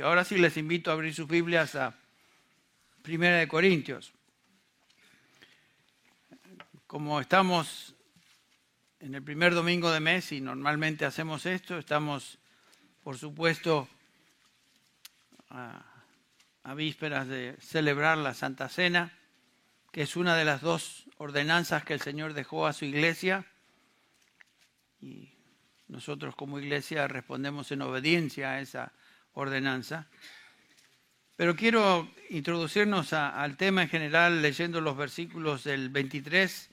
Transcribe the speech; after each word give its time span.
Ahora 0.00 0.24
sí 0.24 0.38
les 0.38 0.56
invito 0.56 0.90
a 0.90 0.94
abrir 0.94 1.14
sus 1.14 1.28
Biblias 1.28 1.74
a 1.74 1.94
Primera 3.02 3.36
de 3.36 3.46
Corintios. 3.46 4.14
Como 6.86 7.20
estamos 7.20 7.94
en 9.00 9.14
el 9.14 9.22
primer 9.22 9.52
domingo 9.52 9.90
de 9.90 10.00
mes 10.00 10.32
y 10.32 10.40
normalmente 10.40 11.04
hacemos 11.04 11.44
esto, 11.44 11.76
estamos, 11.76 12.38
por 13.02 13.18
supuesto, 13.18 13.86
a, 15.50 15.84
a 16.62 16.74
vísperas 16.74 17.28
de 17.28 17.58
celebrar 17.60 18.16
la 18.16 18.32
Santa 18.32 18.70
Cena, 18.70 19.12
que 19.90 20.02
es 20.02 20.16
una 20.16 20.36
de 20.36 20.46
las 20.46 20.62
dos 20.62 21.04
ordenanzas 21.18 21.84
que 21.84 21.92
el 21.92 22.00
Señor 22.00 22.32
dejó 22.32 22.66
a 22.66 22.72
su 22.72 22.86
iglesia. 22.86 23.44
Y 25.02 25.34
nosotros 25.88 26.34
como 26.34 26.58
iglesia 26.58 27.06
respondemos 27.08 27.70
en 27.72 27.82
obediencia 27.82 28.52
a 28.52 28.60
esa 28.60 28.94
ordenanza. 29.34 30.06
Pero 31.36 31.56
quiero 31.56 32.10
introducirnos 32.30 33.12
al 33.12 33.56
tema 33.56 33.82
en 33.82 33.88
general 33.88 34.42
leyendo 34.42 34.80
los 34.80 34.96
versículos 34.96 35.64
del 35.64 35.88
23 35.88 36.70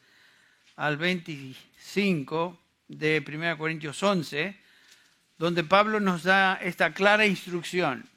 al 0.75 0.97
25 0.97 2.59
de 2.87 3.23
1 3.25 3.57
Corintios 3.57 4.01
11, 4.01 4.57
donde 5.37 5.63
Pablo 5.63 5.99
nos 5.99 6.23
da 6.23 6.55
esta 6.55 6.93
clara 6.93 7.25
instrucción. 7.25 8.07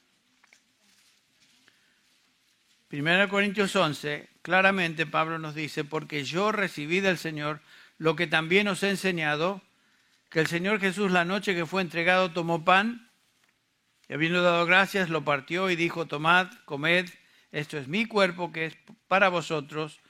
1 2.90 3.29
Corintios 3.29 3.74
11, 3.74 4.29
claramente 4.43 5.06
Pablo 5.06 5.38
nos 5.38 5.54
dice, 5.54 5.84
porque 5.84 6.24
yo 6.24 6.52
recibí 6.52 7.01
del 7.01 7.16
Señor 7.16 7.60
lo 7.98 8.16
que 8.16 8.27
también 8.27 8.68
os 8.68 8.82
he 8.82 8.90
enseñado, 8.90 9.62
que 10.29 10.40
el 10.40 10.46
Señor 10.46 10.80
Jesús 10.80 11.10
la 11.10 11.24
noche 11.24 11.54
que 11.54 11.66
fue 11.66 11.82
entregado 11.82 12.32
tomó 12.32 12.65
pan, 12.65 13.09
y 14.12 14.15
habiendo 14.15 14.43
dado 14.43 14.66
gracias, 14.66 15.09
lo 15.09 15.25
partió 15.25 15.71
y 15.71 15.75
dijo, 15.75 16.05
tomad, 16.05 16.52
comed, 16.66 17.09
esto 17.51 17.79
es 17.79 17.89
mi 17.89 18.05
cuerpo 18.05 18.52
que 18.52 18.66
es 18.66 18.77
para 19.09 19.30
vosotros, 19.30 20.01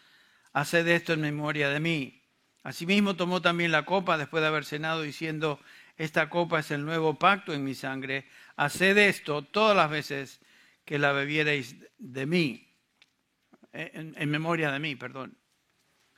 haced 0.52 0.88
esto 0.88 1.12
en 1.12 1.20
memoria 1.20 1.68
de 1.68 1.78
mí. 1.78 2.20
Asimismo 2.64 3.14
tomó 3.14 3.40
también 3.40 3.70
la 3.70 3.84
copa 3.84 4.18
después 4.18 4.40
de 4.40 4.48
haber 4.48 4.64
cenado, 4.64 5.02
diciendo, 5.02 5.60
esta 5.96 6.28
copa 6.30 6.58
es 6.58 6.72
el 6.72 6.84
nuevo 6.84 7.16
pacto 7.16 7.52
en 7.52 7.62
mi 7.62 7.76
sangre, 7.76 8.26
haced 8.56 8.98
esto 8.98 9.42
todas 9.42 9.76
las 9.76 9.88
veces 9.88 10.40
que 10.84 10.98
la 10.98 11.12
bebierais 11.12 11.76
de 11.98 12.26
mí, 12.26 12.74
en, 13.72 14.16
en 14.18 14.30
memoria 14.30 14.72
de 14.72 14.80
mí, 14.80 14.96
perdón. 14.96 15.38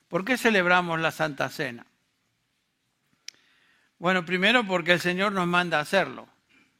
¿Por 0.09 0.25
qué 0.25 0.39
celebramos 0.39 0.99
la 1.01 1.11
Santa 1.11 1.51
Cena? 1.51 1.85
Bueno, 3.99 4.25
primero 4.25 4.67
porque 4.67 4.93
el 4.93 5.01
Señor 5.01 5.33
nos 5.33 5.47
manda 5.47 5.81
hacerlo 5.81 6.34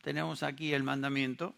tenemos 0.05 0.43
aquí 0.43 0.75
el 0.75 0.83
mandamiento. 0.83 1.57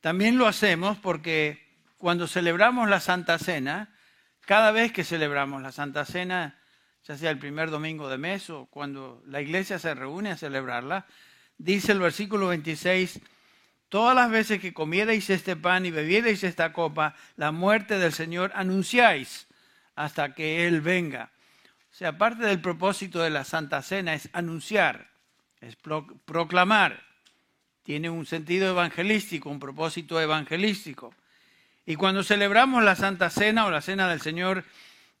También 0.00 0.36
lo 0.36 0.46
hacemos 0.46 0.98
porque 0.98 1.66
cuando 1.96 2.28
celebramos 2.28 2.88
la 2.88 3.00
Santa 3.00 3.38
Cena, 3.38 3.92
cada 4.42 4.70
vez 4.72 4.92
que 4.92 5.04
celebramos 5.04 5.62
la 5.62 5.72
Santa 5.72 6.04
Cena, 6.04 6.58
ya 7.02 7.16
sea 7.16 7.30
el 7.30 7.38
primer 7.38 7.70
domingo 7.70 8.10
de 8.10 8.18
mes 8.18 8.50
o 8.50 8.66
cuando 8.66 9.22
la 9.26 9.40
iglesia 9.40 9.78
se 9.78 9.94
reúne 9.94 10.30
a 10.30 10.36
celebrarla, 10.36 11.06
dice 11.56 11.92
el 11.92 11.98
versículo 11.98 12.48
26, 12.48 13.20
todas 13.88 14.14
las 14.14 14.30
veces 14.30 14.60
que 14.60 14.74
comierais 14.74 15.30
este 15.30 15.56
pan 15.56 15.86
y 15.86 15.90
bebierais 15.90 16.44
esta 16.44 16.74
copa, 16.74 17.14
la 17.36 17.52
muerte 17.52 17.98
del 17.98 18.12
Señor 18.12 18.52
anunciáis 18.54 19.48
hasta 19.94 20.34
que 20.34 20.66
Él 20.66 20.82
venga. 20.82 21.30
O 21.90 21.94
sea, 21.94 22.18
parte 22.18 22.44
del 22.44 22.60
propósito 22.60 23.20
de 23.20 23.30
la 23.30 23.44
Santa 23.44 23.80
Cena 23.80 24.12
es 24.12 24.28
anunciar, 24.34 25.10
es 25.60 25.76
proclamar 25.76 27.09
tiene 27.90 28.08
un 28.08 28.24
sentido 28.24 28.70
evangelístico, 28.70 29.50
un 29.50 29.58
propósito 29.58 30.20
evangelístico. 30.20 31.12
Y 31.84 31.96
cuando 31.96 32.22
celebramos 32.22 32.84
la 32.84 32.94
Santa 32.94 33.30
Cena 33.30 33.66
o 33.66 33.70
la 33.72 33.80
Cena 33.80 34.08
del 34.08 34.20
Señor, 34.20 34.64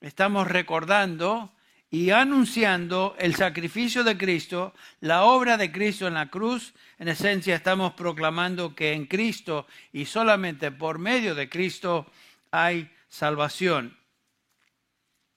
estamos 0.00 0.46
recordando 0.46 1.52
y 1.90 2.10
anunciando 2.10 3.16
el 3.18 3.34
sacrificio 3.34 4.04
de 4.04 4.16
Cristo, 4.16 4.72
la 5.00 5.24
obra 5.24 5.56
de 5.56 5.72
Cristo 5.72 6.06
en 6.06 6.14
la 6.14 6.30
cruz. 6.30 6.72
En 7.00 7.08
esencia 7.08 7.56
estamos 7.56 7.94
proclamando 7.94 8.72
que 8.76 8.92
en 8.92 9.06
Cristo 9.06 9.66
y 9.92 10.04
solamente 10.04 10.70
por 10.70 11.00
medio 11.00 11.34
de 11.34 11.48
Cristo 11.48 12.06
hay 12.52 12.88
salvación. 13.08 13.98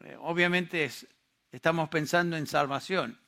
Eh, 0.01 0.15
obviamente 0.19 0.87
estamos 1.51 1.89
pensando 1.89 2.37
en 2.37 2.45
salvación. 2.45 3.19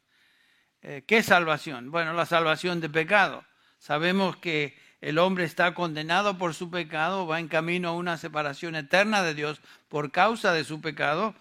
Eh, 0.84 1.04
¿Qué 1.08 1.24
salvación? 1.24 1.90
Bueno, 1.90 2.14
la 2.14 2.28
salvación 2.28 2.80
de 2.80 2.90
pecado. 2.92 3.44
Sabemos 3.80 4.38
que 4.38 4.78
el 5.02 5.20
hombre 5.20 5.44
está 5.44 5.74
condenado 5.74 6.38
por 6.38 6.54
su 6.54 6.72
pecado, 6.72 7.28
va 7.28 7.40
en 7.40 7.48
camino 7.48 7.90
a 7.90 7.96
una 7.96 8.18
separación 8.18 8.76
eterna 8.76 9.22
de 9.22 9.36
Dios 9.36 9.62
por 9.88 10.12
causa 10.12 10.54
de 10.54 10.64
su 10.64 10.82
pecado. 10.82 11.36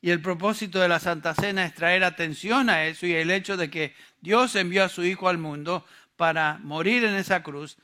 Y 0.00 0.10
el 0.10 0.22
propósito 0.22 0.78
de 0.78 0.88
la 0.88 1.00
Santa 1.00 1.34
Cena 1.34 1.66
es 1.66 1.74
traer 1.74 2.04
atención 2.04 2.70
a 2.70 2.84
eso 2.84 3.06
y 3.06 3.14
el 3.14 3.30
hecho 3.30 3.56
de 3.56 3.68
que 3.68 3.94
Dios 4.20 4.54
envió 4.56 4.84
a 4.84 4.88
su 4.88 5.04
Hijo 5.04 5.28
al 5.28 5.38
mundo 5.38 5.84
para 6.16 6.58
morir 6.62 7.04
en 7.04 7.14
esa 7.14 7.42
cruz 7.42 7.78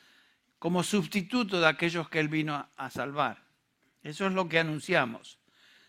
como 0.59 0.83
sustituto 0.83 1.61
de 1.61 1.67
aquellos 1.67 2.09
que 2.09 2.21
Él 2.21 2.29
vino 2.29 2.69
a 2.77 2.91
salvar. 2.91 3.43
Eso 4.03 4.27
es 4.27 4.33
lo 4.33 4.49
que 4.49 4.59
anunciamos. 4.59 5.39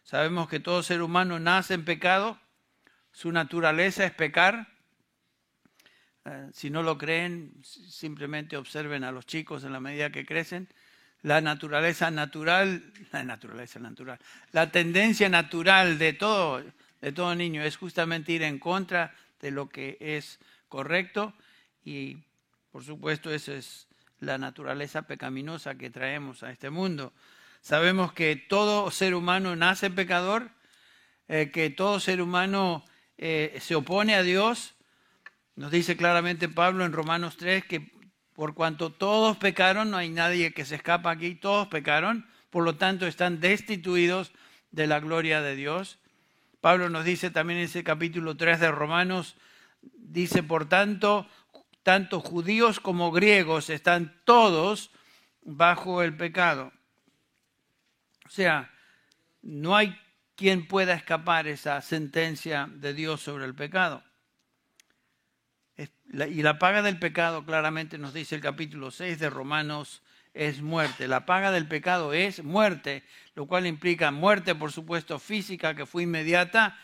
Sabemos 0.03 0.49
que 0.49 0.59
todo 0.59 0.81
ser 0.83 1.01
humano 1.01 1.39
nace 1.39 1.73
en 1.73 1.85
pecado, 1.85 2.39
su 3.11 3.31
naturaleza 3.31 4.05
es 4.05 4.11
pecar, 4.13 4.67
eh, 6.27 6.49
si 6.51 6.69
no 6.69 6.83
lo 6.83 6.97
creen, 6.97 7.53
simplemente 7.63 8.57
observen 8.57 9.05
a 9.05 9.13
los 9.13 9.25
chicos 9.25 9.63
en 9.63 9.71
la 9.71 9.79
medida 9.79 10.09
que 10.09 10.25
crecen. 10.25 10.67
La 11.21 11.39
naturaleza 11.39 12.11
natural, 12.11 12.83
la 13.13 13.23
naturaleza 13.23 13.79
natural, 13.79 14.19
la 14.51 14.69
tendencia 14.71 15.29
natural 15.29 15.97
de 15.97 16.13
todo, 16.13 16.63
de 17.01 17.11
todo 17.13 17.33
niño 17.33 17.63
es 17.63 17.77
justamente 17.77 18.33
ir 18.33 18.43
en 18.43 18.59
contra 18.59 19.15
de 19.39 19.51
lo 19.51 19.69
que 19.69 19.97
es 19.99 20.39
correcto 20.67 21.33
y 21.85 22.17
por 22.71 22.83
supuesto 22.83 23.31
esa 23.31 23.53
es 23.53 23.87
la 24.19 24.37
naturaleza 24.37 25.03
pecaminosa 25.03 25.75
que 25.75 25.89
traemos 25.89 26.43
a 26.43 26.51
este 26.51 26.69
mundo. 26.69 27.13
Sabemos 27.61 28.11
que 28.11 28.35
todo 28.35 28.91
ser 28.91 29.15
humano 29.15 29.55
nace 29.55 29.89
pecador, 29.89 30.51
eh, 31.29 31.51
que 31.51 31.69
todo 31.69 31.99
ser 31.99 32.21
humano 32.21 32.83
eh, 33.17 33.57
se 33.61 33.75
opone 33.75 34.15
a 34.15 34.23
Dios, 34.23 34.75
nos 35.57 35.71
dice 35.71 35.97
claramente 35.97 36.47
Pablo 36.47 36.85
en 36.85 36.93
Romanos 36.93 37.35
3 37.35 37.65
que 37.65 37.91
por 38.33 38.53
cuanto 38.53 38.91
todos 38.91 39.37
pecaron, 39.37 39.89
no 39.89 39.97
hay 39.97 40.09
nadie 40.09 40.53
que 40.53 40.65
se 40.65 40.75
escapa 40.75 41.09
aquí, 41.09 41.33
todos 41.33 41.67
pecaron, 41.67 42.27
por 42.51 42.63
lo 42.63 42.75
tanto 42.75 43.07
están 43.07 43.39
destituidos 43.39 44.31
de 44.69 44.85
la 44.85 44.99
gloria 44.99 45.41
de 45.41 45.55
Dios. 45.55 45.97
Pablo 46.61 46.89
nos 46.89 47.03
dice 47.03 47.31
también 47.31 47.57
en 47.57 47.65
ese 47.65 47.83
capítulo 47.83 48.37
3 48.37 48.59
de 48.59 48.71
Romanos, 48.71 49.35
dice, 49.81 50.43
por 50.43 50.69
tanto, 50.69 51.27
tanto 51.81 52.19
judíos 52.19 52.79
como 52.79 53.11
griegos 53.11 53.71
están 53.71 54.21
todos 54.25 54.91
bajo 55.41 56.03
el 56.03 56.15
pecado. 56.15 56.71
O 58.27 58.29
sea, 58.29 58.71
no 59.41 59.75
hay 59.75 59.99
quien 60.35 60.67
pueda 60.67 60.93
escapar 60.93 61.47
esa 61.47 61.81
sentencia 61.81 62.69
de 62.71 62.93
Dios 62.93 63.21
sobre 63.21 63.45
el 63.45 63.55
pecado. 63.55 64.03
Y 66.09 66.41
la 66.41 66.57
paga 66.57 66.81
del 66.81 66.99
pecado, 66.99 67.45
claramente 67.45 67.97
nos 67.97 68.13
dice 68.13 68.35
el 68.35 68.41
capítulo 68.41 68.91
6 68.91 69.19
de 69.19 69.29
Romanos, 69.29 70.01
es 70.33 70.61
muerte. 70.61 71.07
La 71.07 71.25
paga 71.25 71.51
del 71.51 71.67
pecado 71.67 72.13
es 72.13 72.43
muerte, 72.43 73.03
lo 73.35 73.45
cual 73.45 73.65
implica 73.65 74.11
muerte, 74.11 74.55
por 74.55 74.71
supuesto, 74.71 75.19
física, 75.19 75.75
que 75.75 75.85
fue 75.85 76.03
inmediata 76.03 76.77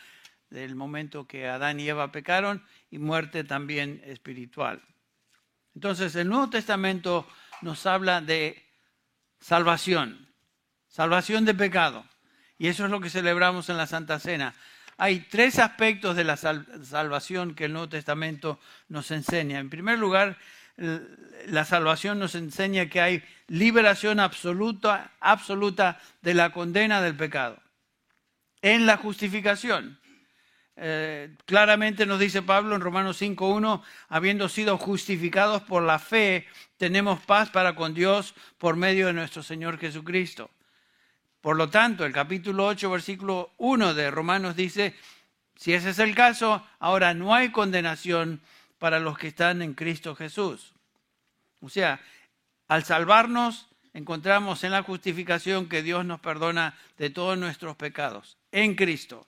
del 0.50 0.74
momento 0.74 1.26
que 1.26 1.48
Adán 1.48 1.80
y 1.80 1.88
Eva 1.88 2.12
pecaron, 2.12 2.62
y 2.90 2.98
muerte 2.98 3.44
también 3.44 4.02
espiritual. 4.04 4.82
Entonces, 5.74 6.14
el 6.16 6.28
Nuevo 6.28 6.50
Testamento 6.50 7.26
nos 7.62 7.86
habla 7.86 8.20
de 8.20 8.62
salvación, 9.40 10.28
salvación 10.86 11.44
de 11.44 11.54
pecado. 11.54 12.04
Y 12.58 12.68
eso 12.68 12.84
es 12.84 12.90
lo 12.90 13.00
que 13.00 13.10
celebramos 13.10 13.68
en 13.68 13.76
la 13.76 13.86
Santa 13.86 14.20
Cena 14.20 14.54
hay 14.96 15.20
tres 15.20 15.58
aspectos 15.58 16.16
de 16.16 16.24
la 16.24 16.36
salvación 16.36 17.54
que 17.54 17.66
el 17.66 17.72
Nuevo 17.72 17.88
Testamento 17.88 18.60
nos 18.88 19.10
enseña. 19.10 19.58
En 19.58 19.70
primer 19.70 19.98
lugar, 19.98 20.38
la 21.46 21.64
salvación 21.64 22.18
nos 22.18 22.34
enseña 22.34 22.88
que 22.88 23.00
hay 23.00 23.22
liberación 23.48 24.20
absoluta, 24.20 25.12
absoluta 25.20 26.00
de 26.22 26.34
la 26.34 26.52
condena 26.52 27.00
del 27.00 27.16
pecado. 27.16 27.58
En 28.62 28.86
la 28.86 28.96
justificación. 28.96 29.98
Eh, 30.76 31.36
claramente 31.44 32.04
nos 32.04 32.18
dice 32.18 32.42
Pablo 32.42 32.74
en 32.74 32.80
Romanos 32.80 33.22
5.1, 33.22 33.82
habiendo 34.08 34.48
sido 34.48 34.76
justificados 34.76 35.62
por 35.62 35.84
la 35.84 36.00
fe, 36.00 36.48
tenemos 36.78 37.20
paz 37.20 37.50
para 37.50 37.76
con 37.76 37.94
Dios 37.94 38.34
por 38.58 38.74
medio 38.74 39.06
de 39.06 39.12
nuestro 39.12 39.44
Señor 39.44 39.78
Jesucristo. 39.78 40.50
Por 41.44 41.58
lo 41.58 41.68
tanto, 41.68 42.06
el 42.06 42.12
capítulo 42.14 42.66
8, 42.68 42.90
versículo 42.90 43.50
1 43.58 43.92
de 43.92 44.10
Romanos 44.10 44.56
dice, 44.56 44.94
si 45.54 45.74
ese 45.74 45.90
es 45.90 45.98
el 45.98 46.14
caso, 46.14 46.66
ahora 46.78 47.12
no 47.12 47.34
hay 47.34 47.50
condenación 47.50 48.40
para 48.78 48.98
los 48.98 49.18
que 49.18 49.28
están 49.28 49.60
en 49.60 49.74
Cristo 49.74 50.16
Jesús. 50.16 50.72
O 51.60 51.68
sea, 51.68 52.00
Al 52.66 52.84
salvarnos, 52.84 53.68
encontramos 53.92 54.64
en 54.64 54.70
la 54.70 54.82
justificación 54.82 55.68
que 55.68 55.82
Dios 55.82 56.06
nos 56.06 56.18
perdona 56.18 56.78
de 56.96 57.10
todos 57.10 57.36
nuestros 57.36 57.76
pecados 57.76 58.38
en 58.50 58.74
Cristo. 58.74 59.26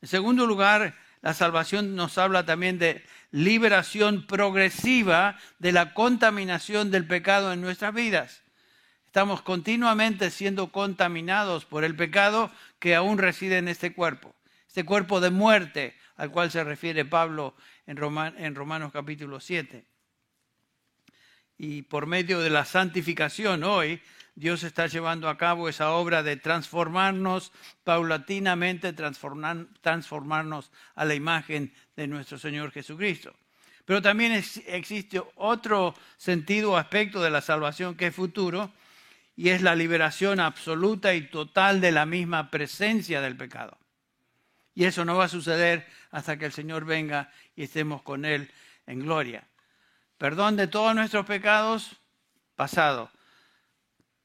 En 0.00 0.08
segundo 0.08 0.46
lugar, 0.46 0.96
la 1.20 1.34
salvación 1.34 1.94
nos 1.94 2.16
habla 2.16 2.46
también 2.46 2.78
de 2.78 3.04
liberación 3.32 4.26
progresiva 4.26 5.36
de 5.58 5.72
la 5.72 5.92
contaminación 5.92 6.90
del 6.90 7.06
pecado 7.06 7.52
en 7.52 7.60
nuestras 7.60 7.92
vidas. 7.92 8.42
Estamos 9.10 9.42
continuamente 9.42 10.30
siendo 10.30 10.70
contaminados 10.70 11.64
por 11.64 11.82
el 11.82 11.96
pecado 11.96 12.48
que 12.78 12.94
aún 12.94 13.18
reside 13.18 13.58
en 13.58 13.66
este 13.66 13.92
cuerpo, 13.92 14.36
este 14.68 14.84
cuerpo 14.84 15.20
de 15.20 15.30
muerte 15.30 15.96
al 16.14 16.30
cual 16.30 16.52
se 16.52 16.62
refiere 16.62 17.04
Pablo 17.04 17.56
en, 17.88 17.96
Romanos 18.54 18.92
capítulo 18.92 19.40
7. 19.40 19.84
Y 21.58 21.82
por 21.82 22.06
medio 22.06 22.38
de 22.38 22.50
la 22.50 22.64
santificación 22.64 23.64
hoy, 23.64 24.00
Dios 24.36 24.62
está 24.62 24.86
llevando 24.86 25.28
a 25.28 25.36
cabo 25.36 25.68
esa 25.68 25.90
obra 25.90 26.22
de 26.22 26.36
transformarnos 26.36 27.50
paulatinamente, 27.82 28.92
transformarnos 28.92 30.70
a 30.94 31.04
la 31.04 31.16
imagen 31.16 31.74
de 31.96 32.06
nuestro 32.06 32.38
Señor 32.38 32.70
Jesucristo. 32.70 33.34
Pero 33.84 34.00
también 34.00 34.30
existe 34.68 35.20
otro 35.34 35.96
sentido 36.16 36.70
o 36.70 36.76
aspecto 36.76 37.20
de 37.20 37.30
la 37.30 37.40
salvación 37.40 37.96
que 37.96 38.06
es 38.06 38.14
futuro 38.14 38.72
y 39.40 39.48
es 39.48 39.62
la 39.62 39.74
liberación 39.74 40.38
absoluta 40.38 41.14
y 41.14 41.22
total 41.22 41.80
de 41.80 41.92
la 41.92 42.04
misma 42.04 42.50
presencia 42.50 43.22
del 43.22 43.38
pecado. 43.38 43.78
Y 44.74 44.84
eso 44.84 45.06
no 45.06 45.16
va 45.16 45.24
a 45.24 45.28
suceder 45.28 45.86
hasta 46.10 46.36
que 46.36 46.44
el 46.44 46.52
Señor 46.52 46.84
venga 46.84 47.32
y 47.56 47.62
estemos 47.62 48.02
con 48.02 48.26
Él 48.26 48.50
en 48.86 49.00
gloria. 49.00 49.48
Perdón 50.18 50.56
de 50.56 50.66
todos 50.66 50.94
nuestros 50.94 51.24
pecados, 51.24 51.96
pasado. 52.54 53.10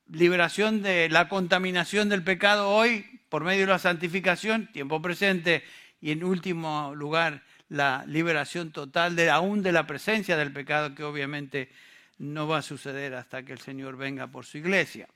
Liberación 0.08 0.82
de 0.82 1.08
la 1.08 1.30
contaminación 1.30 2.10
del 2.10 2.22
pecado 2.22 2.70
hoy 2.70 3.22
por 3.30 3.46
medio 3.46 3.62
de 3.62 3.72
la 3.72 3.80
santificación, 3.80 4.70
tiempo 4.74 5.02
presente. 5.02 5.64
Y 6.02 6.12
en 6.12 6.26
último 6.26 6.94
lugar, 6.94 7.42
la 7.70 8.04
liberación 8.06 8.74
total 8.74 9.16
de 9.16 9.30
aún 9.30 9.64
de 9.64 9.72
la 9.72 9.88
presencia 9.88 10.36
del 10.36 10.52
pecado, 10.52 10.94
que 10.94 11.06
obviamente 11.06 11.70
no 12.18 12.48
va 12.48 12.60
a 12.60 12.62
suceder 12.62 13.14
hasta 13.16 13.44
que 13.44 13.54
el 13.54 13.60
Señor 13.60 13.98
venga 13.98 14.28
por 14.28 14.46
su 14.46 14.58
iglesia. 14.58 15.08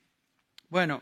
Bueno, 0.69 1.01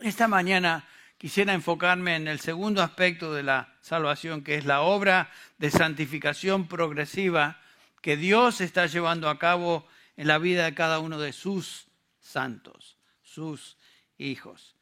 esta 0.00 0.28
mañana 0.28 0.86
quisiera 1.18 1.54
enfocarme 1.54 2.16
en 2.16 2.28
el 2.28 2.40
segundo 2.40 2.82
aspecto 2.82 3.32
de 3.32 3.42
la 3.42 3.74
salvación, 3.80 4.42
que 4.42 4.56
es 4.56 4.64
la 4.64 4.82
obra 4.82 5.30
de 5.58 5.70
santificación 5.70 6.68
progresiva 6.68 7.60
que 8.02 8.16
Dios 8.16 8.60
está 8.60 8.86
llevando 8.86 9.30
a 9.30 9.38
cabo 9.38 9.86
en 10.16 10.28
la 10.28 10.38
vida 10.38 10.64
de 10.64 10.74
cada 10.74 10.98
uno 10.98 11.18
de 11.18 11.32
sus 11.32 11.86
santos, 12.20 12.98
sus 13.22 13.78
hijos. 14.18 14.76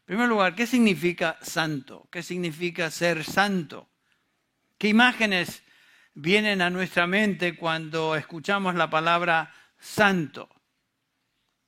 En 0.00 0.16
primer 0.16 0.28
lugar, 0.28 0.54
¿qué 0.54 0.66
significa 0.66 1.38
santo? 1.40 2.08
¿Qué 2.10 2.22
significa 2.22 2.90
ser 2.90 3.24
santo? 3.24 3.88
¿Qué 4.76 4.88
imágenes 4.88 5.62
vienen 6.14 6.62
a 6.62 6.70
nuestra 6.70 7.06
mente 7.06 7.56
cuando 7.56 8.16
escuchamos 8.16 8.74
la 8.74 8.90
palabra 8.90 9.52
santo? 9.78 10.48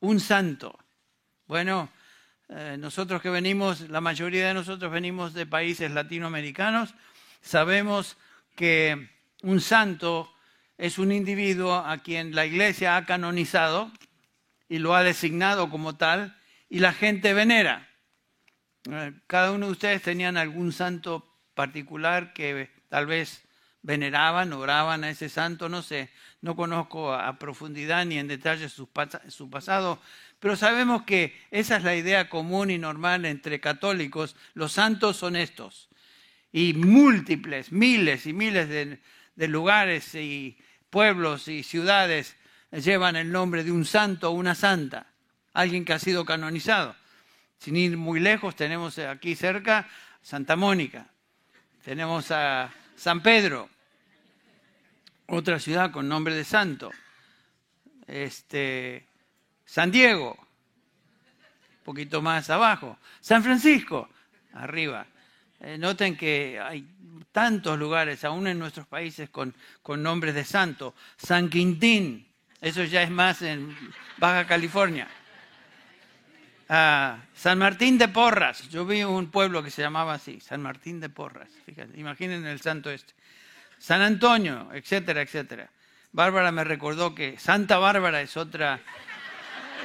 Un 0.01 0.21
santo. 0.21 0.79
Bueno, 1.47 1.91
eh, 2.49 2.77
nosotros 2.79 3.23
que 3.23 3.31
venimos, 3.31 3.81
la 3.89 4.01
mayoría 4.01 4.49
de 4.49 4.55
nosotros 4.55 4.93
venimos 4.93 5.35
de 5.35 5.47
países 5.47 5.91
latinoamericanos, 5.91 6.95
sabemos 7.41 8.17
que 8.55 9.11
un 9.43 9.61
santo 9.61 10.31
es 10.77 10.99
un 10.99 11.13
individuo 11.13 11.75
a 11.75 11.99
quien 11.99 12.35
la 12.35 12.47
iglesia 12.47 12.97
ha 12.97 13.05
canonizado 13.05 13.91
y 14.69 14.79
lo 14.79 14.95
ha 14.95 15.03
designado 15.03 15.71
como 15.71 15.97
tal 15.97 16.37
y 16.69 16.81
la 16.81 16.93
gente 16.93 17.33
venera. 17.35 17.89
Eh, 18.91 19.13
cada 19.27 19.53
uno 19.53 19.67
de 19.67 19.73
ustedes 19.73 20.03
tenían 20.03 20.37
algún 20.37 20.73
santo 20.73 21.27
particular 21.55 22.33
que 22.33 22.71
tal 22.89 23.07
vez 23.07 23.45
veneraban, 23.85 24.53
oraban 24.55 25.05
a 25.05 25.11
ese 25.11 25.29
santo, 25.29 25.69
no 25.69 25.83
sé, 25.83 26.09
no 26.41 26.57
conozco 26.57 27.13
a 27.13 27.39
profundidad 27.39 28.05
ni 28.07 28.19
en 28.19 28.27
detalle 28.27 28.69
su, 28.69 28.89
pasado, 28.89 30.01
pero 30.41 30.57
sabemos 30.57 31.03
que 31.03 31.39
esa 31.51 31.77
es 31.77 31.85
la 31.85 31.95
idea 31.95 32.31
común 32.31 32.71
y 32.71 32.79
normal 32.79 33.27
entre 33.27 33.61
católicos. 33.61 34.37
Los 34.55 34.73
santos 34.73 35.19
son 35.19 35.37
estos. 35.37 35.89
Y 36.51 36.73
múltiples, 36.73 37.73
miles 37.73 38.27
y 38.27 38.33
miles 38.33 38.69
de, 38.69 39.49
lugares 39.49 40.15
y 40.15 40.57
pueblos 40.89 41.49
y 41.49 41.63
ciudades 41.63 42.37
llevan 42.71 43.17
el 43.17 43.31
nombre 43.31 43.65
de 43.65 43.73
un 43.73 43.85
santo 43.85 44.31
o 44.31 44.35
una 44.35 44.55
santa, 44.55 45.07
alguien 45.53 45.85
que 45.85 45.93
ha 45.93 45.99
sido 45.99 46.25
canonizado. 46.25 46.97
Sin 47.59 47.77
ir 47.77 47.97
muy 47.97 48.19
lejos, 48.21 48.57
tenemos 48.57 48.99
aquí 48.99 49.35
cerca 49.35 49.89
Santa 50.23 50.57
Mónica, 50.57 51.07
tenemos 51.85 52.31
a 52.31 52.73
San 52.97 53.23
Pedro, 53.23 53.69
otra 55.27 55.59
ciudad 55.59 55.91
con 55.91 56.09
nombre 56.09 56.35
de 56.35 56.45
santo. 56.45 56.91
Este, 58.07 59.07
San 59.65 59.91
Diego, 59.91 60.33
un 60.33 61.85
poquito 61.85 62.21
más 62.23 62.51
abajo. 62.51 62.99
San 63.21 63.43
Francisco, 63.43 64.09
arriba. 64.53 65.07
Eh, 65.61 65.79
noten 65.79 66.17
que 66.17 66.61
hay 66.61 66.87
tantos 67.33 67.79
lugares, 67.79 68.25
aún 68.25 68.47
en 68.47 68.59
nuestros 68.59 68.87
países, 68.87 69.31
con, 69.31 69.55
con 69.83 70.03
nombres 70.03 70.35
de 70.35 70.45
santo. 70.45 70.95
San 71.17 71.49
Quintín, 71.49 72.27
eso 72.61 72.85
ya 72.85 73.03
es 73.03 73.11
más 73.11 73.43
en 73.43 73.77
Baja 74.19 74.47
California. 74.47 75.09
Ah, 76.69 77.19
San 77.35 77.59
Martín 77.59 77.99
de 77.99 78.09
Porras, 78.09 78.69
yo 78.71 78.87
vi 78.87 79.05
un 79.05 79.31
pueblo 79.31 79.63
que 79.63 79.71
se 79.71 79.83
llamaba 79.83 80.15
así, 80.15 80.41
San 80.41 80.63
Martín 80.63 80.99
de 80.99 81.11
Porras, 81.11 81.51
fíjate, 81.67 81.99
imaginen 82.01 82.47
el 82.47 82.61
santo 82.61 82.91
este. 82.91 83.13
San 83.85 84.01
Antonio, 84.01 84.71
etcétera, 84.73 85.21
etcétera. 85.21 85.69
Bárbara 86.11 86.51
me 86.51 86.65
recordó 86.65 87.15
que 87.15 87.39
Santa 87.39 87.77
Bárbara 87.77 88.23
es 88.23 88.35
otra 88.39 88.81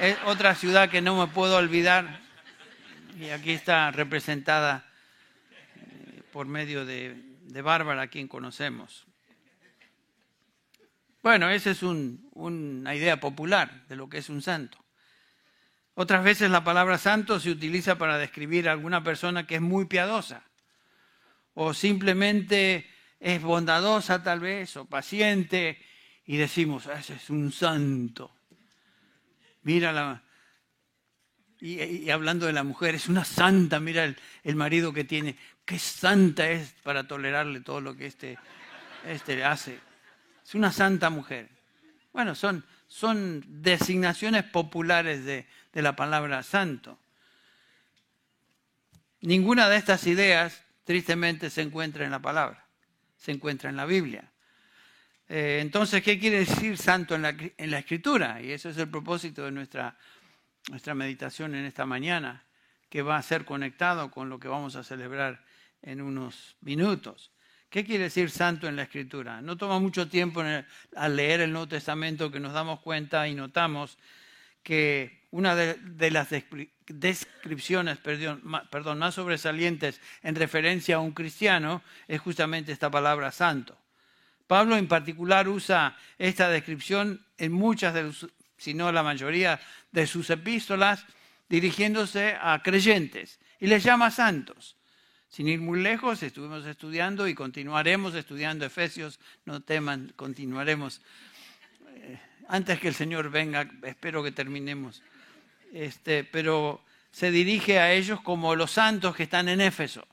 es 0.00 0.16
otra 0.24 0.54
ciudad 0.54 0.88
que 0.88 1.02
no 1.02 1.18
me 1.18 1.30
puedo 1.30 1.58
olvidar 1.58 2.18
y 3.18 3.28
aquí 3.28 3.50
está 3.50 3.90
representada 3.90 4.90
eh, 5.76 6.22
por 6.32 6.46
medio 6.46 6.86
de, 6.86 7.14
Bárbara, 7.62 8.08
quien 8.08 8.26
conocemos. 8.26 9.04
Bueno, 11.22 11.50
esa 11.50 11.68
es 11.68 11.82
una 11.82 12.94
idea 12.94 13.20
popular 13.20 13.86
de 13.86 13.96
lo 13.96 14.08
que 14.08 14.16
es 14.16 14.30
un 14.30 14.40
santo. 14.40 14.82
Otras 15.92 16.24
veces 16.24 16.50
la 16.50 16.64
palabra 16.64 16.96
santo 16.96 17.38
se 17.38 17.50
utiliza 17.50 17.98
para 17.98 18.16
describir 18.16 18.66
a 18.66 18.72
alguna 18.72 19.04
persona 19.04 19.46
que 19.46 19.56
es 19.56 19.60
muy 19.60 19.84
piadosa 19.84 20.42
o 21.52 21.74
simplemente 21.74 22.88
es 23.20 23.42
bondadosa 23.42 24.22
tal 24.22 24.40
vez 24.40 24.76
o 24.76 24.86
paciente 24.86 25.78
y 26.24 26.38
decimos, 26.38 26.86
ese 26.86 27.14
es 27.14 27.30
un 27.30 27.52
santo. 27.52 28.34
Mira 29.62 29.92
la... 29.92 30.22
Y, 31.60 32.08
hablando 32.08 32.46
de 32.46 32.54
la 32.54 32.62
mujer, 32.62 32.94
es 32.94 33.08
una 33.08 33.24
santa, 33.26 33.80
mira 33.80 34.04
el, 34.44 34.56
marido 34.56 34.94
que 34.94 35.04
tiene, 35.04 35.36
qué 35.66 35.78
santa 35.78 36.48
es 36.48 36.72
para 36.82 37.06
tolerarle 37.06 37.60
todo 37.60 37.82
lo 37.82 37.94
que 37.94 38.06
este, 38.06 38.38
este 39.06 39.44
hace. 39.44 39.78
Es 40.42 40.54
una 40.54 40.72
santa 40.72 41.10
mujer. 41.10 41.50
Bueno, 42.14 42.34
son, 42.34 42.64
son 42.86 43.44
designaciones 43.46 44.44
populares 44.44 45.26
de, 45.26 45.46
de 45.74 45.82
la 45.82 45.94
palabra 45.94 46.42
santo. 46.42 46.98
Ninguna 49.20 49.68
de 49.68 49.76
estas 49.76 50.06
ideas, 50.06 50.64
tristemente, 50.84 51.50
se 51.50 51.60
encuentra 51.60 52.06
en 52.06 52.10
la 52.10 52.20
palabra, 52.20 52.64
se 53.20 53.32
encuentra 53.32 53.70
en 53.70 53.76
la 53.76 53.84
Biblia. 53.84 54.32
Eh, 55.28 55.58
entonces, 55.60 56.02
¿qué 56.02 56.18
quiere 56.18 56.38
decir 56.40 56.76
santo 56.76 57.14
en 57.14 57.22
la, 57.22 57.78
escritura? 57.78 58.42
Y 58.42 58.50
eso 58.50 58.70
es 58.70 58.78
el 58.78 58.88
propósito 58.88 59.44
de 59.44 59.52
nuestra, 59.52 59.96
nuestra 60.70 60.94
meditación 60.94 61.54
en 61.54 61.66
esta 61.66 61.86
mañana, 61.86 62.42
que 62.88 63.02
va 63.02 63.16
a 63.16 63.22
ser 63.22 63.44
conectado 63.44 64.10
con 64.10 64.28
lo 64.28 64.40
que 64.40 64.48
vamos 64.48 64.74
a 64.74 64.82
celebrar 64.82 65.44
en 65.82 66.00
unos 66.00 66.56
minutos. 66.62 67.30
¿Qué 67.68 67.84
quiere 67.84 68.04
decir 68.04 68.30
santo 68.30 68.66
en 68.66 68.74
la 68.74 68.82
escritura? 68.82 69.40
No 69.42 69.56
toma 69.56 69.78
mucho 69.78 70.08
tiempo 70.08 70.42
al 70.96 71.16
leer 71.16 71.42
el 71.42 71.52
Nuevo 71.52 71.68
Testamento 71.68 72.32
que 72.32 72.40
nos 72.40 72.52
damos 72.52 72.80
cuenta 72.80 73.28
y 73.28 73.34
notamos 73.34 73.98
que 74.62 75.20
una 75.30 75.54
de, 75.54 76.10
las 76.10 76.28
descripciones 76.88 77.98
perdón, 77.98 78.98
más 78.98 79.14
sobresalientes 79.14 80.00
en 80.22 80.34
referencia 80.34 80.96
a 80.96 81.00
un 81.00 81.12
cristiano 81.12 81.82
es 82.08 82.20
justamente 82.20 82.72
esta 82.72 82.90
palabra 82.90 83.30
santo. 83.30 83.78
Pablo 84.46 84.76
en 84.76 84.88
particular 84.88 85.48
usa 85.48 85.96
esta 86.18 86.48
descripción 86.48 87.24
en 87.38 87.52
muchas, 87.52 87.94
de 87.94 88.12
si 88.56 88.74
no 88.74 88.90
la 88.90 89.04
mayoría, 89.04 89.60
de 89.92 90.08
sus 90.08 90.28
epístolas 90.30 91.06
dirigiéndose 91.48 92.36
a 92.40 92.60
creyentes 92.62 93.38
y 93.60 93.68
les 93.68 93.84
llama 93.84 94.10
santos. 94.10 94.76
Sin 95.28 95.46
ir 95.46 95.60
muy 95.60 95.80
lejos, 95.80 96.24
estuvimos 96.24 96.66
estudiando 96.66 97.28
y 97.28 97.34
continuaremos 97.34 98.16
estudiando 98.16 98.66
Efesios, 98.66 99.20
no 99.44 99.60
teman, 99.60 100.12
continuaremos 100.16 101.00
eh, 101.86 102.18
antes 102.50 102.80
que 102.80 102.88
el 102.88 102.94
Señor 102.94 103.30
venga, 103.30 103.68
espero 103.84 104.22
que 104.22 104.32
terminemos. 104.32 105.02
Este, 105.72 106.24
pero 106.24 106.82
se 107.12 107.30
dirige 107.30 107.78
a 107.78 107.92
ellos 107.92 108.20
como 108.22 108.56
los 108.56 108.72
santos 108.72 109.14
que 109.14 109.22
están 109.22 109.48
en 109.48 109.60
Éfeso. 109.60 110.06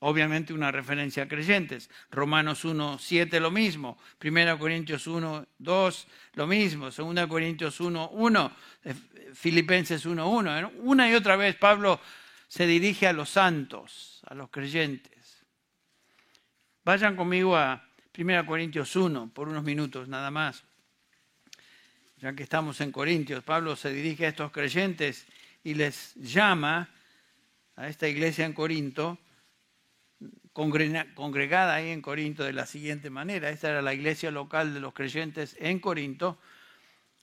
Obviamente 0.00 0.52
una 0.52 0.72
referencia 0.72 1.22
a 1.22 1.28
creyentes. 1.28 1.90
Romanos 2.10 2.64
1, 2.64 2.98
7 2.98 3.40
lo 3.40 3.50
mismo. 3.52 3.98
1 4.22 4.58
Corintios 4.58 5.06
1, 5.06 5.46
2 5.58 6.08
lo 6.34 6.46
mismo. 6.46 6.90
2 6.90 7.26
Corintios 7.28 7.80
1, 7.80 8.10
1. 8.10 8.56
Eh, 8.84 8.94
Filipenses 9.32 10.04
1, 10.04 10.28
1. 10.28 10.72
Una 10.80 11.08
y 11.08 11.14
otra 11.14 11.36
vez 11.36 11.54
Pablo 11.54 12.00
se 12.48 12.66
dirige 12.66 13.06
a 13.06 13.12
los 13.12 13.30
santos, 13.30 14.20
a 14.26 14.34
los 14.34 14.50
creyentes. 14.50 15.44
Vayan 16.84 17.16
conmigo 17.16 17.56
a 17.56 17.88
1 18.16 18.44
Corintios 18.44 18.96
1 18.96 19.30
por 19.32 19.48
unos 19.48 19.62
minutos 19.62 20.08
nada 20.08 20.32
más. 20.32 20.64
Ya 22.18 22.32
que 22.34 22.42
estamos 22.42 22.80
en 22.80 22.92
Corintios, 22.92 23.44
Pablo 23.44 23.76
se 23.76 23.92
dirige 23.92 24.26
a 24.26 24.30
estos 24.30 24.50
creyentes 24.50 25.26
y 25.62 25.74
les 25.74 26.14
llama 26.14 26.88
a 27.76 27.88
esta 27.88 28.08
iglesia 28.08 28.46
en 28.46 28.54
Corinto 28.54 29.18
congregada 30.52 31.74
ahí 31.74 31.90
en 31.90 32.00
Corinto 32.00 32.42
de 32.42 32.54
la 32.54 32.64
siguiente 32.64 33.10
manera. 33.10 33.50
Esta 33.50 33.68
era 33.68 33.82
la 33.82 33.92
iglesia 33.92 34.30
local 34.30 34.72
de 34.72 34.80
los 34.80 34.94
creyentes 34.94 35.54
en 35.60 35.80
Corinto. 35.80 36.38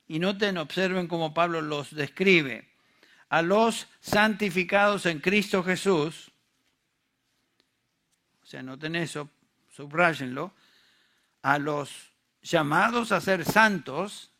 Y 0.08 0.20
noten, 0.20 0.60
observen 0.60 1.08
cómo 1.08 1.34
Pablo 1.34 1.60
los 1.62 1.96
describe. 1.96 2.70
A 3.30 3.42
los 3.42 3.88
santificados 4.02 5.08
en 5.08 5.20
Cristo 5.20 5.64
Jesús, 5.64 6.32
o 8.44 8.46
sea, 8.46 8.62
noten 8.62 8.96
eso, 8.96 9.32
subrayenlo, 9.72 10.54
a 11.42 11.58
los 11.58 12.12
llamados 12.44 13.12
a 13.12 13.20
ser 13.20 13.46
santos, 13.46 14.33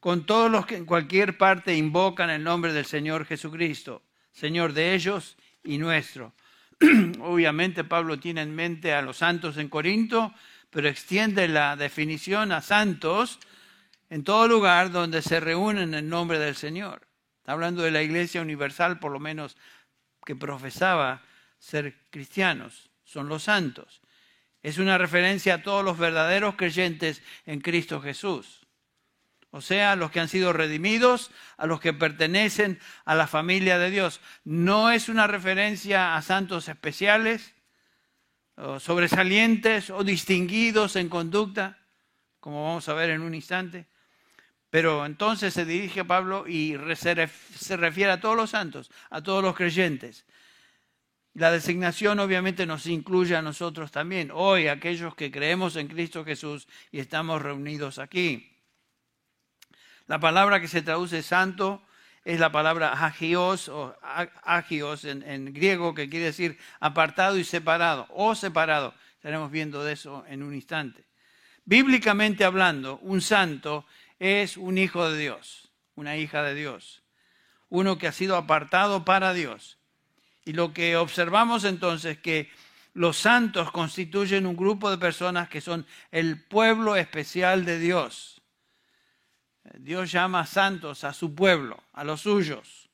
con 0.00 0.24
todos 0.24 0.50
los 0.50 0.64
que 0.66 0.76
en 0.76 0.86
cualquier 0.86 1.36
parte 1.36 1.76
invocan 1.76 2.30
el 2.30 2.42
nombre 2.42 2.72
del 2.72 2.86
Señor 2.86 3.26
Jesucristo, 3.26 4.02
Señor 4.32 4.72
de 4.72 4.94
ellos 4.94 5.36
y 5.62 5.76
nuestro. 5.76 6.32
Obviamente 7.20 7.84
Pablo 7.84 8.18
tiene 8.18 8.40
en 8.40 8.54
mente 8.54 8.94
a 8.94 9.02
los 9.02 9.18
santos 9.18 9.58
en 9.58 9.68
Corinto, 9.68 10.32
pero 10.70 10.88
extiende 10.88 11.46
la 11.48 11.76
definición 11.76 12.50
a 12.50 12.62
santos 12.62 13.38
en 14.08 14.24
todo 14.24 14.48
lugar 14.48 14.90
donde 14.90 15.20
se 15.20 15.38
reúnen 15.38 15.92
en 15.92 16.08
nombre 16.08 16.38
del 16.38 16.56
Señor. 16.56 17.06
Está 17.38 17.52
hablando 17.52 17.82
de 17.82 17.90
la 17.90 18.02
iglesia 18.02 18.40
universal, 18.40 18.98
por 18.98 19.12
lo 19.12 19.20
menos 19.20 19.58
que 20.24 20.34
profesaba 20.34 21.22
ser 21.58 21.94
cristianos, 22.08 22.90
son 23.04 23.28
los 23.28 23.42
santos. 23.42 24.00
Es 24.62 24.78
una 24.78 24.96
referencia 24.96 25.54
a 25.54 25.62
todos 25.62 25.84
los 25.84 25.98
verdaderos 25.98 26.54
creyentes 26.54 27.22
en 27.44 27.60
Cristo 27.60 28.00
Jesús 28.00 28.59
o 29.52 29.60
sea, 29.60 29.92
a 29.92 29.96
los 29.96 30.10
que 30.10 30.20
han 30.20 30.28
sido 30.28 30.52
redimidos, 30.52 31.30
a 31.56 31.66
los 31.66 31.80
que 31.80 31.92
pertenecen 31.92 32.78
a 33.04 33.14
la 33.14 33.26
familia 33.26 33.78
de 33.78 33.90
Dios. 33.90 34.20
No 34.44 34.90
es 34.90 35.08
una 35.08 35.26
referencia 35.26 36.16
a 36.16 36.22
santos 36.22 36.68
especiales, 36.68 37.54
o 38.56 38.78
sobresalientes 38.78 39.90
o 39.90 40.04
distinguidos 40.04 40.96
en 40.96 41.08
conducta, 41.08 41.78
como 42.40 42.64
vamos 42.64 42.88
a 42.88 42.94
ver 42.94 43.10
en 43.10 43.22
un 43.22 43.34
instante. 43.34 43.86
Pero 44.68 45.04
entonces 45.04 45.52
se 45.52 45.64
dirige 45.64 46.00
a 46.00 46.04
Pablo 46.04 46.46
y 46.46 46.76
se 46.94 47.76
refiere 47.76 48.12
a 48.12 48.20
todos 48.20 48.36
los 48.36 48.50
santos, 48.50 48.90
a 49.08 49.22
todos 49.22 49.42
los 49.42 49.56
creyentes. 49.56 50.26
La 51.34 51.50
designación 51.50 52.20
obviamente 52.20 52.66
nos 52.66 52.86
incluye 52.86 53.34
a 53.34 53.42
nosotros 53.42 53.90
también, 53.90 54.30
hoy 54.32 54.68
aquellos 54.68 55.14
que 55.14 55.30
creemos 55.30 55.76
en 55.76 55.88
Cristo 55.88 56.24
Jesús 56.24 56.68
y 56.92 57.00
estamos 57.00 57.40
reunidos 57.40 57.98
aquí. 57.98 58.59
La 60.10 60.18
palabra 60.18 60.60
que 60.60 60.66
se 60.66 60.82
traduce 60.82 61.22
santo 61.22 61.84
es 62.24 62.40
la 62.40 62.50
palabra 62.50 62.94
agios 62.94 63.68
o 63.68 63.96
agios 64.42 65.04
en, 65.04 65.52
griego, 65.54 65.94
que 65.94 66.10
quiere 66.10 66.24
decir 66.24 66.58
apartado 66.80 67.38
y 67.38 67.44
separado, 67.44 68.08
o 68.10 68.34
separado. 68.34 68.92
Estaremos 69.14 69.52
viendo 69.52 69.84
de 69.84 69.92
eso 69.92 70.24
en 70.26 70.42
un 70.42 70.52
instante. 70.52 71.04
Bíblicamente 71.64 72.44
hablando, 72.44 72.98
un 73.02 73.20
santo 73.20 73.86
es 74.18 74.56
un 74.56 74.78
hijo 74.78 75.08
de 75.08 75.16
Dios, 75.16 75.70
una 75.94 76.16
hija 76.16 76.42
de 76.42 76.56
Dios, 76.56 77.04
uno 77.68 77.96
que 77.96 78.08
ha 78.08 78.12
sido 78.12 78.34
apartado 78.34 79.04
para 79.04 79.32
Dios. 79.32 79.78
Y 80.44 80.54
lo 80.54 80.72
que 80.72 80.96
observamos 80.96 81.62
entonces 81.62 82.16
es 82.16 82.18
que 82.18 82.50
los 82.94 83.16
santos 83.16 83.70
constituyen 83.70 84.46
un 84.46 84.56
grupo 84.56 84.90
de 84.90 84.98
personas 84.98 85.48
que 85.48 85.60
son 85.60 85.86
el 86.10 86.42
pueblo 86.42 86.96
especial 86.96 87.64
de 87.64 87.78
Dios. 87.78 88.39
Dios 89.78 90.10
llama 90.10 90.46
santos 90.46 91.04
a 91.04 91.12
su 91.12 91.34
pueblo, 91.34 91.82
a 91.92 92.04
los 92.04 92.22
suyos. 92.22 92.88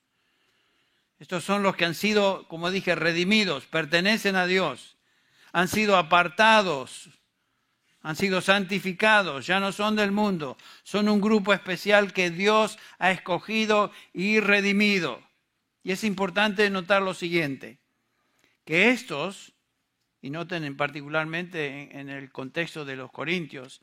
Estos 1.19 1.43
son 1.43 1.63
los 1.63 1.75
que 1.75 1.85
han 1.85 1.95
sido, 1.95 2.47
como 2.47 2.69
dije, 2.69 2.95
redimidos, 2.95 3.65
pertenecen 3.65 4.35
a 4.35 4.45
Dios, 4.45 4.97
han 5.51 5.67
sido 5.67 5.97
apartados, 5.97 7.09
han 8.01 8.15
sido 8.15 8.41
santificados, 8.41 9.47
ya 9.47 9.59
no 9.59 9.71
son 9.71 9.95
del 9.95 10.11
mundo, 10.11 10.57
son 10.83 11.09
un 11.09 11.19
grupo 11.19 11.53
especial 11.53 12.13
que 12.13 12.29
Dios 12.29 12.77
ha 12.99 13.11
escogido 13.11 13.91
y 14.13 14.39
redimido. 14.39 15.21
Y 15.83 15.91
es 15.91 16.03
importante 16.03 16.69
notar 16.69 17.01
lo 17.01 17.13
siguiente, 17.13 17.79
que 18.63 18.91
estos, 18.91 19.53
y 20.21 20.29
noten 20.29 20.77
particularmente 20.77 21.97
en 21.97 22.09
el 22.09 22.31
contexto 22.31 22.85
de 22.85 22.95
los 22.95 23.11
corintios, 23.11 23.81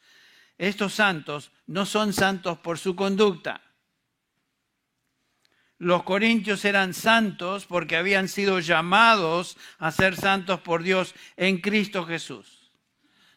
estos 0.59 0.95
santos 0.95 1.53
no 1.67 1.87
son 1.87 2.13
santos 2.13 2.59
por 2.59 2.79
su 2.79 2.95
conducta. 2.95 3.61
Los 5.79 6.05
corintios 6.05 6.65
eran 6.65 6.95
santos 6.95 7.67
porque 7.67 7.97
habían 7.97 8.29
sido 8.29 8.61
llamados 8.61 9.57
a 9.79 9.91
ser 9.91 10.17
santos 10.17 10.61
por 10.61 10.83
Dios 10.83 11.15
en 11.37 11.61
Cristo 11.61 12.07
Jesús. 12.07 12.71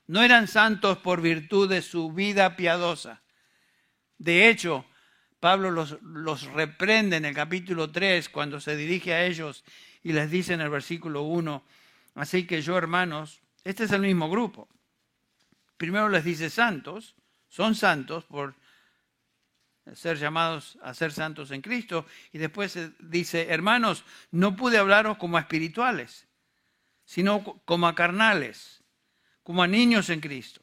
No 0.06 0.22
eran 0.22 0.48
santos 0.48 1.00
por 1.00 1.22
virtud 1.22 1.68
de 1.68 1.82
su 1.82 2.12
vida 2.14 2.56
piadosa. 2.56 3.22
De 4.18 4.48
hecho, 4.48 4.86
Pablo 5.40 5.72
los, 5.72 6.02
los, 6.02 6.44
reprende 6.54 7.18
en 7.18 7.26
el 7.26 7.36
capítulo 7.36 7.92
3 7.92 8.30
cuando 8.30 8.60
se 8.60 8.76
dirige 8.76 9.14
a 9.14 9.26
ellos 9.26 9.64
y 10.04 10.14
les 10.14 10.32
dice 10.32 10.54
en 10.54 10.62
el 10.62 10.70
versículo 10.70 11.24
1, 11.24 11.64
así 12.16 12.48
que 12.48 12.62
yo 12.62 12.78
hermanos, 12.78 13.42
este 13.64 13.84
es 13.84 13.92
el 13.92 14.02
mismo 14.02 14.30
grupo, 14.30 14.70
primero 15.78 16.10
les 16.10 16.24
dice 16.24 16.50
santos, 16.50 17.16
son 17.48 17.76
santos 17.76 18.26
por 18.26 18.56
ser 19.94 20.18
llamados 20.18 20.78
a 20.82 20.94
ser 20.94 21.14
santos 21.14 21.52
en 21.52 21.62
Cristo, 21.62 22.06
y 22.34 22.38
después 22.38 22.78
dice, 23.00 23.48
hermanos, 23.50 24.04
no 24.32 24.56
pude 24.56 24.78
hablaros 24.78 25.18
como 25.18 25.38
a 25.38 25.42
espirituales, 25.42 26.28
sino 27.06 27.62
como 27.66 27.88
a 27.88 27.96
carnales, 27.96 28.84
como 29.44 29.64
a 29.64 29.68
niños 29.68 30.10
en 30.10 30.20
Cristo. 30.20 30.62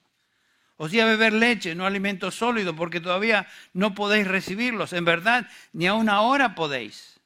Os 0.76 0.90
di 0.90 1.00
a 1.00 1.06
beber 1.06 1.33
leche, 1.33 1.75
no 1.75 1.87
alimento 1.87 2.30
sólido, 2.30 2.75
porque 2.75 3.00
todavía 3.00 3.47
no 3.73 3.94
podéis 3.94 4.26
recibirlos. 4.26 4.92
En 4.92 5.04
verdad, 5.04 5.49
ni 5.73 5.87
aún 5.87 6.09
ahora 6.09 6.54
podéis, 6.54 7.21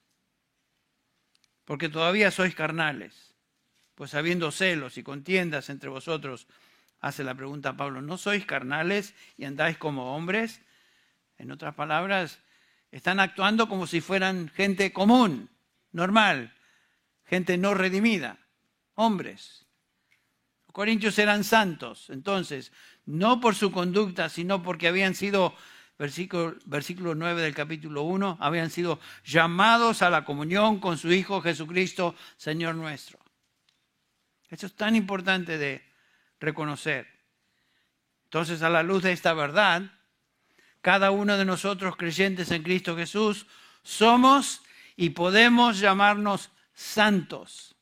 porque 1.64 1.88
todavía 1.88 2.30
sois 2.30 2.54
carnales. 2.54 3.34
Pues 3.94 4.14
habiendo 4.14 4.52
celos 4.52 4.96
y 4.96 5.02
contiendas 5.02 5.70
entre 5.70 5.88
vosotros, 5.88 6.46
hace 7.00 7.24
la 7.24 7.34
pregunta 7.34 7.70
a 7.70 7.76
Pablo, 7.76 8.02
¿no 8.02 8.18
sois 8.18 8.44
carnales 8.44 9.14
y 9.36 9.44
andáis 9.44 9.78
como 9.78 10.16
hombres? 10.16 10.60
En 11.36 11.50
otras 11.50 11.74
palabras, 11.74 12.40
están 12.90 13.20
actuando 13.20 13.68
como 13.68 13.86
si 13.86 14.00
fueran 14.00 14.48
gente 14.48 14.92
común, 14.92 15.50
normal, 15.92 16.54
gente 17.24 17.56
no 17.58 17.74
redimida, 17.74 18.38
hombres. 18.94 19.66
Los 20.66 20.72
corintios 20.72 21.18
eran 21.18 21.44
santos, 21.44 22.10
entonces, 22.10 22.72
no 23.06 23.40
por 23.40 23.54
su 23.54 23.70
conducta, 23.70 24.28
sino 24.28 24.62
porque 24.62 24.88
habían 24.88 25.14
sido, 25.14 25.54
versículo, 25.98 26.56
versículo 26.66 27.14
9 27.14 27.42
del 27.42 27.54
capítulo 27.54 28.02
1, 28.02 28.38
habían 28.40 28.70
sido 28.70 28.98
llamados 29.24 30.02
a 30.02 30.10
la 30.10 30.24
comunión 30.24 30.80
con 30.80 30.98
su 30.98 31.12
Hijo 31.12 31.40
Jesucristo, 31.40 32.14
Señor 32.36 32.74
nuestro. 32.74 33.18
Esto 34.48 34.66
es 34.66 34.74
tan 34.74 34.96
importante 34.96 35.58
de, 35.58 35.87
reconocer. 36.40 37.06
Entonces, 38.24 38.62
a 38.62 38.70
la 38.70 38.82
luz 38.82 39.02
de 39.02 39.12
esta 39.12 39.32
verdad, 39.32 39.82
cada 40.80 41.10
uno 41.10 41.36
de 41.36 41.44
nosotros 41.44 41.96
creyentes 41.96 42.50
en 42.50 42.62
Cristo 42.62 42.96
Jesús 42.96 43.46
somos 43.82 44.62
y 44.96 45.10
podemos 45.10 45.78
llamarnos 45.78 46.50
santos. 46.74 47.74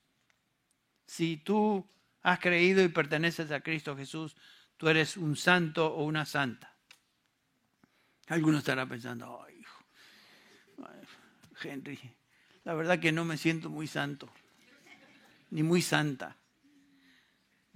Si 1.06 1.36
tú 1.36 1.86
has 2.22 2.38
creído 2.38 2.82
y 2.82 2.88
perteneces 2.88 3.50
a 3.50 3.60
Cristo 3.60 3.96
Jesús, 3.96 4.36
tú 4.76 4.88
eres 4.88 5.16
un 5.16 5.36
santo 5.36 5.86
o 5.86 6.04
una 6.04 6.24
santa. 6.24 6.74
Alguno 8.28 8.58
estará 8.58 8.86
pensando, 8.86 9.44
ay, 9.46 9.60
hijo, 9.60 9.84
Henry, 11.62 11.98
la 12.64 12.74
verdad 12.74 12.98
que 12.98 13.12
no 13.12 13.24
me 13.24 13.36
siento 13.36 13.70
muy 13.70 13.86
santo, 13.86 14.28
ni 15.50 15.62
muy 15.62 15.80
santa. 15.80 16.36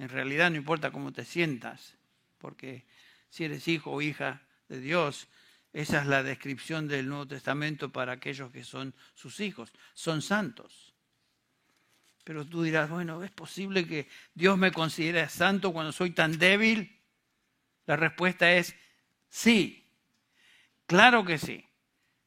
En 0.00 0.09
realidad 0.09 0.50
no 0.50 0.57
importa 0.57 0.90
cómo 0.90 1.12
te 1.12 1.26
sientas, 1.26 1.95
porque 2.38 2.87
si 3.28 3.45
eres 3.45 3.69
hijo 3.69 3.90
o 3.90 4.00
hija 4.00 4.40
de 4.66 4.80
Dios. 4.80 5.28
Esa 5.75 6.00
es 6.00 6.07
la 6.07 6.23
descripción 6.23 6.88
del 6.88 7.07
Nuevo 7.07 7.28
Testamento 7.28 7.90
para 7.90 8.12
aquellos 8.12 8.50
que 8.50 8.64
son 8.64 8.95
sus 9.14 9.40
hijos. 9.40 9.75
Son 9.92 10.23
santos. 10.23 10.95
Pero 12.25 12.47
tú 12.47 12.62
dirás, 12.62 12.88
bueno, 12.88 13.23
¿es 13.23 13.30
posible 13.30 13.87
que 13.87 14.09
Dios 14.33 14.57
me 14.57 14.73
considere 14.73 15.28
santo 15.28 15.71
cuando 15.71 15.92
soy 15.92 16.12
tan 16.12 16.38
débil? 16.38 16.99
La 17.85 17.97
respuesta 17.97 18.50
es 18.54 18.75
sí. 19.28 19.87
Claro 20.87 21.26
que 21.26 21.37
sí. 21.37 21.62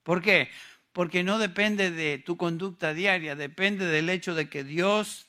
¿Por 0.03 0.21
qué? 0.21 0.51
Porque 0.91 1.23
no 1.23 1.39
depende 1.39 1.89
de 1.89 2.19
tu 2.19 2.37
conducta 2.37 2.93
diaria, 2.93 3.35
depende 3.35 3.87
del 3.87 4.11
hecho 4.11 4.35
de 4.35 4.47
que 4.47 4.63
Dios 4.63 5.25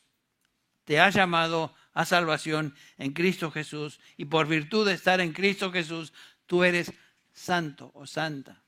te 0.84 1.00
ha 1.00 1.08
llamado 1.08 1.74
a 1.94 2.04
salvación 2.04 2.74
en 2.98 3.12
Cristo 3.12 3.50
Jesús 3.50 4.00
y 4.16 4.26
por 4.26 4.46
virtud 4.48 4.86
de 4.86 4.94
estar 4.94 5.20
en 5.20 5.32
Cristo 5.32 5.72
Jesús, 5.72 6.12
tú 6.46 6.64
eres 6.64 6.92
santo 7.32 7.90
o 7.94 8.06
santa, 8.06 8.62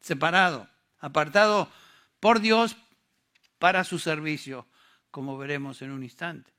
separado, 0.00 0.68
apartado 0.98 1.70
por 2.18 2.40
Dios 2.40 2.76
para 3.58 3.84
su 3.84 3.98
servicio, 3.98 4.66
como 5.10 5.36
veremos 5.38 5.82
en 5.82 5.90
un 5.90 6.02
instante. 6.02 6.52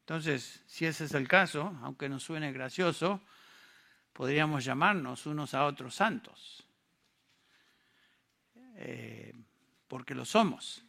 Entonces, 0.00 0.62
si 0.66 0.84
ese 0.84 1.04
es 1.04 1.14
el 1.14 1.28
caso, 1.28 1.78
aunque 1.82 2.08
nos 2.08 2.24
suene 2.24 2.52
gracioso, 2.52 3.20
podríamos 4.12 4.64
llamarnos 4.64 5.26
unos 5.26 5.54
a 5.54 5.64
otros 5.64 5.94
santos, 5.94 6.64
eh, 8.74 9.32
porque 9.86 10.14
lo 10.14 10.24
somos. 10.24 10.84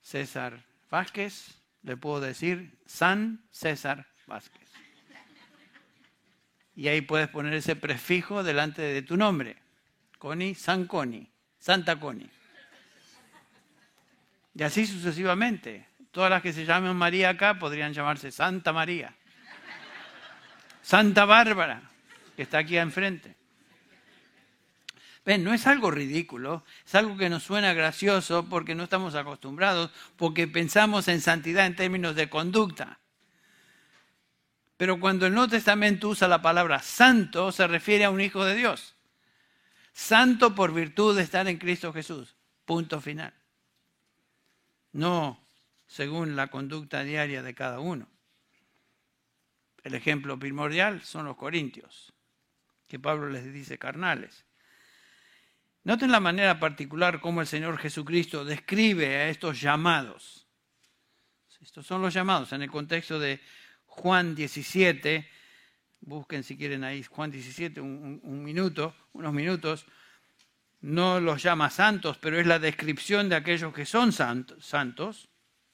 César 0.00 0.71
Vázquez, 0.92 1.54
le 1.84 1.96
puedo 1.96 2.20
decir 2.20 2.78
San 2.84 3.46
César 3.50 4.06
Vázquez. 4.26 4.70
Y 6.76 6.88
ahí 6.88 7.00
puedes 7.00 7.28
poner 7.28 7.54
ese 7.54 7.76
prefijo 7.76 8.42
delante 8.42 8.82
de 8.82 9.00
tu 9.00 9.16
nombre. 9.16 9.56
Coni, 10.18 10.54
San 10.54 10.86
Coni, 10.86 11.32
Santa 11.58 11.98
Coni. 11.98 12.28
Y 14.54 14.62
así 14.62 14.86
sucesivamente. 14.86 15.88
Todas 16.10 16.28
las 16.28 16.42
que 16.42 16.52
se 16.52 16.66
llamen 16.66 16.94
María 16.94 17.30
acá 17.30 17.58
podrían 17.58 17.94
llamarse 17.94 18.30
Santa 18.30 18.74
María. 18.74 19.16
Santa 20.82 21.24
Bárbara, 21.24 21.90
que 22.36 22.42
está 22.42 22.58
aquí 22.58 22.76
enfrente. 22.76 23.34
No 25.24 25.54
es 25.54 25.66
algo 25.66 25.90
ridículo, 25.90 26.64
es 26.84 26.94
algo 26.96 27.16
que 27.16 27.30
nos 27.30 27.44
suena 27.44 27.72
gracioso 27.74 28.48
porque 28.48 28.74
no 28.74 28.84
estamos 28.84 29.14
acostumbrados, 29.14 29.90
porque 30.16 30.48
pensamos 30.48 31.06
en 31.06 31.20
santidad 31.20 31.66
en 31.66 31.76
términos 31.76 32.16
de 32.16 32.28
conducta. 32.28 32.98
Pero 34.76 34.98
cuando 34.98 35.26
el 35.26 35.34
Nuevo 35.34 35.48
Testamento 35.48 36.08
usa 36.08 36.26
la 36.26 36.42
palabra 36.42 36.80
santo, 36.80 37.52
se 37.52 37.68
refiere 37.68 38.04
a 38.04 38.10
un 38.10 38.20
hijo 38.20 38.44
de 38.44 38.56
Dios. 38.56 38.96
Santo 39.92 40.56
por 40.56 40.74
virtud 40.74 41.16
de 41.16 41.22
estar 41.22 41.46
en 41.46 41.58
Cristo 41.58 41.92
Jesús. 41.92 42.34
Punto 42.64 43.00
final. 43.00 43.32
No 44.92 45.42
según 45.86 46.36
la 46.36 46.46
conducta 46.48 47.04
diaria 47.04 47.42
de 47.42 47.54
cada 47.54 47.78
uno. 47.78 48.08
El 49.84 49.94
ejemplo 49.94 50.38
primordial 50.38 51.02
son 51.02 51.26
los 51.26 51.36
corintios, 51.36 52.14
que 52.88 52.98
Pablo 52.98 53.28
les 53.28 53.52
dice 53.52 53.78
carnales. 53.78 54.46
Noten 55.84 56.12
la 56.12 56.20
manera 56.20 56.60
particular 56.60 57.20
como 57.20 57.40
el 57.40 57.46
Señor 57.46 57.76
Jesucristo 57.76 58.44
describe 58.44 59.16
a 59.16 59.28
estos 59.28 59.60
llamados. 59.60 60.46
Estos 61.60 61.86
son 61.86 62.02
los 62.02 62.12
llamados 62.14 62.52
en 62.52 62.62
el 62.62 62.70
contexto 62.70 63.18
de 63.18 63.40
Juan 63.86 64.34
17. 64.34 65.28
Busquen 66.00 66.42
si 66.42 66.56
quieren 66.56 66.82
ahí 66.82 67.02
Juan 67.04 67.30
17, 67.30 67.80
un, 67.80 68.42
minuto, 68.42 68.94
unos 69.12 69.32
minutos. 69.32 69.86
No 70.80 71.20
los 71.20 71.42
llama 71.42 71.70
santos, 71.70 72.18
pero 72.18 72.38
es 72.40 72.46
la 72.46 72.58
descripción 72.58 73.28
de 73.28 73.36
aquellos 73.36 73.72
que 73.72 73.86
son 73.86 74.12
santos, 74.12 75.28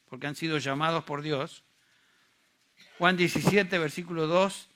porque 0.07 0.27
han 0.27 0.35
sido 0.35 0.59
llamados 0.59 1.05
por 1.05 1.23
Dios. 1.23 1.65
Juan 2.99 3.17
17, 3.17 3.79
versículo 3.79 4.27
2, 4.27 4.69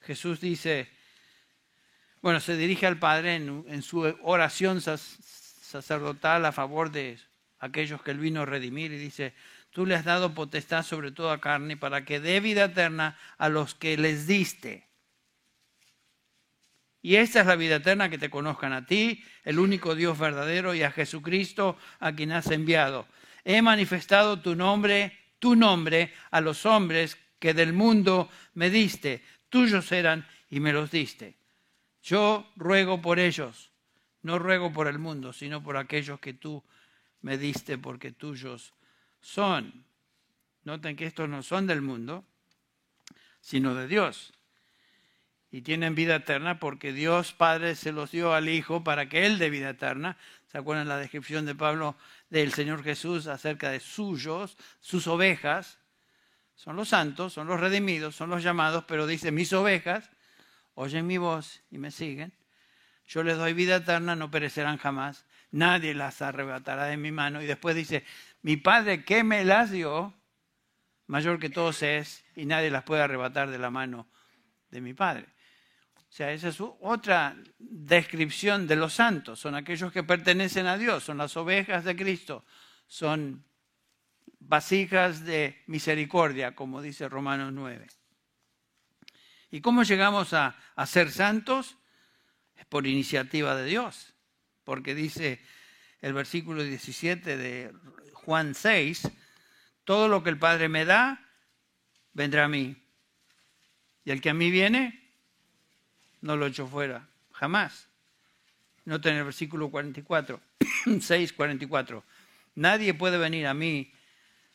Jesús 0.00 0.40
dice, 0.40 0.90
bueno, 2.26 2.40
se 2.40 2.56
dirige 2.56 2.86
al 2.86 2.98
Padre 2.98 3.36
en, 3.36 3.82
su 3.82 4.00
oración 4.22 4.80
sacerdotal 4.80 6.44
a 6.44 6.50
favor 6.50 6.90
de 6.90 7.20
aquellos 7.60 8.02
que 8.02 8.10
él 8.10 8.18
vino 8.18 8.42
a 8.42 8.44
redimir 8.44 8.90
y 8.90 8.98
dice, 8.98 9.32
tú 9.70 9.86
le 9.86 9.94
has 9.94 10.04
dado 10.04 10.34
potestad 10.34 10.82
sobre 10.82 11.12
toda 11.12 11.40
carne 11.40 11.76
para 11.76 12.04
que 12.04 12.18
dé 12.18 12.40
vida 12.40 12.64
eterna 12.64 13.16
a 13.38 13.48
los 13.48 13.76
que 13.76 13.96
les 13.96 14.26
diste. 14.26 14.88
Y 17.00 17.14
esta 17.14 17.42
es 17.42 17.46
la 17.46 17.54
vida 17.54 17.76
eterna 17.76 18.10
que 18.10 18.18
te 18.18 18.28
conozcan 18.28 18.72
a 18.72 18.86
ti, 18.86 19.22
el 19.44 19.60
único 19.60 19.94
Dios 19.94 20.18
verdadero, 20.18 20.74
y 20.74 20.82
a 20.82 20.90
Jesucristo 20.90 21.78
a 22.00 22.12
quien 22.12 22.32
has 22.32 22.50
enviado. 22.50 23.06
He 23.44 23.62
manifestado 23.62 24.40
tu 24.40 24.56
nombre, 24.56 25.16
tu 25.38 25.54
nombre 25.54 26.12
a 26.32 26.40
los 26.40 26.66
hombres 26.66 27.16
que 27.38 27.54
del 27.54 27.72
mundo 27.72 28.28
me 28.54 28.68
diste. 28.68 29.22
Tuyos 29.48 29.92
eran 29.92 30.26
y 30.50 30.58
me 30.58 30.72
los 30.72 30.90
diste. 30.90 31.36
Yo 32.06 32.48
ruego 32.54 33.02
por 33.02 33.18
ellos, 33.18 33.72
no 34.22 34.38
ruego 34.38 34.72
por 34.72 34.86
el 34.86 34.96
mundo, 34.96 35.32
sino 35.32 35.60
por 35.64 35.76
aquellos 35.76 36.20
que 36.20 36.32
tú 36.32 36.62
me 37.20 37.36
diste 37.36 37.78
porque 37.78 38.12
tuyos 38.12 38.74
son. 39.20 39.84
Noten 40.62 40.94
que 40.94 41.06
estos 41.06 41.28
no 41.28 41.42
son 41.42 41.66
del 41.66 41.82
mundo, 41.82 42.24
sino 43.40 43.74
de 43.74 43.88
Dios. 43.88 44.32
Y 45.50 45.62
tienen 45.62 45.96
vida 45.96 46.14
eterna 46.14 46.60
porque 46.60 46.92
Dios 46.92 47.32
Padre 47.32 47.74
se 47.74 47.90
los 47.90 48.12
dio 48.12 48.34
al 48.34 48.48
Hijo 48.48 48.84
para 48.84 49.08
que 49.08 49.26
Él 49.26 49.40
dé 49.40 49.50
vida 49.50 49.70
eterna. 49.70 50.16
¿Se 50.46 50.58
acuerdan 50.58 50.86
la 50.86 50.98
descripción 50.98 51.44
de 51.44 51.56
Pablo 51.56 51.96
del 52.30 52.52
Señor 52.52 52.84
Jesús 52.84 53.26
acerca 53.26 53.70
de 53.70 53.80
suyos, 53.80 54.56
sus 54.78 55.08
ovejas? 55.08 55.80
Son 56.54 56.76
los 56.76 56.88
santos, 56.88 57.32
son 57.32 57.48
los 57.48 57.58
redimidos, 57.58 58.14
son 58.14 58.30
los 58.30 58.44
llamados, 58.44 58.84
pero 58.86 59.08
dice 59.08 59.32
mis 59.32 59.52
ovejas 59.52 60.08
oyen 60.76 61.06
mi 61.06 61.18
voz 61.18 61.62
y 61.70 61.78
me 61.78 61.90
siguen, 61.90 62.32
yo 63.06 63.22
les 63.22 63.36
doy 63.36 63.52
vida 63.54 63.76
eterna, 63.76 64.14
no 64.14 64.30
perecerán 64.30 64.78
jamás, 64.78 65.26
nadie 65.50 65.94
las 65.94 66.22
arrebatará 66.22 66.84
de 66.84 66.96
mi 66.96 67.12
mano. 67.12 67.42
Y 67.42 67.46
después 67.46 67.74
dice, 67.74 68.04
mi 68.42 68.56
Padre 68.56 69.04
que 69.04 69.24
me 69.24 69.44
las 69.44 69.70
dio, 69.70 70.14
mayor 71.06 71.38
que 71.38 71.50
todos 71.50 71.82
es, 71.82 72.24
y 72.34 72.46
nadie 72.46 72.70
las 72.70 72.82
puede 72.84 73.02
arrebatar 73.02 73.50
de 73.50 73.58
la 73.58 73.70
mano 73.70 74.08
de 74.70 74.80
mi 74.80 74.92
Padre. 74.92 75.26
O 75.96 76.12
sea, 76.12 76.32
esa 76.32 76.48
es 76.48 76.58
otra 76.60 77.36
descripción 77.58 78.66
de 78.66 78.76
los 78.76 78.94
santos. 78.94 79.40
Son 79.40 79.54
aquellos 79.54 79.92
que 79.92 80.02
pertenecen 80.02 80.66
a 80.66 80.78
Dios, 80.78 81.04
son 81.04 81.18
las 81.18 81.36
ovejas 81.36 81.84
de 81.84 81.96
Cristo, 81.96 82.44
son 82.86 83.44
vasijas 84.38 85.24
de 85.24 85.62
misericordia, 85.66 86.54
como 86.54 86.82
dice 86.82 87.08
Romanos 87.08 87.52
9. 87.52 87.86
¿Y 89.56 89.62
cómo 89.62 89.84
llegamos 89.84 90.34
a, 90.34 90.54
ser 90.84 91.10
santos? 91.10 91.78
Es 92.58 92.66
por 92.66 92.86
iniciativa 92.86 93.56
de 93.56 93.64
Dios, 93.64 94.12
porque 94.64 94.94
dice 94.94 95.40
el 96.02 96.12
versículo 96.12 96.62
17 96.62 97.38
de 97.38 97.72
Juan 98.12 98.54
6, 98.54 99.10
todo 99.84 100.08
lo 100.08 100.22
que 100.22 100.28
el 100.28 100.38
Padre 100.38 100.68
me 100.68 100.84
da, 100.84 101.26
vendrá 102.12 102.44
a 102.44 102.48
mí. 102.48 102.76
Y 104.04 104.10
el 104.10 104.20
que 104.20 104.28
a 104.28 104.34
mí 104.34 104.50
viene, 104.50 105.10
no 106.20 106.36
lo 106.36 106.44
echo 106.44 106.66
fuera, 106.66 107.08
jamás. 107.32 107.88
Noten 108.84 109.16
el 109.16 109.24
versículo 109.24 109.70
44, 109.70 110.38
6, 111.00 111.32
44. 111.32 112.04
Nadie 112.56 112.92
puede 112.92 113.16
venir 113.16 113.46
a 113.46 113.54
mí 113.54 113.90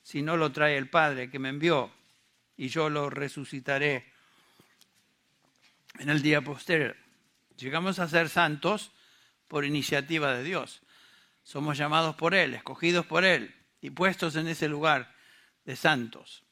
si 0.03 0.21
no 0.21 0.37
lo 0.37 0.51
trae 0.51 0.77
el 0.77 0.91
Padre 0.91 1.31
que 1.31 1.39
me 1.39 1.49
envió, 1.49 1.91
y 2.55 2.67
yo 2.67 2.91
lo 2.91 3.09
resucitaré 3.09 4.10
en 5.99 6.09
el 6.09 6.21
día 6.21 6.41
posterior. 6.41 6.95
Llegamos 7.57 7.99
a 7.99 8.07
ser 8.07 8.29
santos 8.29 8.91
por 9.47 9.65
iniciativa 9.65 10.33
de 10.33 10.43
Dios. 10.43 10.81
Somos 11.43 11.77
llamados 11.77 12.15
por 12.15 12.33
Él, 12.33 12.53
escogidos 12.53 13.05
por 13.05 13.25
Él 13.25 13.53
y 13.81 13.89
puestos 13.89 14.35
en 14.35 14.47
ese 14.47 14.67
lugar 14.67 15.13
de 15.65 15.75
santos. 15.75 16.43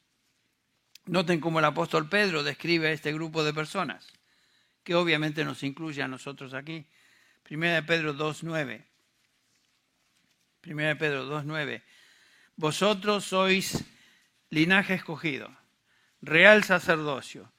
Noten 1.06 1.40
cómo 1.40 1.58
el 1.58 1.64
apóstol 1.64 2.08
Pedro 2.08 2.42
describe 2.42 2.88
a 2.88 2.92
este 2.92 3.12
grupo 3.12 3.42
de 3.42 3.54
personas, 3.54 4.06
que 4.84 4.94
obviamente 4.94 5.44
nos 5.44 5.62
incluye 5.62 6.02
a 6.02 6.08
nosotros 6.08 6.54
aquí. 6.54 6.86
Primera 7.42 7.74
de 7.76 7.82
Pedro 7.82 8.14
2.9. 8.14 8.84
Primera 10.60 10.90
de 10.90 10.96
Pedro 10.96 11.28
2.9. 11.42 11.82
Vosotros 12.56 13.24
sois 13.24 13.84
linaje 14.50 14.94
escogido, 14.94 15.56
real 16.20 16.62
sacerdocio 16.64 17.50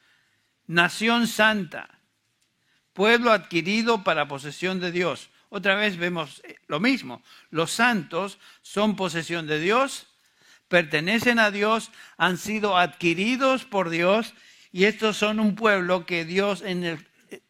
nación 0.71 1.27
santa, 1.27 1.99
pueblo 2.93 3.31
adquirido 3.31 4.05
para 4.05 4.29
posesión 4.29 4.79
de 4.79 4.91
Dios. 4.91 5.29
Otra 5.49 5.75
vez 5.75 5.97
vemos 5.97 6.41
eh, 6.45 6.55
lo 6.67 6.79
mismo. 6.79 7.21
Los 7.49 7.71
santos 7.71 8.39
son 8.61 8.95
posesión 8.95 9.47
de 9.47 9.59
Dios, 9.59 10.07
pertenecen 10.69 11.39
a 11.39 11.51
Dios, 11.51 11.91
han 12.17 12.37
sido 12.37 12.77
adquiridos 12.77 13.65
por 13.65 13.89
Dios 13.89 14.33
Y 14.71 14.85
estos 14.85 15.17
son 15.17 15.41
un 15.41 15.55
pueblo 15.55 16.05
que 16.05 16.23
Dios 16.23 16.61
en, 16.61 16.85
el, 16.85 17.05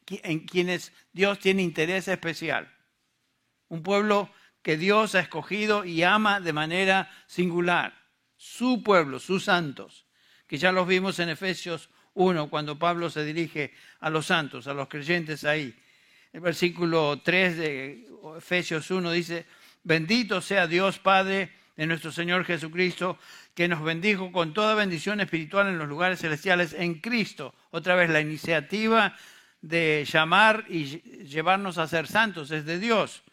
en 0.07 0.39
quienes 0.39 0.91
Dios 1.13 1.37
tiene 1.37 1.61
interés 1.61 2.07
especial. 2.07 2.73
Un 3.67 3.83
pueblo 3.83 4.31
que 4.63 4.75
Dios 4.75 5.13
ha 5.13 5.19
escogido 5.19 5.85
y 5.85 6.01
ama 6.01 6.39
de 6.39 6.53
manera 6.53 7.11
singular. 7.27 7.93
Su 8.37 8.81
pueblo, 8.81 9.19
sus 9.19 9.43
santos, 9.43 10.07
que 10.47 10.57
ya 10.57 10.71
los 10.71 10.87
vimos 10.87 11.19
en 11.19 11.29
Efesios 11.29 11.91
1, 12.13 12.49
cuando 12.49 12.77
Pablo 12.77 13.09
se 13.09 13.23
dirige 13.23 13.73
a 13.99 14.09
los 14.09 14.25
santos, 14.25 14.67
a 14.67 14.73
los 14.73 14.87
creyentes 14.87 15.43
ahí. 15.43 15.73
El 16.33 16.41
versículo 16.41 17.21
3 17.23 17.57
de 17.57 18.07
Efesios 18.37 18.89
1 18.89 19.11
dice, 19.11 19.45
bendito 19.83 20.41
sea 20.41 20.67
Dios 20.67 20.99
Padre 20.99 21.51
de 21.75 21.87
nuestro 21.87 22.11
Señor 22.11 22.45
Jesucristo, 22.45 23.17
que 23.53 23.67
nos 23.67 23.83
bendijo 23.83 24.31
con 24.31 24.53
toda 24.53 24.75
bendición 24.75 25.19
espiritual 25.19 25.67
en 25.67 25.77
los 25.77 25.87
lugares 25.87 26.19
celestiales 26.19 26.73
en 26.73 26.95
Cristo. 26.95 27.53
Otra 27.71 27.95
vez 27.95 28.09
la 28.09 28.21
iniciativa 28.21 29.15
de 29.61 30.05
llamar 30.09 30.65
y 30.69 31.01
llevarnos 31.23 31.77
a 31.77 31.87
ser 31.87 32.07
santos 32.07 32.51
es 32.51 32.65
de 32.65 32.79
Dios, 32.79 33.23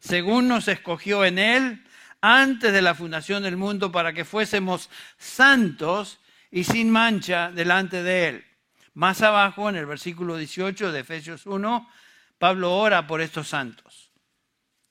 según 0.00 0.48
nos 0.48 0.68
escogió 0.68 1.24
en 1.24 1.38
Él 1.38 1.84
antes 2.20 2.72
de 2.72 2.82
la 2.82 2.94
fundación 2.94 3.42
del 3.42 3.56
mundo 3.56 3.92
para 3.92 4.12
que 4.12 4.24
fuésemos 4.24 4.90
santos 5.16 6.18
y 6.50 6.64
sin 6.64 6.90
mancha 6.90 7.50
delante 7.52 8.02
de 8.02 8.28
Él. 8.28 8.44
Más 8.94 9.22
abajo, 9.22 9.68
en 9.68 9.76
el 9.76 9.86
versículo 9.86 10.36
18 10.36 10.92
de 10.92 11.00
Efesios 11.00 11.46
1, 11.46 11.88
Pablo 12.38 12.76
ora 12.76 13.06
por 13.06 13.20
estos 13.20 13.48
santos. 13.48 14.10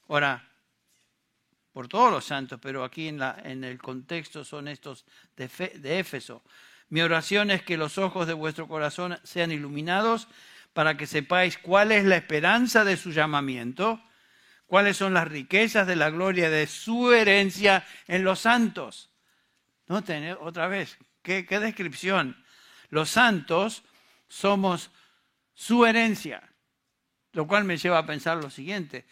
Ora 0.08 0.48
por 1.74 1.88
todos 1.88 2.12
los 2.12 2.26
santos, 2.26 2.60
pero 2.62 2.84
aquí 2.84 3.08
en, 3.08 3.20
la, 3.20 3.38
en 3.43 3.63
el 3.63 3.78
contexto 3.78 4.43
son 4.43 4.67
estos 4.67 5.06
de, 5.36 5.48
de 5.76 6.00
Éfeso. 6.00 6.43
Mi 6.89 7.02
oración 7.02 7.52
es 7.52 7.62
que 7.63 7.78
los 7.78 7.98
ojos 7.98 8.28
de 8.28 8.34
vuestro 8.34 8.67
corazón 8.67 9.20
sean 9.24 9.52
iluminados 9.52 10.28
para 10.74 10.96
que 10.96 11.06
sepáis 11.06 11.58
cuál 11.58 11.91
es 11.91 12.06
la 12.06 12.15
esperanza 12.15 12.84
de 12.84 12.98
su 12.98 13.12
llamamiento, 13.12 14.02
cuáles 14.67 14.98
son 14.98 15.13
las 15.13 15.28
riquezas 15.28 15.88
de 15.88 15.96
la 15.96 16.10
gloria 16.10 16.50
de 16.50 16.67
su 16.67 17.12
herencia 17.12 17.86
en 18.08 18.24
los 18.24 18.39
santos. 18.39 19.10
Noten 19.88 20.38
otra 20.41 20.67
vez, 20.67 20.98
qué, 21.45 21.59
descripción. 21.59 22.43
Los 22.89 23.09
santos 23.09 23.83
somos 24.27 24.91
su 25.53 25.85
herencia, 25.85 26.41
lo 27.33 27.47
cual 27.47 27.63
me 27.65 27.77
lleva 27.77 27.99
a 27.99 28.05
pensar 28.05 28.37
lo 28.37 28.49
siguiente 28.49 29.05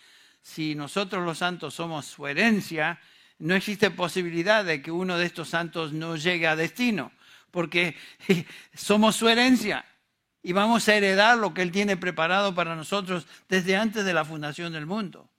si 0.46 0.76
nosotros 0.76 1.26
los 1.26 1.40
santos 1.40 1.74
somos 1.74 2.06
su 2.06 2.28
herencia, 2.28 3.00
no 3.40 3.56
existe 3.56 3.90
posibilidad 3.90 4.64
de 4.64 4.80
que 4.80 4.92
uno 4.92 5.18
de 5.18 5.26
estos 5.26 5.50
santos 5.50 5.92
no 5.92 6.18
llegue 6.18 6.46
a 6.46 6.56
destino, 6.56 7.12
porque 7.50 7.98
somos 8.76 9.16
su 9.16 9.28
herencia 9.28 9.84
y 10.44 10.54
vamos 10.54 10.88
a 10.88 10.94
heredar 10.94 11.40
lo 11.40 11.56
que 11.56 11.64
Él 11.64 11.72
tiene 11.72 11.98
preparado 11.98 12.54
para 12.54 12.76
nosotros 12.76 13.26
desde 13.50 13.76
antes 13.76 14.06
de 14.06 14.14
la 14.14 14.24
fundación 14.24 14.72
del 14.72 14.86
mundo. 14.86 15.32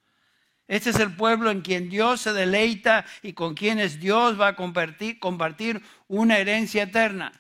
Este 0.68 0.90
es 0.90 0.98
el 0.98 1.14
pueblo 1.14 1.50
en 1.50 1.60
quien 1.60 1.88
Dios 1.88 2.22
se 2.22 2.32
deleita 2.32 3.04
y 3.22 3.34
con 3.34 3.54
quienes 3.54 4.00
Dios 4.00 4.40
va 4.40 4.48
a 4.48 4.56
compartir, 4.56 5.82
una 6.08 6.38
herencia 6.38 6.84
eterna. 6.84 7.32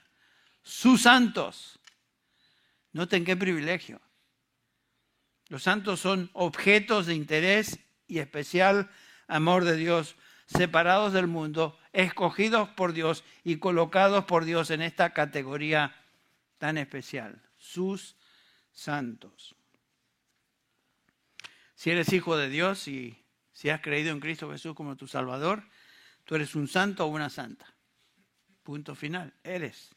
Sus 0.62 1.02
santos. 1.02 1.78
Noten 2.92 3.24
qué 3.24 3.36
privilegio. 3.36 4.00
Los 5.48 5.64
santos 5.64 6.00
son 6.00 6.30
objetos 6.32 7.06
de 7.06 7.14
interés 7.14 7.78
y 8.06 8.18
especial 8.18 8.90
amor 9.28 9.64
de 9.64 9.76
Dios, 9.76 10.16
separados 10.46 11.12
del 11.12 11.26
mundo, 11.26 11.78
escogidos 11.92 12.68
por 12.70 12.92
Dios 12.92 13.24
y 13.42 13.56
colocados 13.56 14.24
por 14.24 14.44
Dios 14.44 14.70
en 14.70 14.82
esta 14.82 15.12
categoría 15.12 15.94
tan 16.58 16.78
especial, 16.78 17.42
sus 17.58 18.16
santos. 18.72 19.55
Si 21.76 21.90
eres 21.90 22.12
hijo 22.12 22.36
de 22.36 22.48
Dios 22.48 22.88
y 22.88 23.24
si 23.52 23.70
has 23.70 23.80
creído 23.80 24.10
en 24.10 24.18
Cristo 24.18 24.50
Jesús 24.50 24.74
como 24.74 24.96
tu 24.96 25.06
Salvador, 25.06 25.62
tú 26.24 26.34
eres 26.34 26.56
un 26.56 26.66
santo 26.66 27.04
o 27.04 27.08
una 27.08 27.30
santa. 27.30 27.72
Punto 28.64 28.96
final, 28.96 29.32
eres. 29.44 29.94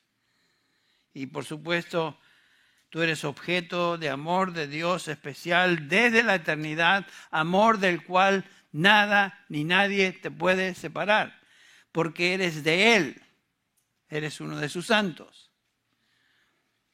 Y 1.13 1.25
por 1.25 1.43
supuesto, 1.43 2.19
Tú 2.89 3.03
eres 3.03 3.23
objeto 3.23 3.99
de 3.99 4.09
amor 4.09 4.51
de 4.51 4.67
Dios 4.67 5.07
especial 5.07 5.87
desde 5.89 6.23
la 6.23 6.35
eternidad, 6.35 7.05
amor 7.29 7.77
del 7.77 8.03
cual 8.03 8.45
nada 8.71 9.45
ni 9.47 9.63
nadie 9.63 10.11
te 10.11 10.31
puede 10.31 10.73
separar, 10.73 11.39
porque 11.91 12.33
eres 12.33 12.63
de 12.63 12.95
Él, 12.95 13.21
eres 14.09 14.41
uno 14.41 14.57
de 14.57 14.69
sus 14.69 14.87
santos. 14.87 15.51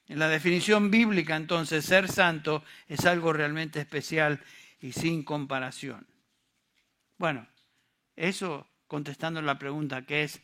En 0.07 0.19
la 0.19 0.27
definición 0.27 0.91
bíblica, 0.91 1.37
entonces, 1.37 1.85
ser 1.85 2.09
santo 2.11 2.63
es 2.87 3.05
algo 3.05 3.31
realmente 3.31 3.79
especial 3.79 4.43
y 4.85 4.91
sin 4.91 5.23
comparación. 5.23 6.05
Bueno, 7.17 7.47
eso 8.15 8.67
contestando 8.85 9.41
la 9.41 9.57
pregunta, 9.57 10.03
¿qué 10.05 10.21
es 10.21 10.39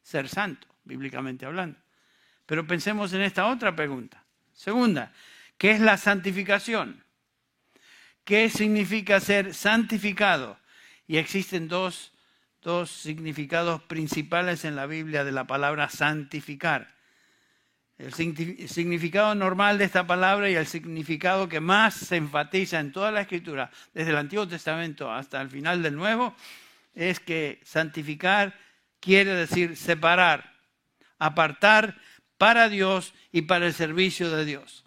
ser 0.00 0.28
santo, 0.28 0.68
bíblicamente 0.84 1.44
hablando? 1.44 1.76
Pero 2.46 2.64
pensemos 2.68 3.12
en 3.14 3.22
esta 3.22 3.48
otra 3.48 3.74
pregunta. 3.74 4.22
Segunda, 4.52 5.12
¿qué 5.58 5.72
es 5.72 5.80
la 5.80 5.96
santificación? 5.96 7.02
¿Qué 8.22 8.48
significa 8.48 9.18
ser 9.18 9.54
santificado? 9.54 10.56
Y 11.08 11.16
existen 11.16 11.66
dos, 11.66 12.12
dos 12.62 12.92
significados 12.92 13.82
principales 13.82 14.64
en 14.64 14.76
la 14.76 14.86
Biblia 14.86 15.24
de 15.24 15.32
la 15.32 15.48
palabra 15.48 15.88
santificar. 15.88 16.94
El 18.00 18.14
significado 18.14 19.34
normal 19.34 19.76
de 19.76 19.84
esta 19.84 20.06
palabra 20.06 20.48
y 20.48 20.54
el 20.54 20.66
significado 20.66 21.50
que 21.50 21.60
más 21.60 21.92
se 21.92 22.16
enfatiza 22.16 22.80
en 22.80 22.92
toda 22.92 23.10
la 23.10 23.20
escritura, 23.20 23.70
desde 23.92 24.12
el 24.12 24.16
Antiguo 24.16 24.48
Testamento 24.48 25.12
hasta 25.12 25.38
el 25.42 25.50
final 25.50 25.82
del 25.82 25.96
Nuevo, 25.96 26.34
es 26.94 27.20
que 27.20 27.60
santificar 27.62 28.58
quiere 29.00 29.34
decir 29.34 29.76
separar, 29.76 30.54
apartar 31.18 31.98
para 32.38 32.70
Dios 32.70 33.12
y 33.32 33.42
para 33.42 33.66
el 33.66 33.74
servicio 33.74 34.30
de 34.30 34.46
Dios. 34.46 34.86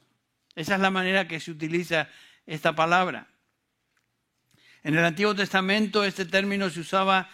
Esa 0.55 0.73
es 0.73 0.81
la 0.81 0.89
manera 0.89 1.27
que 1.27 1.39
se 1.39 1.51
utiliza 1.51 2.07
esta 2.47 2.73
palabra. 2.73 3.27
En 4.81 4.97
el 4.97 5.05
Antiguo 5.05 5.35
Testamento 5.35 6.03
este 6.03 6.25
término 6.25 6.67
se 6.71 6.79
usaba 6.79 7.29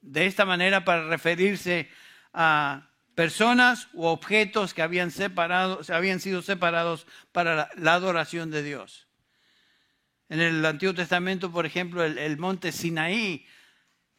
de 0.00 0.24
esta 0.24 0.46
manera 0.46 0.82
para 0.82 1.08
referirse 1.08 1.90
a 2.32 2.88
personas 3.14 3.88
u 3.92 4.04
objetos 4.04 4.74
que 4.74 4.82
habían, 4.82 5.10
separado, 5.10 5.80
habían 5.92 6.20
sido 6.20 6.42
separados 6.42 7.06
para 7.32 7.70
la 7.76 7.94
adoración 7.94 8.50
de 8.50 8.62
Dios. 8.62 9.06
En 10.28 10.40
el 10.40 10.64
Antiguo 10.64 10.94
Testamento, 10.94 11.52
por 11.52 11.66
ejemplo, 11.66 12.02
el, 12.02 12.38
monte 12.38 12.72
Sinaí 12.72 13.46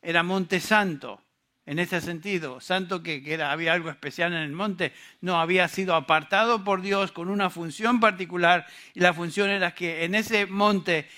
era 0.01 0.23
monte 0.23 0.59
santo 0.59 1.21
en 1.65 1.79
ese 1.79 1.99
sentido. 1.99 2.61
Santo 2.61 3.01
que, 3.01 3.39
había 3.43 3.73
algo 3.73 3.89
especial 3.89 4.33
en 4.33 4.43
el 4.43 4.51
monte, 4.51 4.93
no 5.21 5.39
había 5.39 5.67
sido 5.67 5.95
apartado 5.95 6.63
por 6.63 6.81
Dios 6.81 7.11
con 7.11 7.29
una 7.29 7.49
función 7.49 7.99
particular 7.99 8.65
y 8.93 8.99
la 8.99 9.13
función 9.13 9.49
era 9.49 9.73
que 9.73 10.05
en 10.05 10.15
ese 10.15 10.45
monte 10.45 11.09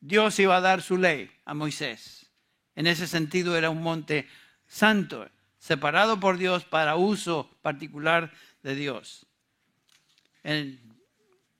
Dios 0.00 0.38
iba 0.38 0.56
a 0.56 0.60
dar 0.60 0.82
su 0.82 0.98
ley 0.98 1.30
a 1.44 1.54
Moisés. 1.54 2.30
En 2.74 2.86
ese 2.86 3.06
sentido 3.06 3.56
era 3.56 3.70
un 3.70 3.82
monte 3.82 4.28
santo, 4.66 5.26
separado 5.66 6.20
por 6.20 6.38
Dios 6.38 6.64
para 6.64 6.94
uso 6.94 7.50
particular 7.60 8.32
de 8.62 8.76
Dios. 8.76 9.26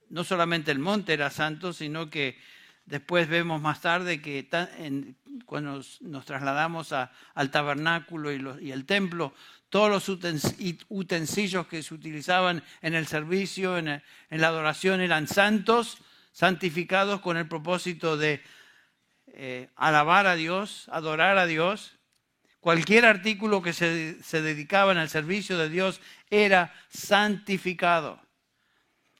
no 0.09 0.23
solamente 0.23 0.71
el 0.71 0.79
monte 0.79 1.11
era 1.11 1.29
santo, 1.29 1.73
sino 1.73 2.09
que 2.09 2.39
después 2.85 3.27
vemos 3.27 3.61
más 3.61 3.81
tarde 3.81 4.21
que 4.21 4.47
cuando 5.45 5.83
nos, 5.99 6.25
trasladamos 6.25 6.93
al 6.93 7.51
tabernáculo 7.51 8.31
y, 8.31 8.71
el 8.71 8.85
templo, 8.85 9.33
todos 9.67 9.89
los 9.89 10.07
utensilios 10.87 11.67
que 11.67 11.83
se 11.83 11.93
utilizaban 11.93 12.63
en 12.81 12.93
el 12.95 13.07
servicio, 13.07 13.77
en, 13.77 14.01
la 14.29 14.47
adoración, 14.47 15.01
eran 15.01 15.27
santos, 15.27 15.97
santificados 16.31 17.19
con 17.19 17.35
el 17.35 17.49
propósito 17.49 18.15
de 18.15 18.41
eh, 19.33 19.67
alabar 19.75 20.27
a 20.27 20.35
Dios, 20.35 20.87
adorar 20.93 21.37
a 21.37 21.45
Dios. 21.45 21.96
Cualquier 22.67 23.05
artículo 23.05 23.61
que 23.61 23.71
se, 23.71 24.21
se 24.21 24.41
dedicaba 24.41 24.91
en 24.91 24.97
el 24.97 25.07
servicio 25.07 25.57
de 25.57 25.69
Dios 25.69 26.01
era 26.29 26.73
santificado. 26.89 28.19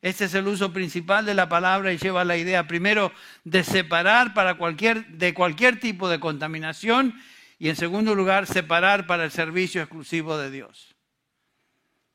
Este 0.02 0.26
es 0.26 0.34
el 0.34 0.50
uso 0.50 0.74
principal 0.74 1.26
de 1.26 1.34
la 1.34 1.48
palabra 1.48 1.94
y 1.94 1.98
lleva 1.98 2.26
la 2.26 2.36
idea 2.36 2.68
primero 2.68 3.14
de 3.46 3.64
separar 3.64 4.34
para 4.34 4.56
cualquier, 4.56 5.08
de 5.08 5.34
cualquier 5.34 5.80
tipo 5.80 6.10
de 6.10 6.20
contaminación 6.20 7.18
y 7.58 7.70
en 7.70 7.78
segundo 7.78 8.16
lugar 8.16 8.48
separar 8.48 9.08
para 9.08 9.24
el 9.24 9.32
servicio 9.32 9.82
exclusivo 9.82 10.38
de 10.38 10.52
Dios. 10.52 10.94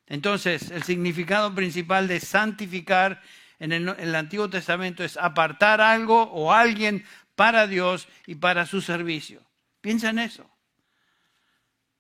Entonces, 0.08 0.70
el 0.70 0.82
significado 0.82 1.54
principal 1.54 2.08
de 2.08 2.20
santificar 2.20 3.22
en 3.58 3.72
el, 3.72 3.88
en 3.88 4.00
el 4.00 4.14
Antiguo 4.16 4.50
Testamento 4.50 5.02
es 5.02 5.16
apartar 5.16 5.80
algo 5.80 6.24
o 6.24 6.52
alguien 6.52 7.06
para 7.36 7.66
Dios 7.66 8.06
y 8.26 8.34
para 8.34 8.66
su 8.66 8.82
servicio. 8.82 9.40
Piensa 9.80 10.10
en 10.10 10.18
eso. 10.18 10.51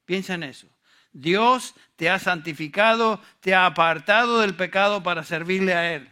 Piensa 0.04 0.34
en 0.34 0.44
eso. 0.44 0.68
Dios 1.12 1.74
te 1.96 2.08
ha 2.08 2.18
santificado, 2.18 3.20
te 3.40 3.54
ha 3.54 3.66
apartado 3.66 4.40
del 4.40 4.54
pecado 4.54 5.02
para 5.02 5.24
servirle 5.24 5.74
a 5.74 5.94
Él. 5.94 6.08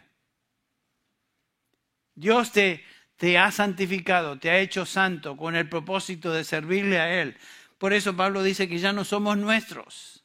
Dios 2.14 2.52
te, 2.52 2.84
te 3.16 3.38
ha 3.38 3.50
santificado, 3.50 4.38
te 4.38 4.50
ha 4.50 4.58
hecho 4.58 4.84
santo 4.84 5.36
con 5.36 5.56
el 5.56 5.68
propósito 5.68 6.32
de 6.32 6.44
servirle 6.44 7.00
a 7.00 7.22
Él. 7.22 7.36
Por 7.78 7.94
eso 7.94 8.14
Pablo 8.14 8.42
dice 8.42 8.68
que 8.68 8.78
ya 8.78 8.92
no 8.92 9.04
somos 9.04 9.38
nuestros. 9.38 10.24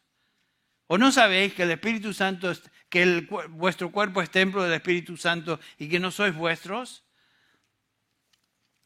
¿O 0.88 0.98
no 0.98 1.12
sabéis 1.12 1.54
que 1.54 1.64
el 1.64 1.72
Espíritu 1.72 2.14
Santo, 2.14 2.52
que 2.90 3.28
vuestro 3.50 3.92
cuerpo 3.92 4.22
es 4.22 4.30
templo 4.30 4.62
del 4.64 4.74
Espíritu 4.74 5.18
Santo 5.18 5.60
y 5.80 5.88
que 5.88 6.00
no 6.00 6.12
sois 6.12 6.36
vuestros? 6.36 7.04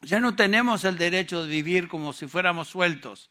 Ya 0.02 0.20
no 0.20 0.34
tenemos 0.34 0.84
el 0.84 0.96
derecho 0.96 1.42
de 1.42 1.48
vivir 1.48 1.88
como 1.88 2.12
si 2.12 2.26
fuéramos 2.26 2.68
sueltos. 2.68 3.30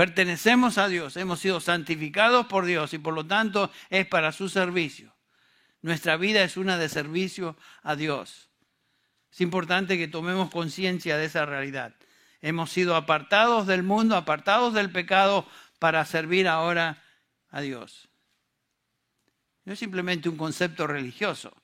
Pertenecemos 0.00 0.78
a 0.78 0.88
Dios, 0.88 1.18
hemos 1.18 1.40
sido 1.40 1.60
santificados 1.60 2.46
por 2.46 2.64
Dios 2.64 2.94
y 2.94 2.98
por 2.98 3.12
lo 3.12 3.26
tanto 3.26 3.70
es 3.90 4.06
para 4.06 4.32
su 4.32 4.48
servicio. 4.48 5.14
Nuestra 5.82 6.16
vida 6.16 6.42
es 6.42 6.56
una 6.56 6.78
de 6.78 6.88
servicio 6.88 7.54
a 7.82 7.96
Dios. 7.96 8.48
Es 9.30 9.42
importante 9.42 9.98
que 9.98 10.08
tomemos 10.08 10.50
conciencia 10.50 11.18
de 11.18 11.26
esa 11.26 11.44
realidad. 11.44 11.94
Hemos 12.40 12.70
sido 12.72 12.96
apartados 12.96 13.66
del 13.66 13.82
mundo, 13.82 14.16
apartados 14.16 14.72
del 14.72 14.90
pecado 14.90 15.46
para 15.78 16.02
servir 16.06 16.48
ahora 16.48 17.04
a 17.50 17.60
Dios. 17.60 18.08
No 19.66 19.74
es 19.74 19.78
simplemente 19.78 20.30
un 20.30 20.38
concepto 20.38 20.86
religioso, 20.86 21.54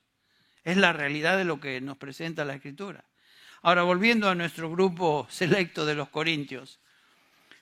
es 0.62 0.76
la 0.76 0.92
realidad 0.92 1.38
de 1.38 1.46
lo 1.46 1.58
que 1.58 1.80
nos 1.80 1.96
presenta 1.96 2.44
la 2.44 2.56
Escritura. 2.56 3.06
Ahora, 3.62 3.84
volviendo 3.84 4.28
a 4.28 4.34
nuestro 4.34 4.70
grupo 4.70 5.26
selecto 5.30 5.86
de 5.86 5.94
los 5.94 6.10
Corintios, 6.10 6.80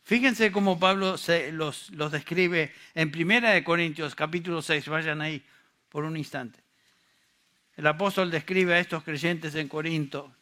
fíjense 0.05 0.53
cómo 0.53 0.79
Pablo 0.79 1.17
los, 1.53 1.90
los 1.90 2.12
describe 2.12 2.73
en 2.95 3.11
Primera 3.11 3.51
de 3.51 3.64
Corintios, 3.64 4.14
capítulo 4.14 4.62
6, 4.62 4.88
vayan 4.88 5.21
ahí 5.21 5.45
por 5.88 6.05
un 6.05 6.17
instante. 6.17 6.61
El 7.77 7.87
apóstol 7.87 8.31
describe 8.31 8.75
a 8.75 8.79
estos 8.79 9.03
creyentes 9.03 9.55
en 9.57 9.69
Corinto, 9.69 10.33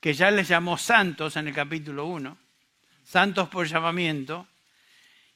que 0.00 0.14
ya 0.14 0.30
les 0.30 0.48
llamó 0.48 0.78
santos 0.78 1.36
en 1.36 1.48
el 1.48 1.54
capítulo 1.54 2.06
1, 2.06 2.38
santos 3.04 3.48
por 3.48 3.66
llamamiento, 3.66 4.46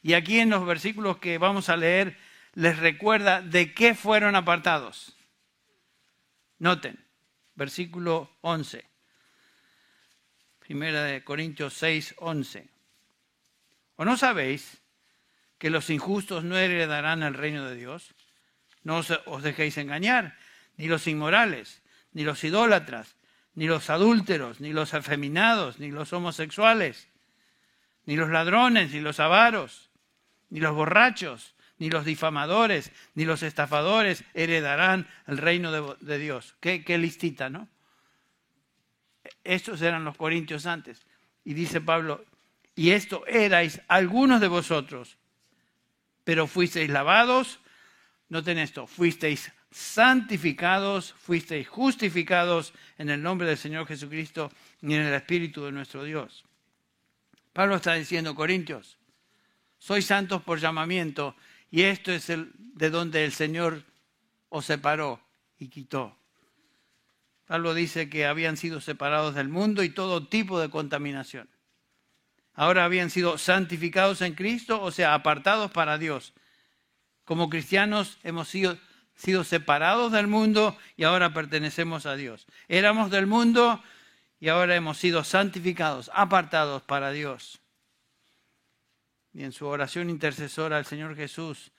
y 0.03 0.15
aquí 0.15 0.39
en 0.39 0.51
los 0.51 0.65
versículos 0.65 1.19
que 1.19 1.39
vamos 1.39 1.69
a 1.69 1.77
leer 1.77 2.17
les 2.55 2.79
recuerda 2.79 3.43
de 3.43 3.75
qué 3.75 3.95
fueron 3.95 4.37
apartados. 4.37 5.17
Noten, 6.59 6.99
versículo 7.55 8.31
11. 8.43 8.85
Primera 10.61 11.03
de 11.05 11.25
Corintios 11.25 11.75
6, 11.75 12.15
11. 12.19 12.74
¿O 13.97 14.05
no 14.05 14.17
sabéis 14.17 14.83
que 15.59 15.71
los 15.71 15.91
injustos 15.91 16.45
no 16.45 16.57
heredarán 16.57 17.23
el 17.23 17.35
reino 17.35 17.65
de 17.67 17.77
Dios? 17.77 18.15
No 18.83 18.99
os 19.27 19.43
dejéis 19.43 19.79
engañar 19.79 20.37
ni 20.77 20.89
los 20.89 21.07
inmorales, 21.07 21.83
ni 22.13 22.25
los 22.25 22.43
idólatras, 22.45 23.17
ni 23.55 23.67
los 23.67 23.89
adúlteros, 23.91 24.61
ni 24.61 24.73
los 24.73 24.95
afeminados, 24.95 25.79
ni 25.79 25.91
los 25.91 26.13
homosexuales, 26.13 27.09
ni 28.05 28.17
los 28.17 28.31
ladrones, 28.31 28.93
ni 28.93 29.01
los 29.01 29.21
avaros, 29.21 29.91
ni 30.51 30.61
los 30.61 30.75
borrachos, 30.75 31.55
ni 31.79 31.91
los 31.91 32.05
difamadores, 32.05 32.93
ni 33.15 33.25
los 33.25 33.43
estafadores 33.43 34.25
heredarán 34.35 35.09
el 35.27 35.39
reino 35.39 35.97
de, 35.97 36.19
Dios. 36.19 36.57
¿Qué, 36.61 36.99
listita, 36.99 37.51
¿no? 37.51 37.69
Estos 39.43 39.83
eran 39.83 40.05
los 40.05 40.17
corintios 40.17 40.67
antes. 40.67 41.05
Y 41.45 41.55
dice 41.55 41.81
Pablo, 41.81 42.25
y 42.77 42.91
esto 42.91 43.27
erais 43.27 43.81
algunos 43.89 44.41
de 44.41 44.49
vosotros, 44.49 45.17
pero 46.25 46.47
fuisteis 46.47 46.91
lavados, 46.91 47.61
noten 48.29 48.59
esto, 48.59 48.87
fuisteis 48.87 49.53
santificados, 49.71 51.15
fuisteis 51.19 51.69
justificados 51.69 52.73
en 52.99 53.11
el 53.11 53.23
nombre 53.23 53.47
del 53.47 53.59
Señor 53.59 53.87
Jesucristo 53.87 54.51
y 54.83 54.95
en 54.95 55.03
el 55.03 55.15
Espíritu 55.15 55.65
de 55.65 55.73
nuestro 55.73 56.05
Dios. 56.05 56.45
Pablo 57.53 57.77
está 57.77 57.95
diciendo, 57.95 58.35
Corintios, 58.35 58.99
sois 59.79 60.07
santos 60.07 60.43
por 60.43 60.59
llamamiento 60.59 61.37
y 61.71 61.83
esto 61.83 62.11
es 62.13 62.31
el, 62.31 62.53
de 62.57 62.91
donde 62.91 63.25
el 63.25 63.33
Señor 63.33 63.85
os 64.49 64.65
separó 64.65 65.21
y 65.59 65.69
quitó. 65.69 66.17
Pablo 67.47 67.75
dice 67.75 68.09
que 68.09 68.27
habían 68.27 68.57
sido 68.57 68.81
separados 68.81 69.35
del 69.35 69.49
mundo 69.49 69.83
y 69.83 69.91
todo 69.91 70.27
tipo 70.27 70.59
de 70.59 70.71
contaminación. 70.71 71.49
Ahora 72.55 72.85
habían 72.85 73.11
sido 73.11 73.39
santificados 73.39 74.21
en 74.23 74.35
Cristo, 74.35 74.81
o 74.81 74.91
sea, 74.91 75.15
apartados 75.15 75.71
para 75.71 75.99
Dios. 75.99 76.33
Como 77.25 77.51
cristianos 77.51 78.19
hemos 78.23 78.49
sido 78.49 78.79
sido 79.17 79.45
separados 79.45 80.13
del 80.13 80.27
mundo 80.27 80.77
y 80.97 81.05
ahora 81.05 81.33
pertenecemos 81.33 82.07
a 82.07 82.17
Dios. 82.17 82.47
Éramos 82.69 83.11
del 83.11 83.27
mundo 83.27 83.83
y 84.41 84.49
ahora 84.49 84.75
hemos 84.75 84.99
sido 84.99 85.25
santificados, 85.25 86.11
apartados 86.15 86.83
para 86.83 87.11
Dios. 87.11 87.61
Y 89.33 89.43
en 89.45 89.53
su 89.53 89.67
oración 89.67 90.11
intercesora 90.11 90.79
el 90.79 90.85
Señor 90.85 91.17
Jesús 91.17 91.73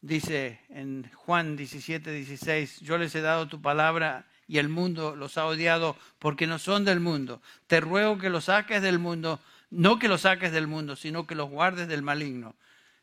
dice 0.00 0.60
en 0.68 1.10
Juan 1.14 1.56
17, 1.56 2.12
16, 2.12 2.80
yo 2.80 2.98
les 2.98 3.14
he 3.14 3.20
dado 3.20 3.46
tu 3.48 3.60
palabra 3.60 4.26
y 4.48 4.58
el 4.58 4.68
mundo 4.68 5.14
los 5.14 5.38
ha 5.38 5.46
odiado 5.46 5.96
porque 6.18 6.46
no 6.46 6.58
son 6.58 6.84
del 6.84 7.00
mundo. 7.00 7.40
Te 7.66 7.80
ruego 7.80 8.18
que 8.18 8.30
los 8.30 8.44
saques 8.44 8.82
del 8.82 8.98
mundo, 8.98 9.40
no 9.72 9.98
que 9.98 10.06
los 10.06 10.20
saques 10.20 10.52
del 10.52 10.66
mundo, 10.66 10.96
sino 10.96 11.26
que 11.26 11.34
los 11.34 11.48
guardes 11.48 11.88
del 11.88 12.02
maligno. 12.02 12.54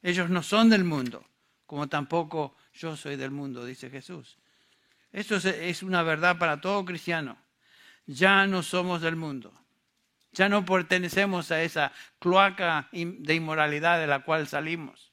Ellos 0.03 0.29
no 0.29 0.43
son 0.43 0.69
del 0.69 0.83
mundo, 0.83 1.25
como 1.65 1.89
tampoco 1.89 2.55
yo 2.73 2.95
soy 2.95 3.15
del 3.15 3.31
mundo, 3.31 3.65
dice 3.65 3.89
Jesús. 3.89 4.37
Esto 5.11 5.37
es 5.37 5.81
una 5.81 6.03
verdad 6.03 6.37
para 6.37 6.61
todo 6.61 6.85
cristiano. 6.85 7.37
Ya 8.05 8.45
no 8.45 8.61
somos 8.61 9.01
del 9.01 9.15
mundo. 9.15 9.51
Ya 10.31 10.47
no 10.47 10.63
pertenecemos 10.63 11.51
a 11.51 11.63
esa 11.63 11.91
cloaca 12.19 12.87
de 12.91 13.33
inmoralidad 13.33 13.99
de 13.99 14.05
la 14.05 14.23
cual 14.23 14.47
salimos. 14.47 15.11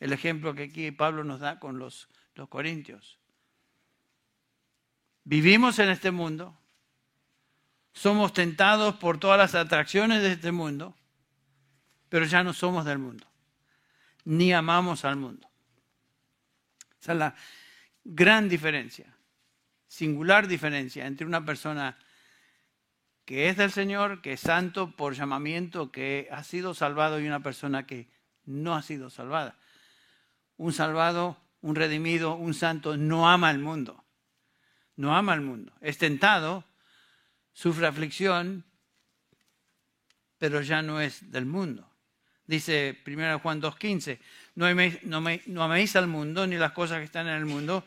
El 0.00 0.12
ejemplo 0.12 0.54
que 0.54 0.64
aquí 0.64 0.90
Pablo 0.90 1.22
nos 1.22 1.38
da 1.38 1.60
con 1.60 1.78
los, 1.78 2.08
los 2.34 2.48
corintios. 2.48 3.20
Vivimos 5.22 5.78
en 5.78 5.90
este 5.90 6.10
mundo, 6.10 6.57
somos 7.98 8.32
tentados 8.32 8.94
por 8.94 9.18
todas 9.18 9.36
las 9.36 9.56
atracciones 9.56 10.22
de 10.22 10.32
este 10.32 10.52
mundo, 10.52 10.94
pero 12.08 12.24
ya 12.26 12.44
no 12.44 12.52
somos 12.52 12.84
del 12.84 12.98
mundo, 12.98 13.26
ni 14.24 14.52
amamos 14.52 15.04
al 15.04 15.16
mundo. 15.16 15.48
Esa 17.00 17.12
es 17.12 17.18
la 17.18 17.34
gran 18.04 18.48
diferencia, 18.48 19.16
singular 19.88 20.46
diferencia 20.46 21.06
entre 21.06 21.26
una 21.26 21.44
persona 21.44 21.98
que 23.24 23.48
es 23.48 23.56
del 23.56 23.72
Señor, 23.72 24.22
que 24.22 24.34
es 24.34 24.40
santo 24.40 24.92
por 24.92 25.14
llamamiento, 25.14 25.90
que 25.90 26.28
ha 26.30 26.44
sido 26.44 26.74
salvado 26.74 27.20
y 27.20 27.26
una 27.26 27.40
persona 27.40 27.84
que 27.84 28.08
no 28.44 28.76
ha 28.76 28.82
sido 28.82 29.10
salvada. 29.10 29.56
Un 30.56 30.72
salvado, 30.72 31.36
un 31.60 31.74
redimido, 31.74 32.36
un 32.36 32.54
santo 32.54 32.96
no 32.96 33.28
ama 33.28 33.48
al 33.48 33.58
mundo. 33.58 34.04
No 34.96 35.14
ama 35.16 35.32
al 35.32 35.42
mundo. 35.42 35.72
Es 35.80 35.98
tentado, 35.98 36.64
sufre 37.58 37.88
aflicción, 37.88 38.64
pero 40.38 40.62
ya 40.62 40.80
no 40.80 41.00
es 41.00 41.32
del 41.32 41.44
mundo. 41.44 41.90
Dice 42.46 43.02
1 43.04 43.40
Juan 43.40 43.60
2.15, 43.60 44.20
no 44.54 45.20
no, 45.20 45.38
no 45.46 45.62
améis 45.64 45.96
al 45.96 46.06
mundo 46.06 46.46
ni 46.46 46.56
las 46.56 46.70
cosas 46.70 46.98
que 46.98 47.04
están 47.04 47.26
en 47.26 47.34
el 47.34 47.46
mundo. 47.46 47.84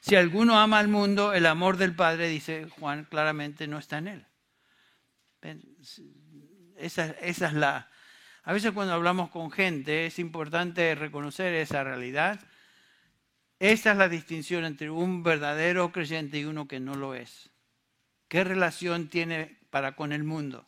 Si 0.00 0.14
alguno 0.14 0.60
ama 0.60 0.78
al 0.78 0.88
mundo, 0.88 1.32
el 1.32 1.46
amor 1.46 1.78
del 1.78 1.96
Padre, 1.96 2.28
dice 2.28 2.68
Juan 2.78 3.06
claramente, 3.06 3.66
no 3.66 3.78
está 3.78 3.96
en 3.96 4.08
él. 4.08 4.26
Esa, 6.76 7.06
esa 7.12 7.46
es 7.46 7.54
la... 7.54 7.88
A 8.42 8.52
veces 8.52 8.72
cuando 8.72 8.92
hablamos 8.92 9.30
con 9.30 9.50
gente 9.50 10.04
es 10.04 10.18
importante 10.18 10.94
reconocer 10.94 11.54
esa 11.54 11.82
realidad. 11.82 12.40
Esa 13.58 13.92
es 13.92 13.96
la 13.96 14.10
distinción 14.10 14.66
entre 14.66 14.90
un 14.90 15.22
verdadero 15.22 15.92
creyente 15.92 16.38
y 16.40 16.44
uno 16.44 16.68
que 16.68 16.78
no 16.78 16.94
lo 16.94 17.14
es. 17.14 17.53
¿Qué 18.28 18.44
relación 18.44 19.08
tiene 19.08 19.58
para 19.70 19.96
con 19.96 20.12
el 20.12 20.24
mundo? 20.24 20.66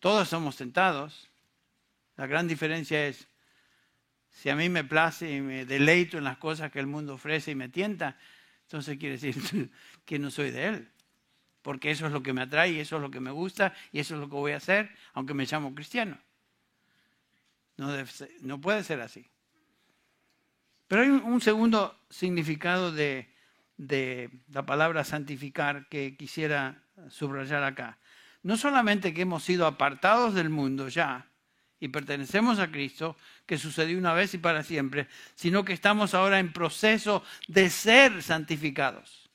Todos 0.00 0.28
somos 0.28 0.56
tentados, 0.56 1.28
la 2.16 2.26
gran 2.26 2.48
diferencia 2.48 3.06
es, 3.06 3.28
si 4.30 4.48
a 4.48 4.56
mí 4.56 4.68
me 4.68 4.84
place 4.84 5.30
y 5.30 5.40
me 5.40 5.66
deleito 5.66 6.18
en 6.18 6.24
las 6.24 6.38
cosas 6.38 6.70
que 6.70 6.80
el 6.80 6.86
mundo 6.86 7.14
ofrece 7.14 7.50
y 7.50 7.54
me 7.54 7.68
tienta, 7.68 8.16
entonces 8.62 8.96
quiere 8.98 9.18
decir 9.18 9.70
que 10.04 10.18
no 10.18 10.30
soy 10.30 10.50
de 10.50 10.66
él. 10.66 10.88
Porque 11.60 11.90
eso 11.90 12.06
es 12.06 12.12
lo 12.12 12.22
que 12.22 12.32
me 12.32 12.42
atrae 12.42 12.72
y 12.72 12.80
eso 12.80 12.96
es 12.96 13.02
lo 13.02 13.10
que 13.10 13.20
me 13.20 13.30
gusta 13.30 13.74
y 13.92 14.00
eso 14.00 14.14
es 14.14 14.20
lo 14.20 14.28
que 14.28 14.34
voy 14.34 14.52
a 14.52 14.56
hacer, 14.56 14.90
aunque 15.12 15.34
me 15.34 15.46
llamo 15.46 15.74
cristiano. 15.74 16.18
No, 17.76 17.88
no 18.40 18.60
puede 18.60 18.82
ser 18.82 19.00
así. 19.00 19.28
Pero 20.88 21.02
hay 21.02 21.08
un 21.08 21.40
segundo 21.40 21.98
significado 22.10 22.92
de, 22.92 23.31
de 23.76 24.30
la 24.48 24.64
palabra 24.64 25.04
santificar 25.04 25.88
que 25.88 26.16
quisiera 26.16 26.82
subrayar 27.08 27.64
acá. 27.64 27.98
No 28.42 28.56
solamente 28.56 29.14
que 29.14 29.22
hemos 29.22 29.44
sido 29.44 29.66
apartados 29.66 30.34
del 30.34 30.50
mundo 30.50 30.88
ya, 30.88 31.28
y 31.82 31.88
pertenecemos 31.88 32.60
a 32.60 32.70
Cristo, 32.70 33.16
que 33.44 33.58
sucedió 33.58 33.98
una 33.98 34.12
vez 34.14 34.34
y 34.34 34.38
para 34.38 34.62
siempre, 34.62 35.08
sino 35.34 35.64
que 35.64 35.72
estamos 35.72 36.14
ahora 36.14 36.38
en 36.38 36.52
proceso 36.52 37.24
de 37.48 37.70
ser 37.70 38.22
santificados. 38.22 39.28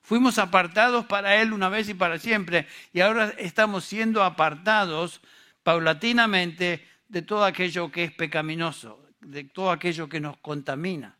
Fuimos 0.00 0.38
apartados 0.38 1.06
para 1.06 1.42
Él 1.42 1.52
una 1.52 1.68
vez 1.68 1.88
y 1.88 1.94
para 1.94 2.20
siempre, 2.20 2.68
y 2.92 3.00
ahora 3.00 3.34
estamos 3.36 3.84
siendo 3.84 4.22
apartados 4.22 5.22
paulatinamente 5.64 6.86
de 7.08 7.22
todo 7.22 7.44
aquello 7.44 7.90
que 7.90 8.04
es 8.04 8.12
pecaminoso, 8.12 9.04
de 9.20 9.42
todo 9.42 9.72
aquello 9.72 10.08
que 10.08 10.20
nos 10.20 10.36
contamina. 10.36 11.16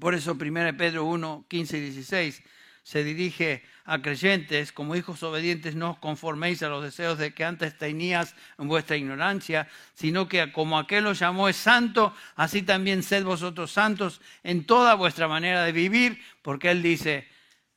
Por 0.00 0.14
eso 0.14 0.32
1 0.32 0.76
Pedro 0.76 1.04
1, 1.04 1.46
15 1.48 1.78
y 1.78 1.80
16 1.80 2.42
se 2.88 3.04
dirige 3.04 3.62
a 3.84 4.00
creyentes, 4.00 4.72
como 4.72 4.96
hijos 4.96 5.22
obedientes, 5.22 5.74
no 5.74 5.90
os 5.90 5.98
conforméis 5.98 6.62
a 6.62 6.70
los 6.70 6.82
deseos 6.82 7.18
de 7.18 7.34
que 7.34 7.44
antes 7.44 7.76
tenías 7.76 8.34
en 8.56 8.66
vuestra 8.66 8.96
ignorancia, 8.96 9.68
sino 9.92 10.26
que 10.26 10.50
como 10.52 10.78
aquel 10.78 11.06
os 11.06 11.18
llamó 11.18 11.50
es 11.50 11.56
santo, 11.56 12.14
así 12.34 12.62
también 12.62 13.02
sed 13.02 13.24
vosotros 13.24 13.72
santos 13.72 14.22
en 14.42 14.64
toda 14.64 14.94
vuestra 14.94 15.28
manera 15.28 15.64
de 15.64 15.72
vivir, 15.72 16.18
porque 16.40 16.70
él 16.70 16.80
dice, 16.80 17.28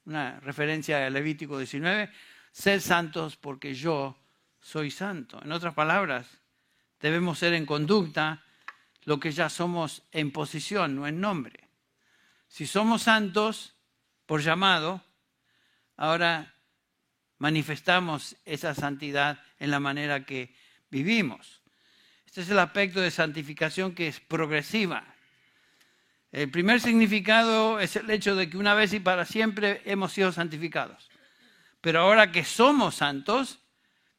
una 0.05 0.39
referencia 0.39 1.05
a 1.05 1.10
Levítico 1.10 1.57
19, 1.57 2.10
sed 2.53 2.79
santos 2.79 3.36
porque 3.36 3.73
yo 3.73 4.17
soy 4.62 4.91
santo. 4.91 5.41
En 5.43 5.51
otras 5.51 5.73
palabras, 5.73 6.39
debemos 7.01 7.38
ser 7.38 7.53
en 7.53 7.65
conducta 7.65 8.43
lo 9.03 9.19
que 9.19 9.31
ya 9.31 9.49
somos 9.49 10.03
en 10.13 10.31
posición, 10.31 10.95
no 10.95 11.05
en 11.05 11.19
nombre. 11.19 11.61
Si 12.51 12.67
somos 12.67 13.03
santos, 13.03 13.77
por 14.25 14.41
llamado, 14.41 15.01
ahora 15.95 16.53
manifestamos 17.37 18.35
esa 18.43 18.75
santidad 18.75 19.41
en 19.57 19.71
la 19.71 19.79
manera 19.79 20.25
que 20.25 20.53
vivimos. 20.89 21.61
Este 22.25 22.41
es 22.41 22.49
el 22.49 22.59
aspecto 22.59 22.99
de 22.99 23.09
santificación 23.09 23.95
que 23.95 24.09
es 24.09 24.19
progresiva. 24.19 25.05
El 26.33 26.51
primer 26.51 26.81
significado 26.81 27.79
es 27.79 27.95
el 27.95 28.09
hecho 28.09 28.35
de 28.35 28.49
que 28.49 28.57
una 28.57 28.73
vez 28.73 28.91
y 28.91 28.99
para 28.99 29.23
siempre 29.23 29.81
hemos 29.85 30.11
sido 30.11 30.33
santificados. 30.33 31.09
Pero 31.79 32.01
ahora 32.01 32.33
que 32.33 32.43
somos 32.43 32.95
santos, 32.95 33.59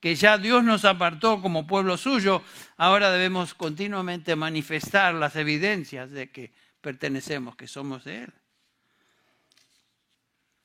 que 0.01 0.15
ya 0.15 0.39
Dios 0.39 0.65
nos 0.65 0.87
apartó 0.87 1.43
como 1.43 1.67
pueblo 1.67 1.99
suyo, 1.99 2.43
ahora 2.79 3.11
debemos 3.11 3.53
continuamente 3.53 4.37
manifestar 4.37 5.13
las 5.13 5.37
evidencias 5.37 6.11
de 6.11 6.31
que 6.31 6.55
pertenecemos, 6.83 7.57
que 7.57 7.67
somos 7.67 8.05
de 8.05 8.25
Él. 8.25 8.33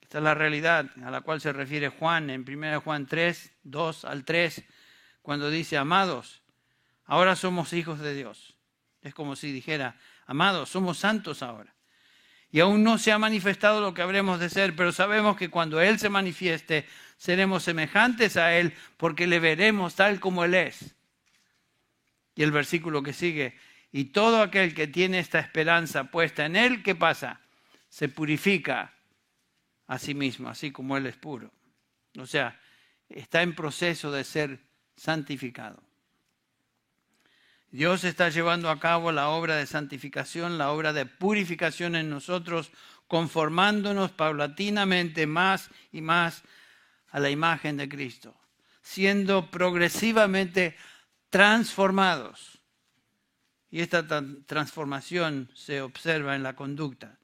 Esta 0.02 0.18
es 0.18 0.24
la 0.24 0.34
realidad 0.34 0.90
a 1.04 1.12
la 1.12 1.22
cual 1.22 1.40
se 1.40 1.54
refiere 1.54 1.90
Juan 1.90 2.30
en 2.30 2.46
1 2.48 2.82
Juan 2.82 3.06
3, 3.06 3.54
2 3.64 4.06
al 4.06 4.26
3, 4.26 4.64
cuando 5.22 5.50
dice, 5.50 5.78
amados, 5.78 6.42
ahora 7.06 7.36
somos 7.36 7.74
hijos 7.74 8.00
de 8.00 8.16
Dios. 8.16 8.56
Es 9.02 9.14
como 9.14 9.36
si 9.36 9.52
dijera, 9.52 9.98
amados, 10.26 10.70
somos 10.70 10.98
santos 10.98 11.44
ahora. 11.44 11.74
Y 12.50 12.62
aún 12.62 12.84
no 12.84 12.98
se 12.98 13.12
ha 13.12 13.20
manifestado 13.20 13.82
lo 13.82 13.94
que 13.94 14.02
habremos 14.02 14.40
de 14.40 14.50
ser, 14.50 14.76
pero 14.76 14.92
sabemos 14.92 15.36
que 15.36 15.50
cuando 15.50 15.82
Él 15.82 16.00
se 16.00 16.10
manifieste, 16.10 16.86
seremos 17.18 17.64
semejantes 17.64 18.38
a 18.38 18.56
Él 18.56 18.74
porque 18.96 19.28
le 19.28 19.40
veremos 19.40 19.96
tal 19.96 20.20
como 20.20 20.46
Él 20.46 20.54
es. 20.54 20.96
Y 22.36 22.44
el 22.44 22.52
versículo 22.52 23.04
que 23.04 23.14
sigue, 23.14 23.58
y 23.98 24.06
todo 24.06 24.44
aquel 24.44 24.76
que 24.76 24.86
tiene 24.86 25.18
esta 25.18 25.40
esperanza 25.40 26.04
puesta 26.04 26.46
en 26.46 26.56
Él, 26.56 26.84
¿qué 26.84 26.94
pasa? 26.94 27.42
Se 27.90 28.08
purifica 28.08 28.94
a 29.88 29.98
sí 29.98 30.14
mismo, 30.14 30.50
así 30.50 30.72
como 30.72 30.98
Él 30.98 31.08
es 31.08 31.16
puro. 31.16 31.52
O 32.16 32.28
sea, 32.28 32.60
está 33.10 33.42
en 33.42 33.56
proceso 33.56 34.12
de 34.12 34.24
ser 34.24 34.60
santificado. 34.96 35.82
Dios 37.72 38.04
está 38.04 38.30
llevando 38.30 38.70
a 38.70 38.80
cabo 38.80 39.12
la 39.12 39.30
obra 39.30 39.56
de 39.56 39.66
santificación, 39.66 40.60
la 40.60 40.70
obra 40.70 40.94
de 40.94 41.08
purificación 41.08 41.96
en 41.96 42.08
nosotros, 42.08 42.70
conformándonos 43.08 44.12
paulatinamente 44.12 45.26
más 45.26 45.72
y 45.92 46.02
más 46.02 46.44
a 47.10 47.20
la 47.20 47.32
imagen 47.32 47.78
de 47.78 47.90
Cristo, 47.90 48.36
siendo 48.84 49.50
progresivamente 49.50 50.78
transformados. 51.32 52.57
Y 53.70 53.82
esta 53.82 54.06
transformación 54.46 55.50
se 55.54 55.82
observa 55.82 56.36
en 56.36 56.44
la 56.44 56.56
conducta. 56.56 57.18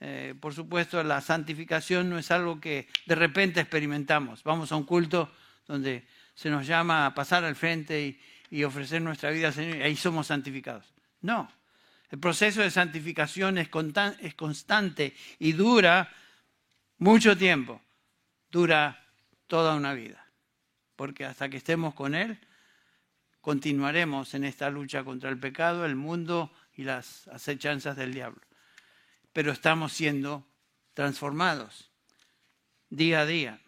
Eh, 0.00 0.34
por 0.38 0.52
supuesto, 0.52 1.02
la 1.02 1.20
santificación 1.20 2.10
no 2.10 2.18
es 2.18 2.30
algo 2.30 2.60
que 2.60 2.88
de 3.06 3.14
repente 3.14 3.60
experimentamos. 3.60 4.42
Vamos 4.44 4.70
a 4.72 4.76
un 4.76 4.84
culto 4.84 5.32
donde 5.66 6.06
se 6.34 6.50
nos 6.50 6.66
llama 6.66 7.06
a 7.06 7.14
pasar 7.14 7.44
al 7.44 7.56
frente 7.56 8.20
y, 8.50 8.64
ofrecer 8.64 9.02
nuestra 9.02 9.30
vida 9.30 9.48
al 9.48 9.54
Señor 9.54 9.78
y 9.78 9.82
ahí 9.82 9.96
somos 9.96 10.28
santificados. 10.28 10.84
No, 11.22 11.50
el 12.10 12.20
proceso 12.20 12.60
de 12.60 12.70
santificación 12.70 13.58
es, 13.58 13.68
es 14.20 14.34
constante 14.34 15.16
y 15.40 15.52
dura 15.52 16.08
mucho 16.98 17.36
tiempo, 17.36 17.80
dura 18.52 19.04
toda 19.48 19.74
una 19.74 19.92
vida, 19.92 20.24
porque 20.94 21.24
hasta 21.24 21.48
que 21.48 21.56
estemos 21.56 21.94
con 21.94 22.14
Él, 22.14 22.38
continuaremos 23.44 24.34
en 24.34 24.44
esta 24.44 24.70
lucha 24.70 25.04
contra 25.04 25.30
el 25.30 25.38
pecado, 25.38 25.84
el 25.84 25.94
mundo 25.94 26.50
y 26.74 26.82
las 26.82 27.28
acechanzas 27.28 27.96
del 27.96 28.12
diablo 28.12 28.40
pero 29.34 29.50
estamos 29.52 29.92
siendo 29.92 30.46
transformados 30.94 31.90
día 32.88 33.20
a 33.20 33.26
día. 33.26 33.60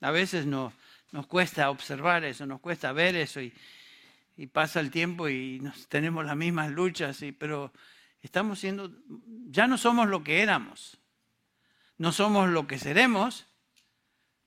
A 0.00 0.10
veces 0.10 0.44
nos, 0.44 0.74
nos 1.12 1.26
cuesta 1.28 1.70
observar 1.70 2.24
eso, 2.24 2.44
nos 2.44 2.60
cuesta 2.60 2.92
ver 2.92 3.14
eso 3.14 3.40
y, 3.40 3.54
pasa 4.52 4.80
el 4.80 4.90
tiempo 4.90 5.28
y 5.30 5.60
nos, 5.60 5.88
tenemos 5.88 6.26
las 6.26 6.36
mismas 6.36 6.70
luchas, 6.70 7.24
pero 7.38 7.72
estamos 8.20 8.58
siendo, 8.58 8.92
ya 9.46 9.66
no 9.66 9.78
somos 9.78 10.08
lo 10.08 10.22
que 10.24 10.42
éramos, 10.42 10.98
no 11.96 12.12
somos 12.12 12.50
lo 12.50 12.66
que 12.66 12.78
seremos, 12.78 13.46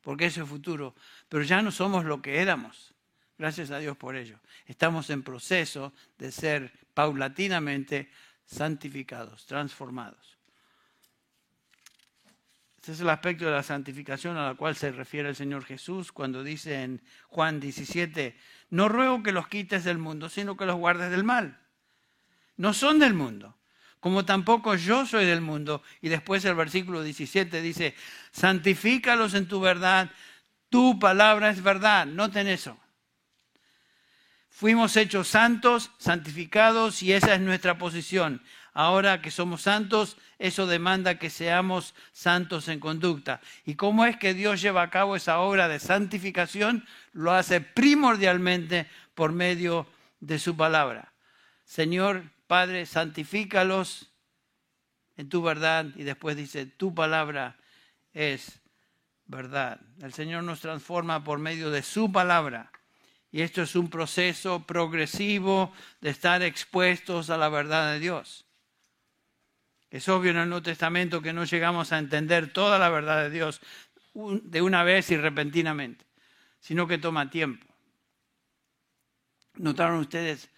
porque 0.01 0.25
eso 0.25 0.43
es 0.43 0.49
futuro, 0.49 0.93
pero 1.29 1.43
ya 1.43 1.61
no 1.61 1.71
somos 1.71 2.03
lo 2.03 2.21
que 2.21 2.41
éramos. 2.41 2.88
Gracias 3.39 3.71
a 3.71 3.79
Dios 3.79 3.95
por 3.95 4.17
ello. 4.17 4.37
Estamos 4.67 5.09
en 5.09 5.23
proceso 5.23 5.93
de 6.17 6.29
ser 6.29 6.73
paulatinamente 6.93 8.11
santificados, 8.45 9.45
transformados. 9.45 10.37
Este 12.75 12.91
es 12.91 12.99
el 12.99 13.09
aspecto 13.09 13.45
de 13.45 13.51
la 13.51 13.63
santificación 13.63 14.35
a 14.35 14.47
la 14.47 14.55
cual 14.55 14.75
se 14.75 14.91
refiere 14.91 15.29
el 15.29 15.37
Señor 15.37 15.63
Jesús 15.63 16.11
cuando 16.11 16.43
dice 16.43 16.83
en 16.83 17.01
Juan 17.29 17.61
17, 17.61 18.35
no 18.71 18.89
ruego 18.89 19.23
que 19.23 19.31
los 19.31 19.47
quites 19.47 19.85
del 19.85 19.99
mundo, 19.99 20.27
sino 20.27 20.57
que 20.57 20.65
los 20.65 20.75
guardes 20.75 21.09
del 21.09 21.23
mal. 21.23 21.57
No 22.57 22.73
son 22.73 22.99
del 22.99 23.13
mundo, 23.13 23.55
como 24.01 24.25
tampoco 24.25 24.75
yo 24.75 25.05
soy 25.05 25.25
del 25.25 25.39
mundo. 25.39 25.81
Y 26.01 26.09
después 26.09 26.43
el 26.43 26.55
versículo 26.55 27.03
17 27.03 27.61
dice, 27.61 27.95
santifícalos 28.31 29.33
en 29.33 29.47
tu 29.47 29.61
verdad, 29.61 30.11
tu 30.67 30.99
palabra 30.99 31.51
es 31.51 31.63
verdad. 31.63 32.05
Noten 32.05 32.47
eso. 32.47 32.77
Fuimos 34.49 34.97
hechos 34.97 35.27
santos, 35.27 35.91
santificados, 35.97 37.01
y 37.03 37.13
esa 37.13 37.35
es 37.35 37.41
nuestra 37.41 37.77
posición. 37.77 38.41
Ahora 38.73 39.21
que 39.21 39.31
somos 39.31 39.63
santos, 39.63 40.17
eso 40.37 40.67
demanda 40.67 41.19
que 41.19 41.29
seamos 41.29 41.95
santos 42.11 42.67
en 42.67 42.79
conducta. 42.79 43.41
¿Y 43.65 43.75
cómo 43.75 44.05
es 44.05 44.17
que 44.17 44.33
Dios 44.33 44.61
lleva 44.61 44.81
a 44.83 44.89
cabo 44.89 45.15
esa 45.15 45.39
obra 45.39 45.67
de 45.67 45.79
santificación? 45.79 46.85
Lo 47.13 47.33
hace 47.33 47.61
primordialmente 47.61 48.87
por 49.15 49.31
medio 49.33 49.87
de 50.19 50.39
su 50.39 50.55
palabra. 50.55 51.13
Señor 51.65 52.23
Padre, 52.47 52.85
santifícalos 52.85 54.09
en 55.17 55.29
tu 55.29 55.41
verdad 55.41 55.85
y 55.95 56.03
después 56.03 56.37
dice, 56.37 56.65
tu 56.65 56.95
palabra 56.95 57.57
es 58.13 58.61
verdad. 59.25 59.79
El 60.01 60.13
Señor 60.13 60.43
nos 60.43 60.61
transforma 60.61 61.23
por 61.23 61.39
medio 61.39 61.69
de 61.69 61.83
su 61.83 62.11
palabra. 62.11 62.71
Y 63.31 63.41
esto 63.41 63.61
es 63.61 63.75
un 63.75 63.89
proceso 63.89 64.65
progresivo 64.65 65.71
de 66.01 66.09
estar 66.09 66.41
expuestos 66.41 67.29
a 67.29 67.37
la 67.37 67.49
verdad 67.49 67.93
de 67.93 67.99
Dios. 67.99 68.45
Es 69.91 70.07
obvio 70.09 70.31
en 70.31 70.37
el 70.37 70.49
Nuevo 70.49 70.63
Testamento 70.63 71.21
que 71.21 71.33
no 71.33 71.45
llegamos 71.45 71.91
a 71.91 71.99
entender 71.99 72.51
toda 72.53 72.77
la 72.79 72.89
verdad 72.89 73.23
de 73.23 73.29
Dios 73.29 73.61
de 74.13 74.61
una 74.61 74.83
vez 74.83 75.11
y 75.11 75.17
repentinamente, 75.17 76.05
sino 76.59 76.87
que 76.87 76.97
toma 76.97 77.29
tiempo. 77.29 77.65
¿Notaron 79.55 79.99
ustedes 79.99 80.49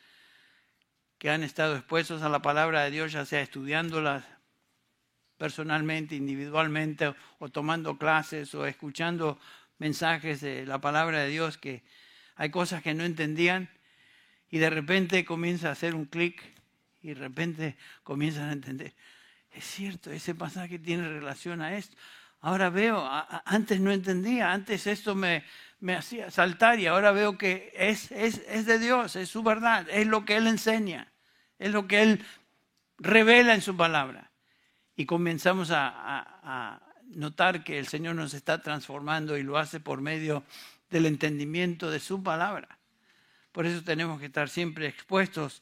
que 1.18 1.30
han 1.30 1.44
estado 1.44 1.76
expuestos 1.76 2.24
a 2.24 2.30
la 2.30 2.42
palabra 2.42 2.84
de 2.84 2.92
Dios, 2.92 3.12
ya 3.12 3.26
sea 3.26 3.42
estudiándola 3.42 4.26
personalmente, 5.38 6.16
individualmente, 6.16 7.14
o 7.40 7.50
tomando 7.50 7.98
clases, 7.98 8.54
o 8.56 8.66
escuchando 8.66 9.40
mensajes 9.78 10.42
de 10.42 10.66
la 10.66 10.80
palabra 10.80 11.20
de 11.20 11.30
Dios, 11.30 11.58
que 11.58 11.84
hay 12.42 12.50
cosas 12.50 12.82
que 12.82 12.94
no 12.94 13.04
entendían 13.04 13.70
y 14.50 14.58
de 14.58 14.70
repente 14.70 15.26
comienza 15.26 15.70
a 15.70 15.74
hacer 15.74 15.94
un 15.94 16.06
clic 16.06 16.42
y 17.02 17.10
de 17.10 17.16
repente 17.16 17.76
comienzan 18.04 18.50
a 18.50 18.54
entender 18.54 18.94
es 19.52 19.66
cierto, 19.66 20.12
ese 20.12 20.34
pasaje 20.34 20.80
tiene 20.80 21.08
relación 21.08 21.62
a 21.62 21.76
esto. 21.76 21.96
Ahora 22.40 22.70
veo, 22.70 23.08
antes 23.46 23.80
no 23.80 23.92
entendía, 23.92 24.52
antes 24.52 24.88
esto 24.88 25.14
me, 25.14 25.44
me 25.80 25.96
hacía 25.96 26.32
saltar 26.32 26.80
y 26.80 26.88
ahora 26.88 27.12
veo 27.12 27.38
que 27.38 27.72
es, 27.76 28.12
es, 28.12 28.66
de 28.66 28.80
Dios, 28.80 29.16
es 29.16 29.30
su 29.30 29.44
verdad, 29.44 29.88
es 29.92 30.08
lo 30.08 30.26
que 30.26 30.38
Él 30.38 30.48
enseña, 30.48 31.12
es 31.60 31.72
lo 31.72 31.88
que 31.88 32.02
Él 32.02 32.26
revela 32.98 33.54
en 33.54 33.62
su 33.62 33.78
palabra. 33.78 34.32
Y 34.96 35.06
comenzamos 35.06 35.70
a 35.72 36.82
notar 37.16 37.64
que 37.64 37.78
el 37.78 37.88
Señor 37.88 38.16
nos 38.16 38.34
está 38.34 38.62
transformando 38.62 39.38
y 39.38 39.44
lo 39.44 39.58
hace 39.58 39.80
por 39.80 40.02
medio 40.02 40.44
del 40.92 41.06
entendimiento 41.08 41.90
de 41.90 42.00
su 42.00 42.22
palabra. 42.22 42.78
Por 43.52 43.66
eso 43.66 43.84
tenemos 43.84 44.20
que 44.20 44.28
estar 44.28 44.50
siempre 44.50 44.88
expuestos 44.88 45.62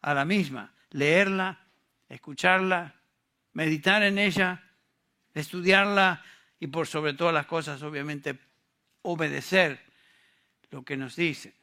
a 0.00 0.14
la 0.14 0.24
misma, 0.24 0.72
leerla, 0.90 1.58
escucharla, 2.08 2.94
meditar 3.52 4.02
en 4.02 4.18
ella, 4.18 4.62
estudiarla 5.34 6.22
y 6.58 6.68
por 6.68 6.86
sobre 6.86 7.12
todas 7.12 7.34
las 7.34 7.46
cosas, 7.46 7.82
obviamente, 7.82 8.38
obedecer 9.02 9.80
lo 10.70 10.84
que 10.84 10.96
nos 10.96 11.16
dice. 11.16 11.54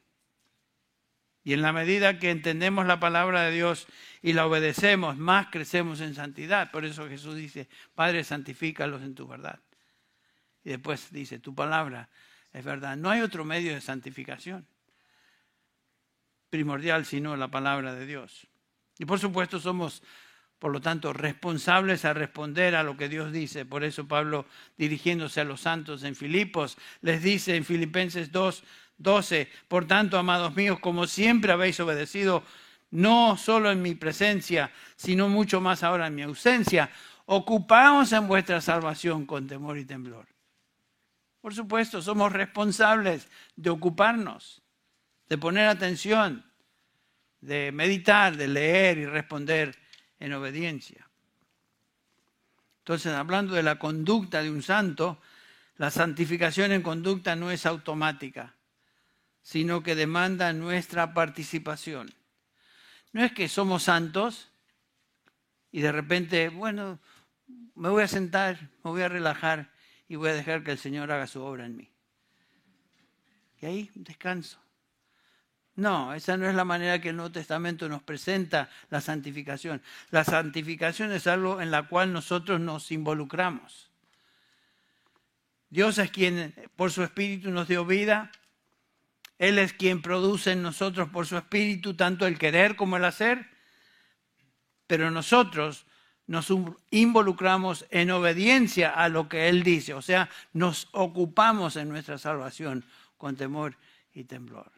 Y 1.44 1.54
en 1.54 1.62
la 1.62 1.72
medida 1.72 2.18
que 2.18 2.32
entendemos 2.32 2.86
la 2.88 3.00
palabra 3.00 3.44
de 3.44 3.52
Dios 3.52 3.88
y 4.22 4.34
la 4.34 4.48
obedecemos, 4.48 5.16
más 5.18 5.48
crecemos 5.52 6.02
en 6.02 6.16
santidad. 6.16 6.72
Por 6.72 6.86
eso 6.86 7.08
Jesús 7.08 7.36
dice, 7.36 7.70
Padre, 7.94 8.24
santifícalos 8.24 9.04
en 9.04 9.14
tu 9.14 9.28
verdad. 9.28 9.60
Y 10.64 10.72
después 10.72 11.12
dice, 11.12 11.38
tu 11.38 11.54
palabra 11.54 12.10
es 12.56 12.64
verdad. 12.64 12.96
No 12.96 13.10
hay 13.10 13.22
otro 13.22 13.44
medio 13.44 13.74
de 13.74 13.82
santificación 13.82 14.66
primordial 16.50 17.06
sino 17.06 17.36
la 17.36 17.50
palabra 17.50 17.94
de 17.94 18.06
Dios. 18.06 18.48
Y 18.98 19.04
por 19.04 19.20
supuesto 19.20 19.60
somos, 19.60 20.02
por 20.58 20.72
lo 20.72 20.80
tanto, 20.80 21.12
responsables 21.12 22.06
a 22.06 22.14
responder 22.14 22.76
a 22.76 22.84
lo 22.84 22.96
que 22.96 23.10
Dios 23.10 23.34
dice. 23.34 23.66
Por 23.66 23.84
eso 23.84 24.08
Pablo, 24.08 24.46
dirigiéndose 24.78 25.42
a 25.42 25.44
los 25.44 25.60
santos 25.60 26.04
en 26.04 26.16
Filipos, 26.16 26.78
les 27.02 27.22
dice 27.22 27.58
en 27.58 27.66
Filipenses 27.66 28.32
2, 28.32 28.64
12, 28.98 29.50
por 29.68 29.86
tanto, 29.86 30.18
amados 30.18 30.56
míos, 30.56 30.80
como 30.80 31.08
siempre 31.08 31.52
habéis 31.52 31.78
obedecido, 31.82 32.42
no 32.92 33.36
solo 33.36 33.70
en 33.70 33.82
mi 33.82 33.96
presencia, 33.96 34.72
sino 34.96 35.28
mucho 35.28 35.60
más 35.60 35.84
ahora 35.84 36.08
en 36.08 36.16
mi 36.16 36.22
ausencia, 36.22 36.90
ocupaos 37.26 38.14
en 38.14 38.30
vuestra 38.30 38.62
salvación 38.62 39.26
con 39.26 39.46
temor 39.46 39.78
y 39.78 39.84
temblor. 39.84 40.35
Por 41.46 41.54
supuesto, 41.54 42.02
somos 42.02 42.32
responsables 42.32 43.28
de 43.56 43.70
ocuparnos, 43.70 44.64
de 45.30 45.38
poner 45.38 45.68
atención, 45.68 46.44
de 47.40 47.72
meditar, 47.72 48.36
de 48.36 48.48
leer 48.48 48.98
y 48.98 49.06
responder 49.06 49.78
en 50.18 50.34
obediencia. 50.34 51.08
Entonces, 52.80 53.14
hablando 53.14 53.54
de 53.54 53.62
la 53.62 53.78
conducta 53.78 54.42
de 54.42 54.50
un 54.50 54.64
santo, 54.64 55.22
la 55.78 55.92
santificación 55.92 56.72
en 56.72 56.82
conducta 56.82 57.36
no 57.36 57.52
es 57.52 57.68
automática, 57.68 58.56
sino 59.44 59.84
que 59.84 59.94
demanda 59.94 60.52
nuestra 60.52 61.14
participación. 61.14 62.12
No 63.14 63.24
es 63.24 63.34
que 63.34 63.50
somos 63.50 63.84
santos 63.84 64.50
y 65.72 65.82
de 65.82 65.92
repente, 65.92 66.50
bueno, 66.50 66.98
me 67.76 67.90
voy 67.90 68.02
a 68.02 68.08
sentar, 68.08 68.72
me 68.84 68.90
voy 68.90 69.04
a 69.04 69.10
relajar 69.10 69.75
y 70.08 70.16
voy 70.16 70.30
a 70.30 70.34
dejar 70.34 70.64
que 70.64 70.72
el 70.72 70.78
Señor 70.78 71.12
haga 71.12 71.28
su 71.28 71.42
obra 71.42 71.66
en 71.66 71.78
mí. 71.78 71.90
Y 73.62 73.66
ahí 73.66 73.92
descanso. 73.96 74.60
No, 75.76 76.14
esa 76.14 76.38
no 76.38 76.48
es 76.48 76.56
la 76.56 76.64
manera 76.64 77.02
que 77.02 77.10
el 77.10 77.18
Nuevo 77.18 77.32
Testamento 77.32 77.90
nos 77.90 78.02
presenta 78.02 78.70
la 78.90 79.02
santificación. 79.02 79.82
La 80.10 80.24
santificación 80.24 81.12
es 81.12 81.28
algo 81.28 81.62
en 81.62 81.70
la 81.70 81.84
cual 81.84 82.14
nosotros 82.14 82.62
nos 82.62 82.92
involucramos. 82.92 83.90
Dios 85.70 85.98
es 85.98 86.12
quien 86.12 86.54
por 86.78 86.92
su 86.92 87.04
Espíritu 87.04 87.52
nos 87.52 87.68
dio 87.68 87.86
vida. 87.86 88.32
Él 89.38 89.60
es 89.60 89.74
quien 89.74 90.02
produce 90.02 90.54
en 90.54 90.62
nosotros 90.62 91.10
por 91.10 91.28
su 91.28 91.36
Espíritu 91.36 91.94
tanto 91.94 92.26
el 92.26 92.40
querer 92.40 92.78
como 92.78 92.96
el 92.96 93.04
hacer. 93.04 93.50
Pero 94.88 95.12
nosotros 95.12 95.86
nos 96.28 96.52
involucramos 96.90 97.86
en 97.90 98.12
obediencia 98.12 98.90
a 98.90 99.10
lo 99.10 99.30
que 99.30 99.48
Él 99.50 99.64
dice, 99.64 99.94
o 99.94 100.02
sea, 100.02 100.30
nos 100.54 100.88
ocupamos 100.92 101.76
en 101.76 101.90
nuestra 101.90 102.18
salvación 102.18 102.84
con 103.18 103.36
temor 103.36 103.78
y 104.14 104.24
temblor. 104.24 104.72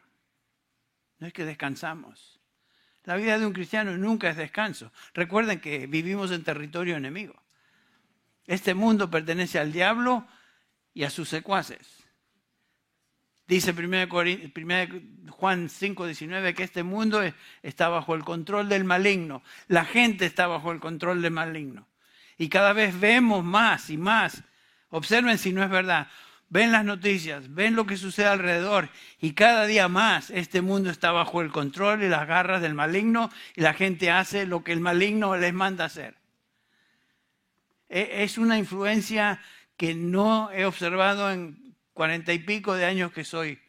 No 1.19 1.27
es 1.27 1.33
que 1.33 1.45
descansamos. 1.45 2.39
La 3.03 3.15
vida 3.15 3.39
de 3.39 3.45
un 3.45 3.53
cristiano 3.53 3.97
nunca 3.97 4.29
es 4.29 4.35
descanso. 4.35 4.91
Recuerden 5.13 5.61
que 5.61 5.87
vivimos 5.87 6.31
en 6.31 6.43
territorio 6.43 6.97
enemigo. 6.97 7.41
Este 8.45 8.73
mundo 8.73 9.09
pertenece 9.09 9.59
al 9.59 9.71
diablo 9.71 10.27
y 10.93 11.03
a 11.03 11.09
sus 11.09 11.29
secuaces. 11.29 11.96
Dice 13.47 13.71
1 13.71 14.09
Juan 15.29 15.69
5:19 15.69 16.53
que 16.53 16.63
este 16.63 16.83
mundo 16.83 17.21
está 17.63 17.87
bajo 17.87 18.13
el 18.13 18.23
control 18.23 18.67
del 18.67 18.83
maligno. 18.83 19.41
La 19.67 19.85
gente 19.85 20.25
está 20.25 20.47
bajo 20.47 20.71
el 20.71 20.79
control 20.79 21.21
del 21.21 21.31
maligno. 21.31 21.87
Y 22.37 22.49
cada 22.49 22.73
vez 22.73 22.99
vemos 22.99 23.43
más 23.43 23.89
y 23.89 23.97
más. 23.97 24.43
Observen 24.89 25.37
si 25.37 25.53
no 25.53 25.63
es 25.63 25.69
verdad. 25.69 26.07
Ven 26.49 26.71
las 26.71 26.85
noticias, 26.85 27.53
ven 27.53 27.75
lo 27.75 27.85
que 27.85 27.97
sucede 27.97 28.27
alrededor 28.27 28.87
y 29.19 29.33
cada 29.33 29.65
día 29.65 29.89
más 29.89 30.29
este 30.29 30.61
mundo 30.61 30.89
está 30.89 31.11
bajo 31.11 31.41
el 31.41 31.51
control 31.51 32.03
y 32.03 32.07
las 32.07 32.25
garras 32.25 32.61
del 32.61 32.73
maligno 32.73 33.29
y 33.55 33.61
la 33.61 33.73
gente 33.73 34.11
hace 34.11 34.45
lo 34.45 34.63
que 34.63 34.71
el 34.71 34.79
maligno 34.79 35.35
les 35.35 35.53
manda 35.53 35.83
hacer. 35.83 36.15
E, 37.89 38.23
es 38.23 38.37
una 38.37 38.57
influencia 38.57 39.41
que 39.75 39.93
no 39.93 40.49
he 40.51 40.65
observado 40.65 41.31
en 41.31 41.66
cuarenta 41.97 42.31
y 42.31 42.37
pico 42.37 42.75
de 42.75 42.85
años 42.85 43.11
que 43.11 43.23
soy 43.23 43.59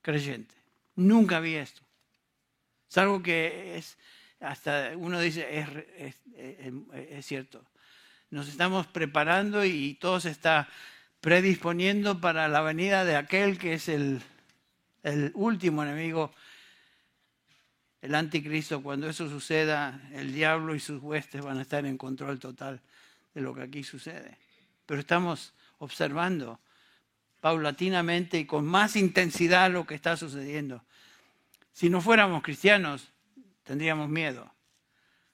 creyente. 0.00 0.54
Nunca 0.96 1.40
vi 1.40 1.56
esto. 1.56 1.82
Es 2.88 2.96
algo 2.96 3.22
que 3.22 3.76
es, 3.76 3.98
hasta 4.40 4.92
uno 4.96 5.20
dice, 5.20 5.46
es, 5.58 6.16
es, 6.38 7.26
cierto. 7.26 7.62
Nos 8.30 8.48
estamos 8.48 8.86
preparando 8.86 9.62
y 9.62 9.92
todo 10.00 10.20
se 10.20 10.30
está 10.30 10.70
predisponiendo 11.20 12.18
para 12.18 12.48
la 12.48 12.62
venida 12.62 13.04
de 13.04 13.16
aquel 13.16 13.58
que 13.58 13.74
es 13.74 13.90
el, 13.90 14.22
el 15.02 15.30
último 15.34 15.82
enemigo, 15.82 16.32
el 18.00 18.14
anticristo. 18.14 18.82
Cuando 18.82 19.06
eso 19.06 19.28
suceda, 19.28 20.00
el 20.14 20.32
diablo 20.32 20.74
y 20.74 20.80
sus 20.80 21.02
huestes 21.02 21.42
van 21.42 21.58
a 21.58 21.62
estar 21.62 21.84
en 21.84 21.98
control 21.98 22.38
total 22.38 22.80
de 23.34 23.42
lo 23.42 23.54
que 23.54 23.64
aquí 23.64 23.84
sucede. 23.84 24.38
Pero 24.86 25.00
estamos 25.00 25.52
observando 25.76 26.58
paulatinamente 27.40 28.38
y 28.38 28.44
con 28.44 28.66
más 28.66 28.96
intensidad 28.96 29.70
lo 29.70 29.86
que 29.86 29.94
está 29.94 30.16
sucediendo. 30.16 30.84
Si 31.72 31.88
no 31.88 32.00
fuéramos 32.00 32.42
cristianos, 32.42 33.12
tendríamos 33.64 34.08
miedo. 34.08 34.52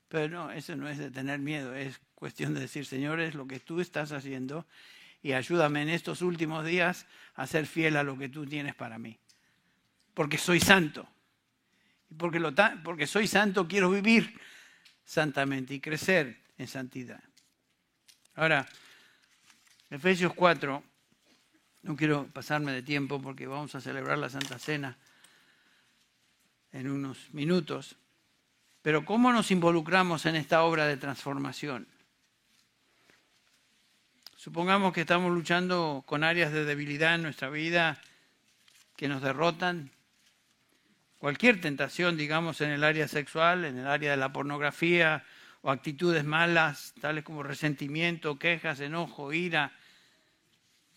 Pero 0.09 0.29
no, 0.29 0.51
eso 0.53 0.77
no 0.77 0.89
es 0.89 0.99
de 0.99 1.11
tener 1.11 1.41
miedo, 1.41 1.75
es 1.75 2.01
cuestión 2.15 2.55
de 2.55 2.61
decir, 2.61 2.87
señores, 2.87 3.35
lo 3.35 3.47
que 3.47 3.61
tú 3.61 3.81
estás 3.81 4.13
haciendo 4.13 4.67
y 5.23 5.33
ayúdame 5.33 5.83
en 5.83 5.89
estos 5.89 6.23
últimos 6.23 6.65
días 6.65 7.07
a 7.35 7.47
ser 7.47 7.67
fiel 7.67 7.97
a 7.97 8.05
lo 8.05 8.17
que 8.17 8.29
tú 8.29 8.47
tienes 8.47 8.75
para 8.75 8.99
mí. 8.99 9.19
Porque 10.15 10.39
soy 10.39 10.61
santo. 10.61 11.09
Y 12.09 12.15
porque, 12.15 12.39
lo 12.39 12.55
porque 12.85 13.07
soy 13.07 13.27
santo 13.27 13.67
quiero 13.67 13.91
vivir 13.91 14.39
santamente 15.05 15.75
y 15.75 15.81
crecer 15.81 16.41
en 16.57 16.69
santidad. 16.69 17.23
Ahora, 18.37 18.69
Efesios 19.91 20.33
4 20.35 20.83
no 21.87 21.95
quiero 21.95 22.27
pasarme 22.33 22.73
de 22.73 22.83
tiempo 22.83 23.23
porque 23.23 23.47
vamos 23.47 23.77
a 23.77 23.81
celebrar 23.81 24.19
la 24.19 24.29
Santa 24.29 24.59
Cena 24.59 24.97
en 26.73 26.91
unos 26.91 27.33
minutos. 27.33 27.95
Pero 28.83 29.05
¿cómo 29.05 29.33
nos 29.33 29.53
involucramos 29.53 30.27
en 30.27 30.35
esta 30.35 30.65
obra 30.65 30.87
de 30.87 30.97
transformación? 30.97 31.87
Supongamos 34.37 34.93
que 34.93 35.03
estamos 35.03 35.33
luchando 35.33 36.03
con 36.07 36.25
áreas 36.25 36.53
de 36.53 36.65
debilidad 36.65 37.15
en 37.15 37.23
nuestra 37.23 37.51
vida 37.51 38.01
que 38.97 39.07
nos 39.07 39.23
derrotan. 39.23 39.93
Cualquier 41.19 41.61
tentación, 41.61 42.17
digamos, 42.17 42.61
en 42.63 42.71
el 42.71 42.83
área 42.83 43.07
sexual, 43.07 43.65
en 43.65 43.79
el 43.79 43.87
área 43.87 44.11
de 44.11 44.17
la 44.17 44.33
pornografía 44.33 45.25
o 45.63 45.71
actitudes 45.71 46.25
malas, 46.25 46.95
tales 47.01 47.23
como 47.23 47.45
resentimiento, 47.45 48.41
quejas, 48.41 48.81
enojo, 48.81 49.33
ira, 49.33 49.73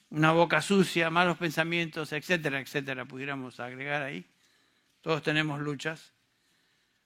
una 0.10 0.32
boca 0.32 0.62
sucia, 0.62 1.10
malos 1.10 1.38
pensamientos, 1.38 2.12
etcétera, 2.14 2.60
etcétera, 2.60 3.06
pudiéramos 3.06 3.60
agregar 3.60 4.02
ahí. 4.02 4.26
Todos 5.02 5.22
tenemos 5.22 5.60
luchas. 5.60 6.14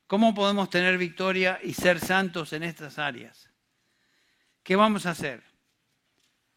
¿Cómo 0.08 0.34
podemos 0.34 0.70
tener 0.70 0.98
victoria 0.98 1.60
y 1.64 1.74
ser 1.74 2.00
santos 2.00 2.54
en 2.54 2.64
estas 2.64 3.00
áreas? 3.00 3.50
¿Qué 4.64 4.76
vamos 4.76 5.06
a 5.06 5.12
hacer? 5.12 5.44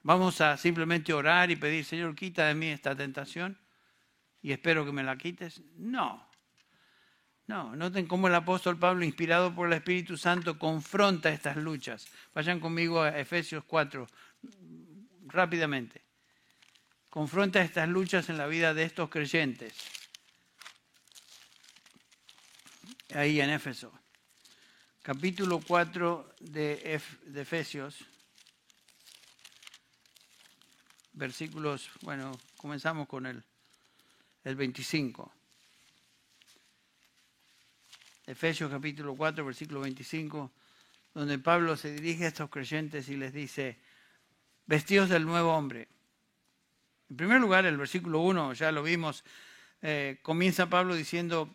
¿Vamos 0.02 0.40
a 0.40 0.56
simplemente 0.56 1.12
orar 1.12 1.50
y 1.50 1.56
pedir, 1.56 1.84
Señor, 1.84 2.14
quita 2.14 2.46
de 2.46 2.54
mí 2.54 2.68
esta 2.68 2.94
tentación 2.94 3.58
y 4.40 4.52
espero 4.52 4.84
que 4.84 4.92
me 4.92 5.02
la 5.02 5.16
quites? 5.16 5.62
No. 5.76 6.24
No, 7.48 7.74
noten 7.76 8.06
cómo 8.06 8.28
el 8.28 8.34
apóstol 8.34 8.78
Pablo, 8.78 9.04
inspirado 9.04 9.54
por 9.54 9.66
el 9.68 9.72
Espíritu 9.74 10.16
Santo, 10.16 10.58
confronta 10.58 11.30
estas 11.30 11.56
luchas. 11.56 12.06
Vayan 12.34 12.60
conmigo 12.60 13.02
a 13.02 13.18
Efesios 13.18 13.64
4, 13.64 14.06
rápidamente. 15.26 16.05
Confronta 17.10 17.62
estas 17.62 17.88
luchas 17.88 18.28
en 18.28 18.38
la 18.38 18.46
vida 18.46 18.74
de 18.74 18.84
estos 18.84 19.08
creyentes. 19.08 19.74
Ahí 23.14 23.40
en 23.40 23.50
Éfeso. 23.50 23.92
Capítulo 25.02 25.60
4 25.60 26.34
de, 26.40 27.00
Efesios. 27.34 27.96
Versículos, 31.12 31.88
bueno, 32.02 32.38
comenzamos 32.56 33.08
con 33.08 33.26
el, 33.26 33.42
el 34.44 34.56
25. 34.56 35.32
Efesios 38.26 38.68
capítulo 38.68 39.14
4, 39.14 39.44
versículo 39.44 39.80
25, 39.80 40.50
donde 41.14 41.38
Pablo 41.38 41.76
se 41.76 41.92
dirige 41.92 42.24
a 42.24 42.28
estos 42.28 42.50
creyentes 42.50 43.08
y 43.08 43.16
les 43.16 43.32
dice, 43.32 43.78
vestidos 44.66 45.08
del 45.08 45.24
nuevo 45.24 45.54
hombre. 45.54 45.86
En 47.10 47.16
primer 47.16 47.40
lugar, 47.40 47.66
el 47.66 47.76
versículo 47.76 48.20
1, 48.20 48.54
ya 48.54 48.72
lo 48.72 48.82
vimos, 48.82 49.24
eh, 49.82 50.18
comienza 50.22 50.68
Pablo 50.68 50.94
diciendo, 50.94 51.54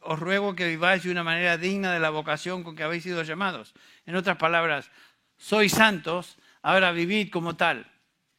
os 0.00 0.18
ruego 0.18 0.54
que 0.54 0.66
viváis 0.66 1.02
de 1.02 1.10
una 1.10 1.24
manera 1.24 1.56
digna 1.58 1.92
de 1.92 2.00
la 2.00 2.10
vocación 2.10 2.62
con 2.62 2.76
que 2.76 2.82
habéis 2.82 3.02
sido 3.02 3.22
llamados. 3.22 3.74
En 4.06 4.16
otras 4.16 4.36
palabras, 4.36 4.90
sois 5.36 5.72
santos, 5.72 6.38
ahora 6.62 6.92
vivid 6.92 7.30
como 7.30 7.56
tal, 7.56 7.90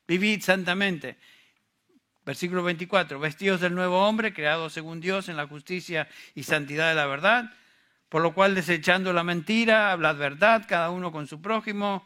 vivid 0.08 0.42
santamente. 0.42 1.18
Versículo 2.26 2.64
24, 2.64 3.20
vestidos 3.20 3.62
del 3.62 3.76
nuevo 3.76 4.08
hombre, 4.08 4.34
creado 4.34 4.70
según 4.70 5.00
Dios 5.00 5.30
en 5.30 5.38
la 5.38 5.48
justicia 5.48 6.08
y 6.36 6.44
santidad 6.44 6.90
de 6.90 6.96
la 6.96 7.06
verdad 7.06 7.52
por 8.10 8.22
lo 8.22 8.34
cual, 8.34 8.56
desechando 8.56 9.12
la 9.12 9.24
mentira, 9.24 9.92
hablad 9.92 10.16
verdad, 10.16 10.66
cada 10.68 10.92
uno 10.92 11.12
con 11.12 11.28
su 11.28 11.42
prójimo, 11.42 12.06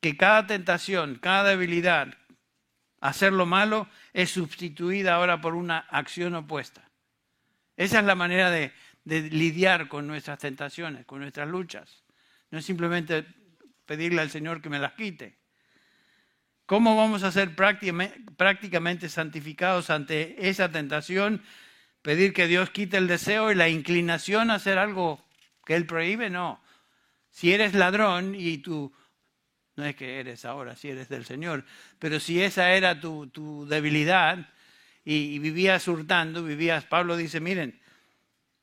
que 0.00 0.16
cada 0.16 0.46
tentación, 0.46 1.16
cada 1.16 1.50
debilidad, 1.50 2.14
hacer 3.00 3.32
lo 3.32 3.46
malo, 3.46 3.88
es 4.12 4.30
sustituida 4.30 5.14
ahora 5.14 5.40
por 5.40 5.54
una 5.54 5.78
acción 5.78 6.34
opuesta. 6.34 6.88
Esa 7.76 8.00
es 8.00 8.04
la 8.04 8.14
manera 8.14 8.50
de, 8.50 8.72
de 9.04 9.22
lidiar 9.22 9.88
con 9.88 10.06
nuestras 10.06 10.38
tentaciones, 10.38 11.06
con 11.06 11.20
nuestras 11.20 11.48
luchas. 11.48 12.04
No 12.50 12.58
es 12.58 12.64
simplemente 12.64 13.24
pedirle 13.86 14.20
al 14.20 14.30
Señor 14.30 14.60
que 14.60 14.68
me 14.68 14.78
las 14.78 14.92
quite. 14.92 15.38
¿Cómo 16.66 16.96
vamos 16.96 17.22
a 17.22 17.32
ser 17.32 17.56
prácticamente 17.56 19.08
santificados 19.08 19.88
ante 19.88 20.50
esa 20.50 20.70
tentación? 20.70 21.42
Pedir 22.02 22.34
que 22.34 22.46
Dios 22.46 22.68
quite 22.68 22.98
el 22.98 23.06
deseo 23.06 23.50
y 23.50 23.54
la 23.54 23.70
inclinación 23.70 24.50
a 24.50 24.56
hacer 24.56 24.76
algo 24.76 25.24
que 25.64 25.74
Él 25.74 25.86
prohíbe, 25.86 26.28
no. 26.28 26.62
Si 27.30 27.54
eres 27.54 27.72
ladrón 27.72 28.34
y 28.34 28.58
tú, 28.58 28.92
no 29.78 29.84
es 29.84 29.96
que 29.96 30.20
eres 30.20 30.44
ahora, 30.44 30.76
si 30.76 30.90
eres 30.90 31.08
del 31.08 31.24
Señor, 31.24 31.64
pero 31.98 32.20
si 32.20 32.42
esa 32.42 32.72
era 32.72 33.00
tu, 33.00 33.66
debilidad 33.68 34.50
y, 35.04 35.14
y 35.14 35.38
vivías 35.38 35.86
hurtando, 35.88 36.42
vivías, 36.42 36.84
Pablo 36.84 37.16
dice, 37.16 37.40
miren, 37.40 37.80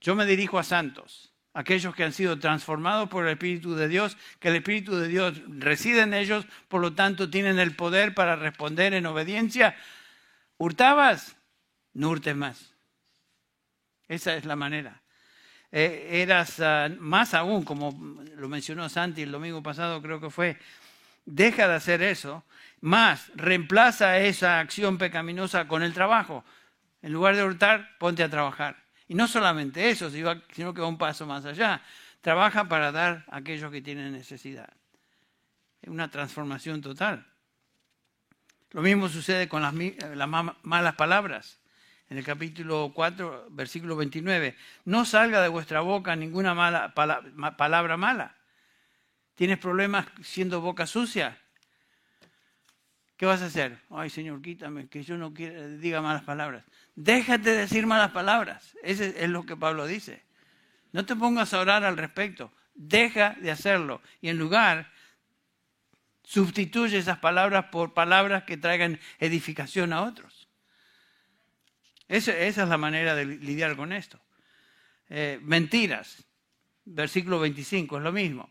yo 0.01 0.13
me 0.13 0.25
dirijo 0.25 0.59
a 0.59 0.63
santos, 0.63 1.31
aquellos 1.53 1.95
que 1.95 2.03
han 2.03 2.11
sido 2.11 2.37
transformados 2.37 3.09
por 3.09 3.25
el 3.25 3.31
Espíritu 3.31 3.75
de 3.75 3.87
Dios, 3.87 4.17
que 4.39 4.49
el 4.49 4.57
Espíritu 4.57 4.97
de 4.97 5.07
Dios 5.07 5.41
reside 5.47 6.01
en 6.01 6.13
ellos, 6.13 6.45
por 6.67 6.81
lo 6.81 6.93
tanto 6.93 7.29
tienen 7.29 7.59
el 7.59 7.75
poder 7.75 8.13
para 8.13 8.35
responder 8.35 8.93
en 8.93 9.05
obediencia. 9.05 9.75
¿Hurtabas? 10.57 11.37
No 11.93 12.09
hurtes 12.09 12.35
más. 12.35 12.73
Esa 14.09 14.35
es 14.35 14.43
la 14.43 14.57
manera. 14.57 15.01
Eh, 15.71 16.21
eras 16.21 16.59
ah, 16.59 16.89
más 16.99 17.33
aún, 17.33 17.63
como 17.63 18.21
lo 18.35 18.47
mencionó 18.47 18.87
Santi 18.89 19.23
el 19.23 19.31
domingo 19.31 19.63
pasado, 19.63 20.01
creo 20.01 20.21
que 20.21 20.29
fue, 20.29 20.57
deja 21.25 21.67
de 21.67 21.75
hacer 21.75 22.01
eso, 22.01 22.43
más 22.81 23.31
reemplaza 23.35 24.19
esa 24.19 24.59
acción 24.59 24.97
pecaminosa 24.97 25.67
con 25.67 25.83
el 25.83 25.93
trabajo. 25.93 26.45
En 27.01 27.13
lugar 27.13 27.35
de 27.35 27.43
hurtar, 27.43 27.97
ponte 27.99 28.23
a 28.23 28.29
trabajar. 28.29 28.77
Y 29.07 29.15
no 29.15 29.27
solamente 29.27 29.89
eso, 29.89 30.09
sino 30.09 30.73
que 30.73 30.81
va 30.81 30.87
un 30.87 30.97
paso 30.97 31.25
más 31.25 31.45
allá. 31.45 31.81
Trabaja 32.21 32.67
para 32.67 32.91
dar 32.91 33.25
a 33.29 33.37
aquellos 33.37 33.71
que 33.71 33.81
tienen 33.81 34.11
necesidad. 34.11 34.69
Es 35.81 35.89
una 35.89 36.09
transformación 36.09 36.81
total. 36.81 37.25
Lo 38.71 38.81
mismo 38.81 39.07
sucede 39.07 39.47
con 39.47 39.61
las, 39.61 39.73
malas 40.63 40.95
palabras. 40.95 41.59
En 42.09 42.17
el 42.17 42.23
capítulo 42.23 42.91
4, 42.93 43.47
versículo 43.51 43.95
29. 43.95 44.55
No 44.85 45.05
salga 45.05 45.41
de 45.41 45.47
vuestra 45.47 45.81
boca 45.81 46.15
ninguna 46.15 46.53
mala, 46.53 46.93
palabra 46.93 47.97
mala. 47.97 48.34
¿Tienes 49.35 49.57
problemas 49.57 50.07
siendo 50.23 50.61
boca 50.61 50.87
sucia? 50.87 51.37
¿Qué 53.17 53.25
vas 53.25 53.41
a 53.41 53.45
hacer? 53.45 53.79
Ay, 53.89 54.09
Señor, 54.09 54.41
quítame, 54.41 54.87
que 54.87 55.03
yo 55.03 55.17
no 55.17 55.33
quiera, 55.33 55.67
diga 55.67 56.01
malas 56.01 56.23
palabras. 56.23 56.65
Déjate 56.95 57.51
de 57.51 57.57
decir 57.57 57.85
malas 57.85 58.11
palabras. 58.11 58.75
Ese 58.83 59.23
es 59.23 59.29
lo 59.29 59.45
que 59.45 59.55
Pablo 59.55 59.87
dice. 59.87 60.23
No 60.91 61.05
te 61.05 61.15
pongas 61.15 61.53
a 61.53 61.59
orar 61.59 61.83
al 61.83 61.97
respecto. 61.97 62.51
Deja 62.73 63.35
de 63.41 63.51
hacerlo. 63.51 64.01
Y 64.21 64.29
en 64.29 64.37
lugar, 64.37 64.91
sustituye 66.23 66.97
esas 66.97 67.19
palabras 67.19 67.65
por 67.65 67.93
palabras 67.93 68.43
que 68.43 68.57
traigan 68.57 68.99
edificación 69.19 69.93
a 69.93 70.01
otros. 70.01 70.49
Esa, 72.07 72.37
es 72.37 72.57
la 72.57 72.77
manera 72.77 73.15
de 73.15 73.25
lidiar 73.25 73.75
con 73.75 73.91
esto. 73.91 74.19
Eh, 75.09 75.39
mentiras. 75.41 76.25
Versículo 76.85 77.39
25, 77.39 77.97
es 77.97 78.03
lo 78.03 78.11
mismo. 78.11 78.49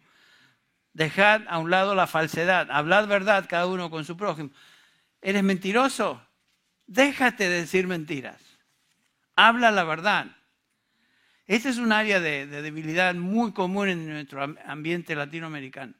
Dejad 0.94 1.42
a 1.48 1.58
un 1.58 1.70
lado 1.70 1.94
la 1.96 2.06
falsedad. 2.06 2.70
Hablad 2.70 3.08
verdad 3.08 3.46
cada 3.48 3.66
uno 3.66 3.90
con 3.90 4.04
su 4.04 4.16
prójimo. 4.16 4.50
¿Eres 5.20 5.42
mentiroso? 5.42 6.24
Déjate 6.86 7.48
de 7.48 7.60
decir 7.62 7.88
mentiras. 7.88 8.40
Habla 9.34 9.72
la 9.72 9.82
verdad. 9.82 10.26
Este 11.46 11.68
es 11.68 11.78
un 11.78 11.90
área 11.92 12.20
de, 12.20 12.46
debilidad 12.46 13.12
muy 13.14 13.52
común 13.52 13.88
en 13.88 14.08
nuestro 14.08 14.42
ambiente 14.64 15.16
latinoamericano. 15.16 15.94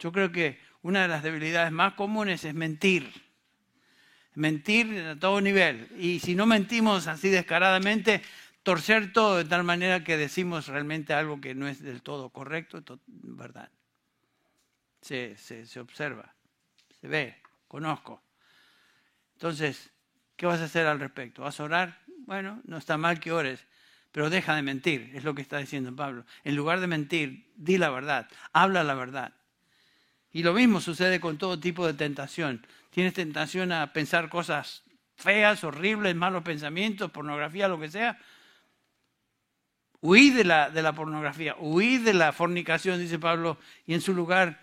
Yo 0.00 0.10
creo 0.10 0.32
que 0.32 0.58
una 0.82 1.02
de 1.02 1.08
las 1.08 1.22
debilidades 1.22 1.70
más 1.70 1.94
comunes 1.94 2.44
es 2.44 2.54
mentir. 2.54 3.10
Mentir 4.34 4.98
a 4.98 5.18
todo 5.18 5.40
nivel. 5.40 5.88
Y 5.96 6.18
si 6.18 6.34
no 6.34 6.44
mentimos 6.44 7.06
así 7.06 7.28
descaradamente, 7.28 8.20
torcer 8.64 9.12
todo 9.12 9.36
de 9.36 9.44
tal 9.44 9.62
manera 9.62 10.02
que 10.02 10.16
decimos 10.16 10.66
realmente 10.66 11.14
algo 11.14 11.40
que 11.40 11.54
no 11.54 11.68
es 11.68 11.80
del 11.82 12.02
todo 12.02 12.30
correcto, 12.30 12.82
verdad. 13.06 13.70
Se, 15.00 15.36
se 15.36 15.80
observa, 15.80 16.34
se 17.00 17.08
ve, 17.08 17.40
conozco. 17.66 18.22
Entonces, 19.34 19.92
¿Qué 20.38 20.46
vas 20.46 20.60
a 20.60 20.64
hacer 20.64 20.86
al 20.86 21.00
respecto? 21.00 21.42
¿Vas 21.42 21.58
a 21.58 21.64
orar? 21.64 21.98
Bueno, 22.24 22.60
no 22.64 22.76
está 22.76 22.96
mal 22.96 23.18
que 23.18 23.32
ores, 23.32 23.66
pero 24.12 24.30
deja 24.30 24.54
de 24.54 24.62
mentir, 24.62 25.10
es 25.12 25.24
lo 25.24 25.34
que 25.34 25.42
está 25.42 25.58
diciendo 25.58 25.94
Pablo. 25.94 26.24
En 26.44 26.54
lugar 26.54 26.78
de 26.78 26.86
mentir, 26.86 27.50
di 27.56 27.76
la 27.76 27.90
verdad, 27.90 28.28
habla 28.52 28.84
la 28.84 28.94
verdad. 28.94 29.34
Y 30.30 30.44
lo 30.44 30.54
mismo 30.54 30.80
sucede 30.80 31.18
con 31.18 31.38
todo 31.38 31.58
tipo 31.58 31.84
de 31.88 31.94
tentación. 31.94 32.64
Tienes 32.90 33.14
tentación 33.14 33.72
a 33.72 33.92
pensar 33.92 34.28
cosas 34.28 34.84
feas, 35.16 35.64
horribles, 35.64 36.14
malos 36.14 36.44
pensamientos, 36.44 37.10
pornografía, 37.10 37.66
lo 37.66 37.80
que 37.80 37.90
sea. 37.90 38.16
Huí 40.00 40.30
de 40.30 40.44
la, 40.44 40.70
de 40.70 40.82
la 40.82 40.92
pornografía, 40.92 41.56
huí 41.58 41.98
de 41.98 42.14
la 42.14 42.30
fornicación, 42.32 43.00
dice 43.00 43.18
Pablo, 43.18 43.58
y 43.86 43.94
en 43.94 44.00
su 44.00 44.14
lugar 44.14 44.60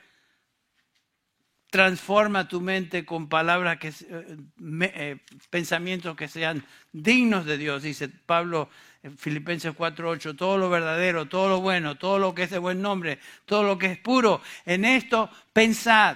transforma 1.75 2.47
tu 2.47 2.61
mente 2.61 3.05
con 3.05 3.27
palabras 3.27 3.79
que 3.79 3.89
eh, 3.89 4.37
eh, 4.81 5.17
pensamientos 5.49 6.15
que 6.15 6.29
sean 6.29 6.63
dignos 6.93 7.45
de 7.45 7.57
Dios, 7.57 7.83
dice 7.83 8.07
Pablo 8.07 8.69
en 9.03 9.17
Filipenses 9.17 9.73
4:8, 9.73 10.37
todo 10.37 10.57
lo 10.57 10.69
verdadero, 10.69 11.25
todo 11.25 11.49
lo 11.49 11.59
bueno, 11.59 11.97
todo 11.97 12.17
lo 12.17 12.33
que 12.33 12.43
es 12.43 12.49
de 12.51 12.59
buen 12.59 12.81
nombre, 12.81 13.19
todo 13.43 13.63
lo 13.63 13.77
que 13.77 13.87
es 13.87 13.97
puro, 13.97 14.41
en 14.65 14.85
esto 14.85 15.29
pensad. 15.51 16.15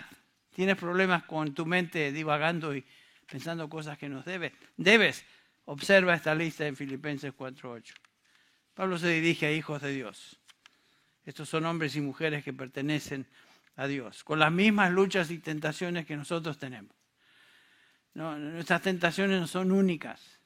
Tienes 0.55 0.77
problemas 0.77 1.23
con 1.23 1.53
tu 1.53 1.65
mente 1.65 2.13
divagando 2.13 2.73
y 2.73 2.85
pensando 3.29 3.67
cosas 3.67 3.97
que 3.97 4.07
no 4.07 4.23
debes. 4.23 4.53
Debes. 4.77 5.25
Observa 5.65 6.13
esta 6.13 6.33
lista 6.33 6.65
en 6.67 6.77
Filipenses 6.77 7.33
4:8. 7.33 7.95
Pablo 8.75 8.97
se 8.97 9.09
dirige 9.09 9.45
a 9.45 9.51
hijos 9.51 9.81
de 9.81 9.91
Dios. 9.91 10.39
Estos 11.25 11.49
son 11.49 11.65
hombres 11.65 11.97
y 11.97 12.01
mujeres 12.01 12.45
que 12.45 12.53
pertenecen 12.53 13.25
a 13.25 13.48
Dios, 13.87 14.23
con 14.23 14.39
las 14.39 14.51
mismas 14.51 14.91
luchas 14.91 15.31
y 15.31 15.39
tentaciones 15.39 16.05
que 16.05 16.17
nosotros 16.17 16.57
tenemos. 16.57 16.95
nuestras 18.13 18.81
tentaciones 18.81 19.39
no 19.39 19.47
son 19.47 19.71
únicas. 19.71 20.39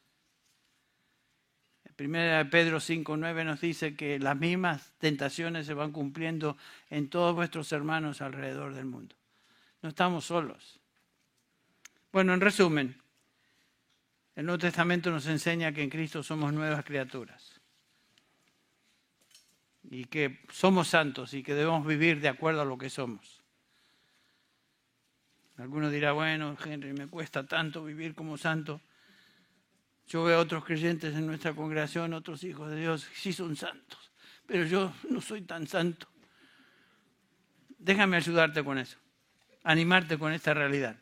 Primera 1.95 2.39
de 2.39 2.45
Pedro 2.45 2.77
5.9 2.77 3.45
nos 3.45 3.61
dice 3.61 3.95
que 3.95 4.17
las 4.17 4.35
mismas 4.35 4.93
tentaciones 4.97 5.67
se 5.67 5.75
van 5.75 5.91
cumpliendo 5.91 6.57
en 6.89 7.07
todos 7.07 7.35
vuestros 7.35 7.71
hermanos 7.71 8.21
alrededor 8.21 8.73
del 8.73 8.85
mundo. 8.85 9.15
No 9.83 9.89
estamos 9.89 10.25
solos. 10.25 10.79
Bueno, 12.11 12.33
en 12.33 12.41
resumen, 12.41 12.99
el 14.35 14.45
Nuevo 14.45 14.59
Testamento 14.59 15.11
nos 15.11 15.27
enseña 15.27 15.71
que 15.71 15.83
en 15.83 15.89
Cristo 15.91 16.23
somos 16.23 16.51
nuevas 16.51 16.83
criaturas 16.83 17.52
y 19.89 20.05
que 20.05 20.39
somos 20.49 20.87
santos 20.87 21.33
y 21.33 21.43
que 21.43 21.53
debemos 21.53 21.85
vivir 21.85 22.19
de 22.21 22.29
acuerdo 22.29 22.61
a 22.61 22.65
lo 22.65 22.77
que 22.77 22.89
somos. 22.89 23.43
Alguno 25.57 25.89
dirá, 25.89 26.13
bueno, 26.13 26.57
Henry, 26.63 26.93
me 26.93 27.07
cuesta 27.07 27.45
tanto 27.45 27.83
vivir 27.83 28.15
como 28.15 28.37
santo. 28.37 28.81
Yo 30.07 30.23
veo 30.23 30.37
a 30.37 30.41
otros 30.41 30.65
creyentes 30.65 31.15
en 31.15 31.27
nuestra 31.27 31.53
congregación, 31.53 32.13
otros 32.13 32.43
hijos 32.43 32.69
de 32.71 32.81
Dios, 32.81 33.07
sí 33.13 33.31
son 33.31 33.55
santos, 33.55 34.11
pero 34.45 34.65
yo 34.65 34.91
no 35.09 35.21
soy 35.21 35.41
tan 35.41 35.67
santo. 35.67 36.07
Déjame 37.77 38.17
ayudarte 38.17 38.63
con 38.63 38.77
eso, 38.77 38.97
animarte 39.63 40.17
con 40.17 40.33
esta 40.33 40.53
realidad. 40.53 40.97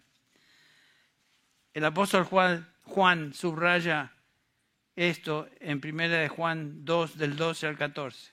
El 1.74 1.86
apóstol 1.86 2.26
Juan, 2.26 2.70
Juan 2.84 3.34
subraya 3.34 4.14
esto 4.96 5.48
en 5.60 5.82
1 5.84 6.10
de 6.10 6.28
Juan 6.28 6.84
2, 6.84 7.18
del 7.18 7.36
12 7.38 7.68
al 7.68 7.78
14. 7.78 8.31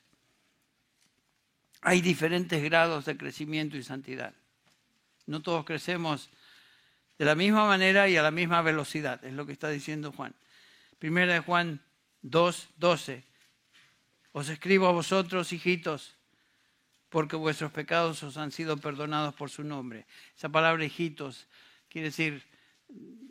Hay 1.80 2.00
diferentes 2.00 2.62
grados 2.62 3.04
de 3.04 3.16
crecimiento 3.16 3.76
y 3.76 3.82
santidad. 3.82 4.34
No 5.26 5.42
todos 5.42 5.64
crecemos 5.64 6.30
de 7.18 7.24
la 7.24 7.34
misma 7.34 7.66
manera 7.66 8.08
y 8.08 8.16
a 8.16 8.22
la 8.22 8.30
misma 8.30 8.62
velocidad, 8.62 9.24
es 9.24 9.32
lo 9.32 9.44
que 9.44 9.52
está 9.52 9.68
diciendo 9.68 10.12
Juan. 10.12 10.34
Primera 10.98 11.34
de 11.34 11.40
Juan 11.40 11.80
2, 12.22 12.68
12. 12.76 13.24
Os 14.32 14.48
escribo 14.48 14.86
a 14.86 14.92
vosotros, 14.92 15.52
hijitos, 15.52 16.14
porque 17.08 17.36
vuestros 17.36 17.72
pecados 17.72 18.22
os 18.22 18.36
han 18.36 18.52
sido 18.52 18.76
perdonados 18.76 19.34
por 19.34 19.50
su 19.50 19.64
nombre. 19.64 20.06
Esa 20.36 20.48
palabra 20.48 20.84
hijitos 20.84 21.46
quiere 21.88 22.08
decir 22.08 22.42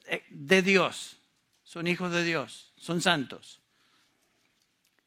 eh, 0.06 0.26
de 0.30 0.62
Dios. 0.62 1.18
Son 1.64 1.88
hijos 1.88 2.12
de 2.12 2.24
Dios, 2.24 2.72
son 2.78 3.02
santos. 3.02 3.60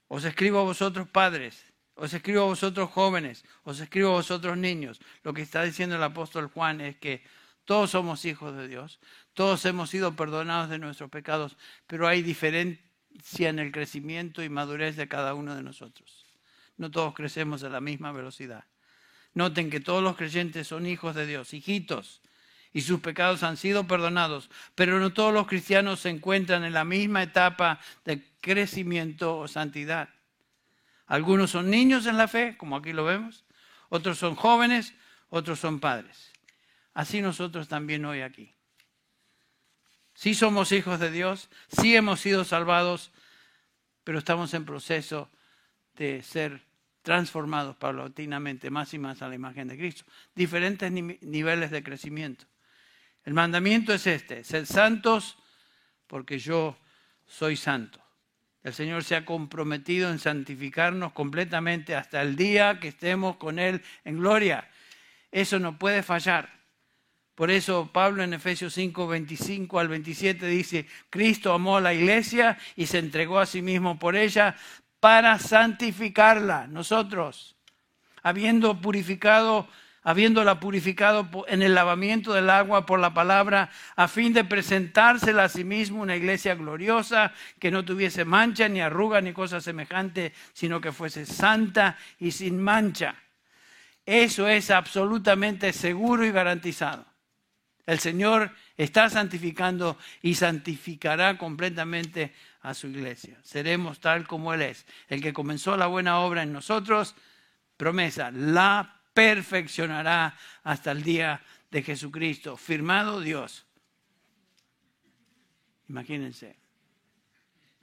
Os 0.08 0.24
escribo 0.24 0.60
a 0.60 0.64
vosotros, 0.64 1.08
padres, 1.08 1.64
os 2.00 2.14
escribo 2.14 2.40
a 2.40 2.46
vosotros 2.46 2.88
jóvenes, 2.90 3.44
os 3.62 3.78
escribo 3.78 4.08
a 4.08 4.22
vosotros 4.24 4.56
niños. 4.56 5.00
Lo 5.22 5.34
que 5.34 5.42
está 5.42 5.62
diciendo 5.62 5.96
el 5.96 6.02
apóstol 6.02 6.48
Juan 6.48 6.80
es 6.80 6.96
que 6.96 7.22
todos 7.66 7.90
somos 7.90 8.24
hijos 8.24 8.56
de 8.56 8.68
Dios, 8.68 9.00
todos 9.34 9.66
hemos 9.66 9.90
sido 9.90 10.16
perdonados 10.16 10.70
de 10.70 10.78
nuestros 10.78 11.10
pecados, 11.10 11.58
pero 11.86 12.08
hay 12.08 12.22
diferencia 12.22 13.50
en 13.50 13.58
el 13.58 13.70
crecimiento 13.70 14.42
y 14.42 14.48
madurez 14.48 14.96
de 14.96 15.08
cada 15.08 15.34
uno 15.34 15.54
de 15.54 15.62
nosotros. 15.62 16.24
No 16.78 16.90
todos 16.90 17.12
crecemos 17.12 17.62
a 17.64 17.68
la 17.68 17.82
misma 17.82 18.12
velocidad. 18.12 18.64
Noten 19.34 19.68
que 19.68 19.80
todos 19.80 20.02
los 20.02 20.16
creyentes 20.16 20.66
son 20.66 20.86
hijos 20.86 21.14
de 21.14 21.26
Dios, 21.26 21.52
hijitos, 21.52 22.22
y 22.72 22.80
sus 22.80 23.00
pecados 23.00 23.42
han 23.42 23.58
sido 23.58 23.86
perdonados, 23.86 24.48
pero 24.74 24.98
no 25.00 25.12
todos 25.12 25.34
los 25.34 25.46
cristianos 25.46 26.00
se 26.00 26.08
encuentran 26.08 26.64
en 26.64 26.72
la 26.72 26.86
misma 26.86 27.22
etapa 27.22 27.78
de 28.06 28.24
crecimiento 28.40 29.36
o 29.36 29.48
santidad. 29.48 30.08
Algunos 31.10 31.50
son 31.50 31.70
niños 31.70 32.06
en 32.06 32.16
la 32.16 32.28
fe, 32.28 32.56
como 32.56 32.76
aquí 32.76 32.92
lo 32.92 33.04
vemos, 33.04 33.44
otros 33.88 34.16
son 34.16 34.36
jóvenes, 34.36 34.94
otros 35.28 35.58
son 35.58 35.80
padres. 35.80 36.30
Así 36.94 37.20
nosotros 37.20 37.66
también 37.66 38.04
hoy 38.04 38.20
aquí. 38.20 38.54
Sí 40.14 40.34
somos 40.36 40.70
hijos 40.70 41.00
de 41.00 41.10
Dios, 41.10 41.50
sí 41.66 41.96
hemos 41.96 42.20
sido 42.20 42.44
salvados, 42.44 43.10
pero 44.04 44.20
estamos 44.20 44.54
en 44.54 44.64
proceso 44.64 45.28
de 45.96 46.22
ser 46.22 46.62
transformados 47.02 47.74
paulatinamente 47.74 48.70
más 48.70 48.94
y 48.94 48.98
más 49.00 49.20
a 49.20 49.26
la 49.26 49.34
imagen 49.34 49.66
de 49.66 49.76
Cristo. 49.76 50.04
Diferentes 50.32 50.92
niveles 50.92 51.72
de 51.72 51.82
crecimiento. 51.82 52.44
El 53.24 53.34
mandamiento 53.34 53.92
es 53.92 54.06
este, 54.06 54.44
ser 54.44 54.64
santos 54.64 55.36
porque 56.06 56.38
yo 56.38 56.78
soy 57.26 57.56
santo. 57.56 57.99
El 58.62 58.74
Señor 58.74 59.04
se 59.04 59.16
ha 59.16 59.24
comprometido 59.24 60.10
en 60.10 60.18
santificarnos 60.18 61.12
completamente 61.12 61.94
hasta 61.94 62.20
el 62.20 62.36
día 62.36 62.78
que 62.78 62.88
estemos 62.88 63.36
con 63.36 63.58
Él 63.58 63.82
en 64.04 64.18
gloria. 64.18 64.68
Eso 65.32 65.58
no 65.58 65.78
puede 65.78 66.02
fallar. 66.02 66.60
Por 67.34 67.50
eso 67.50 67.88
Pablo 67.90 68.22
en 68.22 68.34
Efesios 68.34 68.74
5, 68.74 69.08
25 69.08 69.80
al 69.80 69.88
27 69.88 70.46
dice, 70.46 70.86
Cristo 71.08 71.54
amó 71.54 71.78
a 71.78 71.80
la 71.80 71.94
iglesia 71.94 72.58
y 72.76 72.84
se 72.84 72.98
entregó 72.98 73.38
a 73.38 73.46
sí 73.46 73.62
mismo 73.62 73.98
por 73.98 74.14
ella 74.14 74.56
para 75.00 75.38
santificarla. 75.38 76.66
Nosotros, 76.66 77.56
habiendo 78.22 78.78
purificado, 78.82 79.68
habiéndola 80.02 80.60
purificado 80.60 81.28
en 81.48 81.62
el 81.62 81.74
lavamiento 81.74 82.32
del 82.32 82.50
agua 82.50 82.86
por 82.86 83.00
la 83.00 83.12
palabra, 83.12 83.70
a 83.96 84.08
fin 84.08 84.32
de 84.32 84.44
presentársela 84.44 85.44
a 85.44 85.48
sí 85.48 85.64
mismo 85.64 86.02
una 86.02 86.16
iglesia 86.16 86.54
gloriosa, 86.54 87.32
que 87.58 87.70
no 87.70 87.84
tuviese 87.84 88.24
mancha, 88.24 88.68
ni 88.68 88.80
arruga, 88.80 89.20
ni 89.20 89.32
cosa 89.32 89.60
semejante, 89.60 90.32
sino 90.52 90.80
que 90.80 90.92
fuese 90.92 91.26
santa 91.26 91.98
y 92.18 92.30
sin 92.30 92.60
mancha. 92.60 93.14
Eso 94.06 94.48
es 94.48 94.70
absolutamente 94.70 95.72
seguro 95.72 96.24
y 96.24 96.32
garantizado. 96.32 97.04
El 97.86 97.98
Señor 97.98 98.52
está 98.76 99.10
santificando 99.10 99.98
y 100.22 100.34
santificará 100.34 101.36
completamente 101.36 102.32
a 102.62 102.72
su 102.72 102.86
iglesia. 102.86 103.38
Seremos 103.42 104.00
tal 104.00 104.26
como 104.26 104.54
Él 104.54 104.62
es. 104.62 104.86
El 105.08 105.20
que 105.20 105.32
comenzó 105.32 105.76
la 105.76 105.86
buena 105.86 106.20
obra 106.20 106.42
en 106.42 106.52
nosotros, 106.52 107.14
promesa, 107.76 108.30
la 108.30 108.99
perfeccionará 109.20 110.34
hasta 110.64 110.92
el 110.92 111.02
día 111.02 111.42
de 111.70 111.82
Jesucristo. 111.82 112.56
Firmado 112.56 113.20
Dios. 113.20 113.66
Imagínense. 115.90 116.56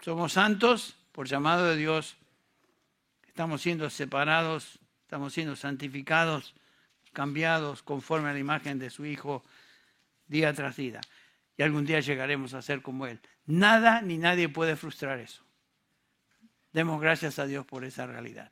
Somos 0.01 0.33
santos 0.33 0.95
por 1.11 1.27
llamado 1.27 1.65
de 1.65 1.75
Dios. 1.75 2.17
Estamos 3.27 3.61
siendo 3.61 3.87
separados, 3.91 4.79
estamos 5.03 5.31
siendo 5.31 5.55
santificados, 5.55 6.55
cambiados 7.13 7.83
conforme 7.83 8.29
a 8.29 8.33
la 8.33 8.39
imagen 8.39 8.79
de 8.79 8.89
su 8.89 9.05
Hijo 9.05 9.43
día 10.27 10.51
tras 10.55 10.77
día. 10.77 11.01
Y 11.55 11.61
algún 11.61 11.85
día 11.85 11.99
llegaremos 11.99 12.55
a 12.55 12.63
ser 12.63 12.81
como 12.81 13.05
Él. 13.05 13.19
Nada 13.45 14.01
ni 14.01 14.17
nadie 14.17 14.49
puede 14.49 14.75
frustrar 14.75 15.19
eso. 15.19 15.43
Demos 16.73 16.99
gracias 16.99 17.37
a 17.37 17.45
Dios 17.45 17.63
por 17.63 17.85
esa 17.85 18.07
realidad. 18.07 18.51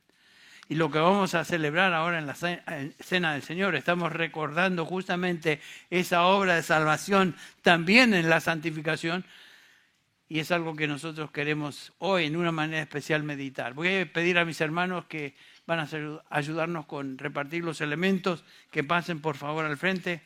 Y 0.68 0.76
lo 0.76 0.90
que 0.90 0.98
vamos 0.98 1.36
a 1.36 1.46
celebrar 1.46 1.94
ahora 1.94 2.18
en 2.18 2.26
la 2.26 2.34
cena 2.34 3.34
del 3.34 3.44
Señor, 3.44 3.76
estamos 3.76 4.12
recordando 4.12 4.86
justamente 4.86 5.62
esa 5.92 6.26
obra 6.26 6.56
de 6.56 6.64
salvación 6.64 7.36
también 7.62 8.16
en 8.16 8.30
la 8.30 8.40
santificación. 8.40 9.26
Y 10.28 10.40
es 10.40 10.52
algo 10.52 10.76
que 10.76 10.88
nosotros 10.88 11.30
queremos 11.30 11.94
hoy 12.00 12.26
en 12.26 12.36
una 12.36 12.52
manera 12.52 12.82
especial 12.82 13.22
meditar. 13.22 13.76
Voy 13.76 13.96
a 13.96 14.12
pedir 14.12 14.40
a 14.40 14.46
mis 14.46 14.60
hermanos 14.60 15.06
que 15.06 15.36
van 15.68 15.80
a 15.80 15.88
ayudarnos 16.32 16.88
con 16.88 17.20
repartir 17.20 17.64
los 17.64 17.80
elementos, 17.82 18.44
que 18.72 18.84
pasen 18.84 19.20
por 19.20 19.38
favor 19.38 19.66
al 19.66 19.78
frente 19.78 20.22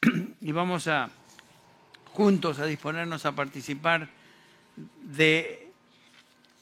y 0.40 0.50
vamos 0.50 0.88
a 0.88 1.10
juntos 2.06 2.58
a 2.58 2.66
disponernos 2.66 3.24
a 3.24 3.32
participar 3.32 4.08
de 5.02 5.63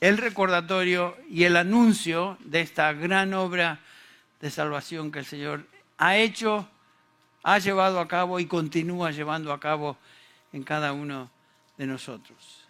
el 0.03 0.19
recordatorio 0.19 1.17
y 1.31 1.45
el 1.45 1.57
anuncio 1.57 2.37
de 2.41 2.61
esta 2.61 2.93
gran 2.93 3.35
obra 3.35 3.79
de 4.41 4.51
salvación 4.51 5.13
que 5.13 5.21
el 5.21 5.25
Señor 5.25 5.65
ha 5.97 6.17
hecho, 6.17 6.69
ha 7.45 7.61
llevado 7.61 8.01
a 8.01 8.09
cabo 8.09 8.41
y 8.41 8.47
continúa 8.47 9.13
llevando 9.13 9.53
a 9.53 9.61
cabo 9.61 9.97
en 10.53 10.65
cada 10.65 10.93
uno 10.93 11.31
de 11.79 11.87
nosotros. 11.87 12.62